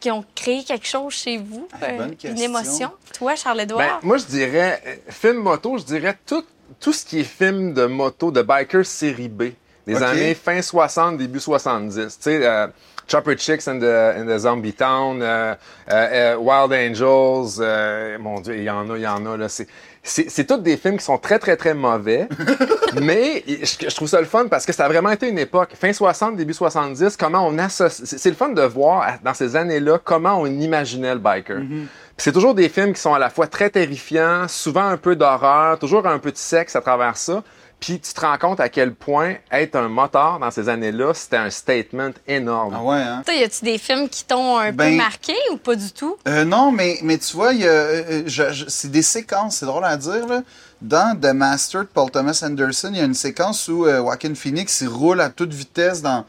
qui 0.00 0.10
ont 0.10 0.24
créé 0.34 0.64
quelque 0.64 0.86
chose 0.86 1.12
chez 1.12 1.36
vous? 1.38 1.68
Ah, 1.80 1.92
bonne 1.92 2.16
une 2.24 2.40
émotion? 2.40 2.90
Toi, 3.16 3.32
Ben, 3.32 3.36
Charles-Édouard? 3.36 4.00
moi, 4.02 4.16
je 4.18 4.24
dirais, 4.24 5.02
film 5.08 5.36
moto, 5.36 5.78
je 5.78 5.84
dirais 5.84 6.18
tout, 6.26 6.44
tout 6.80 6.92
ce 6.92 7.04
qui 7.04 7.20
est 7.20 7.24
film 7.24 7.72
de 7.74 7.84
moto, 7.86 8.30
de 8.32 8.42
biker 8.42 8.84
série 8.84 9.28
B, 9.28 9.52
des 9.86 10.02
années 10.02 10.34
fin 10.34 10.60
60, 10.60 11.18
début 11.18 11.40
70. 11.40 11.96
Tu 11.96 12.10
sais, 12.20 12.46
euh, 12.46 12.66
Chopper 13.08 13.36
Chicks 13.36 13.66
in 13.66 13.78
the, 13.78 14.38
Zombie 14.38 14.72
Town, 14.72 15.20
euh, 15.20 15.54
euh, 15.90 16.36
Wild 16.36 16.72
Angels, 16.72 18.18
mon 18.20 18.40
Dieu, 18.40 18.56
il 18.56 18.64
y 18.64 18.70
en 18.70 18.88
a, 18.90 18.96
il 18.96 19.02
y 19.02 19.06
en 19.06 19.26
a, 19.26 19.36
là. 19.36 19.48
C'est, 19.48 19.66
c'est, 20.04 20.44
tous 20.44 20.56
des 20.56 20.76
films 20.76 20.96
qui 20.96 21.04
sont 21.04 21.18
très, 21.18 21.38
très, 21.38 21.56
très 21.56 21.74
mauvais, 21.74 22.28
mais 23.00 23.44
je, 23.46 23.88
je 23.88 23.94
trouve 23.94 24.08
ça 24.08 24.20
le 24.20 24.26
fun 24.26 24.46
parce 24.48 24.66
que 24.66 24.72
ça 24.72 24.86
a 24.86 24.88
vraiment 24.88 25.10
été 25.10 25.28
une 25.28 25.38
époque, 25.38 25.74
fin 25.78 25.92
60, 25.92 26.36
début 26.36 26.54
70, 26.54 27.16
comment 27.16 27.46
on 27.46 27.56
associe... 27.58 28.08
C'est, 28.08 28.30
le 28.30 28.34
fun 28.34 28.48
de 28.48 28.62
voir, 28.62 29.18
dans 29.22 29.34
ces 29.34 29.54
années-là, 29.54 30.00
comment 30.02 30.40
on 30.40 30.46
imaginait 30.46 31.14
le 31.14 31.20
biker. 31.20 31.58
Puis 31.58 32.24
c'est 32.24 32.32
toujours 32.32 32.54
des 32.54 32.68
films 32.68 32.92
qui 32.94 33.00
sont 33.00 33.14
à 33.14 33.18
la 33.18 33.30
fois 33.30 33.46
très 33.46 33.70
terrifiants, 33.70 34.46
souvent 34.48 34.86
un 34.86 34.96
peu 34.96 35.14
d'horreur, 35.14 35.78
toujours 35.78 36.06
un 36.06 36.18
peu 36.18 36.32
de 36.32 36.36
sexe 36.36 36.74
à 36.74 36.80
travers 36.80 37.16
ça. 37.16 37.44
Puis 37.82 37.98
tu 37.98 38.14
te 38.14 38.20
rends 38.20 38.38
compte 38.38 38.60
à 38.60 38.68
quel 38.68 38.94
point 38.94 39.34
être 39.50 39.74
un 39.74 39.88
moteur 39.88 40.38
dans 40.38 40.52
ces 40.52 40.68
années-là, 40.68 41.14
c'était 41.14 41.36
un 41.36 41.50
statement 41.50 42.12
énorme. 42.28 42.74
Ah 42.78 42.82
ouais, 42.84 42.96
hein? 43.02 43.22
Toi, 43.26 43.34
y 43.34 43.42
a-tu 43.42 43.64
des 43.64 43.76
films 43.76 44.08
qui 44.08 44.24
t'ont 44.24 44.56
un 44.56 44.70
peu 44.70 44.76
Ben- 44.76 44.96
marqué 44.96 45.34
ou 45.52 45.56
pas 45.56 45.74
du 45.74 45.90
tout? 45.90 46.16
Euh, 46.28 46.44
non, 46.44 46.70
mais, 46.70 47.00
mais 47.02 47.18
tu 47.18 47.34
vois, 47.34 47.52
il 47.52 47.62
y 47.62 47.66
a, 47.66 47.70
euh, 47.72 48.02
euh, 48.08 48.22
je- 48.26 48.52
je- 48.52 48.66
c'est 48.68 48.92
des 48.92 49.02
séquences, 49.02 49.56
c'est 49.56 49.66
drôle 49.66 49.84
à 49.84 49.96
dire. 49.96 50.28
Là. 50.28 50.42
Dans 50.80 51.18
The 51.20 51.34
Master 51.34 51.80
de 51.82 51.86
Paul 51.88 52.08
Thomas 52.08 52.40
Anderson, 52.46 52.90
il 52.92 52.98
y 52.98 53.00
a 53.00 53.04
une 53.04 53.14
séquence 53.14 53.66
où 53.66 53.84
euh, 53.84 53.98
Joaquin 53.98 54.36
Phoenix 54.36 54.80
il 54.82 54.88
roule 54.88 55.20
à 55.20 55.28
toute 55.28 55.52
vitesse 55.52 56.02
dans, 56.02 56.24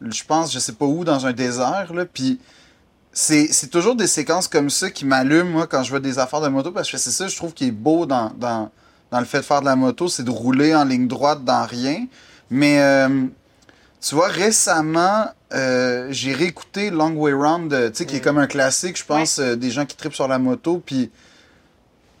je 0.00 0.24
pense, 0.24 0.54
je 0.54 0.58
sais 0.58 0.72
pas 0.72 0.86
où, 0.86 1.04
dans 1.04 1.26
un 1.26 1.32
désert. 1.34 1.92
Là, 1.92 2.06
puis 2.06 2.40
c'est, 3.12 3.48
c'est 3.52 3.68
toujours 3.68 3.94
des 3.94 4.06
séquences 4.06 4.48
comme 4.48 4.70
ça 4.70 4.88
qui 4.90 5.04
m'allument, 5.04 5.50
moi, 5.50 5.66
quand 5.66 5.82
je 5.82 5.90
vois 5.90 6.00
des 6.00 6.18
affaires 6.18 6.40
de 6.40 6.48
moto, 6.48 6.72
parce 6.72 6.90
que 6.90 6.96
c'est 6.96 7.10
ça, 7.10 7.28
je 7.28 7.36
trouve, 7.36 7.52
qui 7.52 7.66
est 7.68 7.72
beau 7.72 8.06
dans, 8.06 8.32
dans, 8.38 8.70
dans 9.14 9.20
le 9.20 9.26
fait 9.26 9.38
de 9.38 9.44
faire 9.44 9.60
de 9.60 9.66
la 9.66 9.76
moto, 9.76 10.08
c'est 10.08 10.24
de 10.24 10.30
rouler 10.30 10.74
en 10.74 10.84
ligne 10.84 11.06
droite 11.06 11.44
dans 11.44 11.64
rien. 11.64 12.06
Mais 12.50 12.80
euh, 12.80 13.26
tu 14.00 14.16
vois, 14.16 14.26
récemment, 14.26 15.26
euh, 15.52 16.08
j'ai 16.10 16.32
réécouté 16.34 16.90
Long 16.90 17.14
Way 17.14 17.32
Round, 17.32 17.72
euh, 17.72 17.90
tu 17.90 17.98
sais, 17.98 18.06
qui 18.06 18.16
est 18.16 18.20
comme 18.20 18.38
un 18.38 18.48
classique, 18.48 18.98
je 18.98 19.04
pense, 19.04 19.38
euh, 19.38 19.54
des 19.54 19.70
gens 19.70 19.86
qui 19.86 19.96
tripent 19.96 20.16
sur 20.16 20.26
la 20.26 20.40
moto. 20.40 20.82
Puis, 20.84 21.12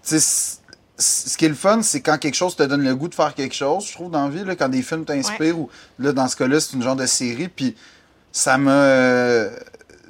tu 0.06 0.20
sais, 0.20 0.60
ce 0.96 1.36
qui 1.36 1.46
est 1.46 1.48
le 1.48 1.56
fun, 1.56 1.82
c'est 1.82 2.00
quand 2.00 2.16
quelque 2.16 2.36
chose 2.36 2.54
te 2.54 2.62
donne 2.62 2.84
le 2.84 2.94
goût 2.94 3.08
de 3.08 3.14
faire 3.16 3.34
quelque 3.34 3.56
chose, 3.56 3.88
je 3.88 3.92
trouve, 3.94 4.12
dans 4.12 4.28
la 4.28 4.30
vie, 4.30 4.44
là, 4.44 4.54
quand 4.54 4.68
des 4.68 4.82
films 4.82 5.04
t'inspirent, 5.04 5.58
ou 5.58 5.70
là, 5.98 6.12
dans 6.12 6.28
ce 6.28 6.36
cas-là, 6.36 6.60
c'est 6.60 6.74
une 6.76 6.82
genre 6.84 6.94
de 6.94 7.06
série, 7.06 7.48
puis 7.48 7.74
ça 8.30 8.56
m'a. 8.56 8.70
euh, 8.70 9.50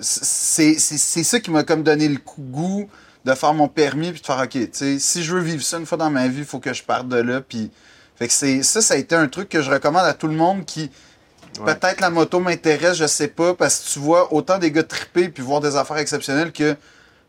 c'est 0.01 0.77
ça 0.79 1.41
qui 1.41 1.51
m'a 1.51 1.63
comme 1.63 1.83
donné 1.83 2.09
le 2.11 2.19
goût 2.37 2.91
de 3.25 3.35
faire 3.35 3.55
mon 3.55 3.69
permis, 3.69 4.13
puis 4.13 4.21
de 4.21 4.27
faire, 4.27 4.39
OK, 4.41 4.51
tu 4.51 4.69
sais, 4.73 4.99
si 4.99 5.23
je 5.25 5.35
veux 5.35 5.41
vivre 5.41 5.63
ça 5.63 5.79
une 5.79 5.87
fois 5.87 5.99
dans 5.99 6.11
ma 6.11 6.29
vie, 6.29 6.41
il 6.41 6.45
faut 6.45 6.59
que 6.61 6.73
je 6.73 6.83
parte 6.83 7.09
de 7.09 7.17
là, 7.17 7.41
puis. 7.41 7.71
Fait 8.17 8.29
que 8.29 8.33
c'est 8.33 8.63
ça, 8.63 8.81
ça 8.81 8.95
a 8.95 8.97
été 8.97 9.17
un 9.17 9.27
truc 9.27 9.49
que 9.49 9.61
je 9.61 9.69
recommande 9.71 10.05
à 10.07 10.15
tout 10.15 10.29
le 10.29 10.37
monde 10.37 10.65
qui. 10.65 10.91
Ouais. 11.59 11.75
Peut-être 11.75 12.01
la 12.01 12.11
moto 12.11 12.39
m'intéresse, 12.41 12.97
je 12.97 13.07
sais 13.07 13.29
pas, 13.29 13.55
parce 13.55 13.81
que 13.81 13.93
tu 13.93 13.99
vois 13.99 14.33
autant 14.33 14.59
des 14.59 14.71
gars 14.71 14.83
triper 14.85 15.29
puis 15.29 15.43
voir 15.43 15.61
des 15.61 15.75
affaires 15.77 15.99
exceptionnelles 15.99 16.53
que 16.53 16.77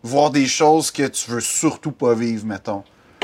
voir 0.03 0.29
des 0.29 0.45
choses 0.45 0.91
que 0.91 1.07
tu 1.07 1.31
veux 1.31 1.39
surtout 1.41 1.91
pas 1.91 2.13
vivre, 2.13 2.45
mettons. 2.45 2.83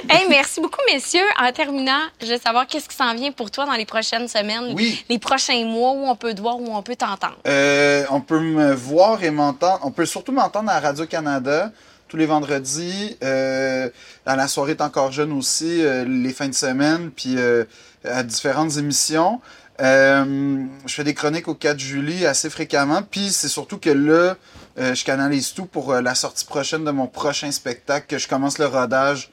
Hey, 0.09 0.25
merci 0.29 0.59
beaucoup, 0.59 0.81
messieurs. 0.91 1.25
En 1.39 1.51
terminant, 1.51 2.01
je 2.19 2.27
veux 2.27 2.39
savoir 2.39 2.65
qu'est-ce 2.65 2.89
qui 2.89 2.95
s'en 2.95 3.13
vient 3.13 3.31
pour 3.31 3.51
toi 3.51 3.67
dans 3.67 3.73
les 3.73 3.85
prochaines 3.85 4.27
semaines, 4.27 4.73
Oui. 4.75 5.05
les 5.09 5.19
prochains 5.19 5.63
mois, 5.65 5.91
où 5.91 6.07
on 6.07 6.15
peut 6.15 6.33
te 6.33 6.41
voir, 6.41 6.59
où 6.59 6.75
on 6.75 6.81
peut 6.81 6.95
t'entendre. 6.95 7.37
Euh, 7.47 8.03
on 8.09 8.21
peut 8.21 8.39
me 8.39 8.73
voir 8.73 9.23
et 9.23 9.29
m'entendre. 9.29 9.79
On 9.83 9.91
peut 9.91 10.07
surtout 10.07 10.31
m'entendre 10.31 10.71
à 10.71 10.79
Radio-Canada 10.79 11.71
tous 12.11 12.17
les 12.17 12.25
vendredis. 12.25 13.17
Euh, 13.23 13.89
à 14.25 14.35
la 14.35 14.49
soirée 14.49 14.71
est 14.71 14.81
encore 14.81 15.13
jeune 15.13 15.31
aussi, 15.31 15.81
euh, 15.81 16.03
les 16.03 16.33
fins 16.33 16.49
de 16.49 16.53
semaine, 16.53 17.09
puis 17.09 17.35
euh, 17.37 17.63
à 18.03 18.21
différentes 18.23 18.75
émissions. 18.75 19.39
Euh, 19.79 20.65
je 20.85 20.93
fais 20.93 21.05
des 21.05 21.13
chroniques 21.13 21.47
au 21.47 21.55
4 21.55 21.79
juillet 21.79 22.25
assez 22.25 22.49
fréquemment. 22.49 23.01
Puis 23.01 23.29
c'est 23.29 23.47
surtout 23.47 23.77
que 23.77 23.89
là, 23.89 24.35
euh, 24.77 24.93
je 24.93 25.05
canalise 25.05 25.53
tout 25.53 25.65
pour 25.65 25.93
euh, 25.93 26.01
la 26.01 26.13
sortie 26.13 26.43
prochaine 26.43 26.83
de 26.83 26.91
mon 26.91 27.07
prochain 27.07 27.49
spectacle, 27.49 28.07
que 28.07 28.17
je 28.17 28.27
commence 28.27 28.59
le 28.59 28.65
rodage 28.65 29.31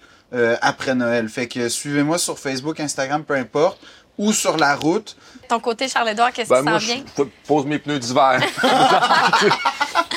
après 0.61 0.95
Noël. 0.95 1.27
Fait 1.31 1.49
que 1.49 1.71
suivez-moi 1.71 2.19
sur 2.19 2.39
Facebook, 2.39 2.81
Instagram, 2.81 3.25
peu 3.25 3.33
importe, 3.33 3.81
ou 4.19 4.33
sur 4.33 4.57
la 4.57 4.75
route. 4.75 5.17
Ton 5.49 5.61
côté, 5.61 5.89
Charles-Édouard, 5.89 6.33
qu'est-ce 6.33 6.51
Ben, 6.51 6.63
qui 6.63 6.69
s'en 6.71 6.77
vient? 6.77 7.03
je 7.17 7.23
pose 7.47 7.65
mes 7.65 7.79
pneus 7.79 7.99
d'hiver. 7.99 8.41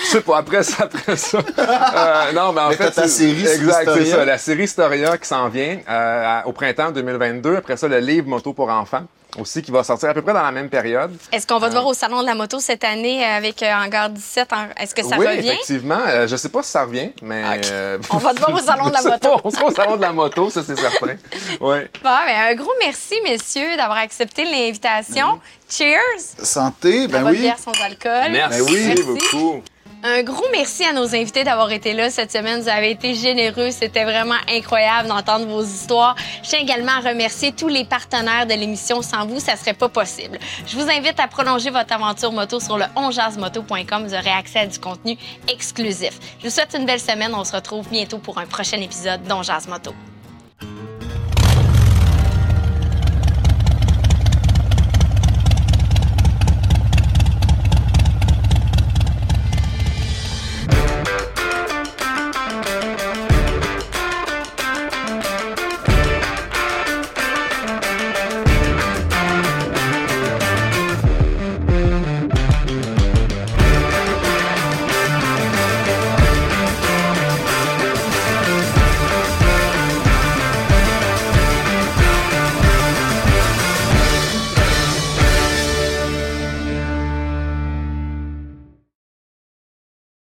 Je 0.04 0.08
sais 0.18 0.22
pas, 0.22 0.40
après 0.40 0.64
ça, 0.64 0.84
après 0.86 1.16
ça. 1.16 1.38
Euh, 1.38 2.32
non, 2.34 2.52
mais 2.52 2.62
en 2.62 2.70
Mais 2.70 2.76
fait. 2.76 2.92
ta 2.92 3.08
série 3.08 3.46
Exact, 3.48 3.90
c'est 3.94 4.06
ça. 4.06 4.26
La 4.26 4.38
série 4.38 4.64
Historia 4.64 5.18
qui 5.18 5.28
s'en 5.28 5.48
vient 5.48 5.80
euh, 5.88 6.42
au 6.46 6.52
printemps 6.52 6.92
2022. 6.92 7.56
Après 7.58 7.78
ça, 7.78 7.88
le 7.88 8.00
livre 8.00 8.28
Moto 8.28 8.52
pour 8.52 8.70
enfants 8.70 9.04
aussi 9.38 9.62
qui 9.62 9.72
va 9.72 9.84
sortir 9.84 10.10
à 10.10 10.14
peu 10.14 10.22
près 10.22 10.34
dans 10.34 10.42
la 10.44 10.52
même 10.52 10.70
période. 10.70 11.16
Est-ce 11.32 11.48
qu'on 11.48 11.58
va 11.60 11.68
te 11.68 11.74
voir 11.74 11.86
au 11.88 11.94
Salon 11.94 12.22
de 12.22 12.26
la 12.28 12.36
moto 12.36 12.60
cette 12.60 12.84
année 12.84 13.24
euh, 13.26 13.38
avec 13.38 13.62
euh, 13.64 13.72
Hangar 13.74 14.10
17? 14.10 14.54
en- 14.54 14.82
Est-ce 14.82 14.94
que 14.96 15.04
ça 15.04 15.18
oui, 15.18 15.28
revient? 15.28 15.50
effectivement. 15.50 16.00
Euh, 16.08 16.28
je 16.28 16.36
sais 16.36 16.50
pas 16.50 16.64
si 16.64 16.72
ça 16.72 16.84
revient, 16.84 17.12
mais. 17.22 17.44
euh, 17.72 17.98
On 18.10 18.18
va 18.18 18.34
te 18.34 18.40
voir 18.40 18.54
au 18.54 18.60
Salon 18.60 18.88
de 18.88 18.94
la 18.94 19.02
moto. 19.12 19.20
pas, 19.38 19.42
on 19.44 19.50
sera 19.50 19.66
au 19.66 19.72
salon 19.72 19.96
de 19.98 20.02
la 20.02 20.12
moto, 20.14 20.50
ça 20.50 20.62
c'est 20.64 20.78
certain. 20.78 21.16
Ouais. 21.60 21.90
Bon, 22.04 22.10
ben, 22.26 22.50
un 22.52 22.56
gros 22.56 22.72
merci, 22.82 23.16
messieurs, 23.24 23.78
d'avoir 23.78 23.98
accepté 24.00 24.44
l'invitation. 24.46 25.40
Cheers! 25.70 25.98
Santé, 26.44 27.08
ben 27.08 27.24
oui. 27.26 27.38
bière 27.40 27.58
sans 27.58 27.72
alcool. 27.84 28.32
Merci, 28.32 28.60
Ben 28.60 28.96
oui. 28.98 29.04
beaucoup. 29.04 29.64
Un 30.04 30.24
gros 30.24 30.46
merci 30.52 30.84
à 30.84 30.94
nos 30.94 31.14
invités 31.14 31.44
d'avoir 31.44 31.72
été 31.72 31.94
là 31.94 32.10
cette 32.10 32.32
semaine. 32.32 32.60
Vous 32.60 32.70
avez 32.70 32.90
été 32.90 33.14
généreux. 33.14 33.70
C'était 33.70 34.04
vraiment 34.04 34.36
incroyable 34.50 35.08
d'entendre 35.08 35.46
vos 35.46 35.62
histoires. 35.62 36.16
Je 36.42 36.50
tiens 36.50 36.60
également 36.60 36.94
à 36.94 37.10
remercier 37.10 37.52
tous 37.52 37.68
les 37.68 37.86
partenaires 37.86 38.48
de 38.48 38.54
l'émission. 38.54 39.04
Sans 39.04 39.28
vous, 39.28 39.40
ça 39.40 39.56
serait 39.56 39.76
pas 39.76 39.90
possible. 39.90 40.40
Je 40.66 40.76
vous 40.76 40.90
invite 40.90 41.20
à 41.20 41.28
prolonger 41.28 41.70
votre 41.70 41.94
aventure 41.94 42.32
moto 42.32 42.60
sur 42.60 42.80
le 42.80 42.86
onjazzmoto.com. 42.96 44.08
Vous 44.08 44.16
aurez 44.16 44.32
accès 44.32 44.60
à 44.60 44.66
du 44.66 44.80
contenu 44.80 45.18
exclusif. 45.48 46.18
Je 46.40 46.46
vous 46.46 46.54
souhaite 46.54 46.76
une 46.76 46.88
belle 46.88 47.00
semaine. 47.00 47.36
On 47.36 47.44
se 47.44 47.56
retrouve 47.56 47.88
bientôt 47.88 48.18
pour 48.18 48.40
un 48.40 48.48
prochain 48.48 48.82
épisode 48.82 49.22
d'On 49.24 49.44
Jazz 49.44 49.68
Moto. 49.68 49.94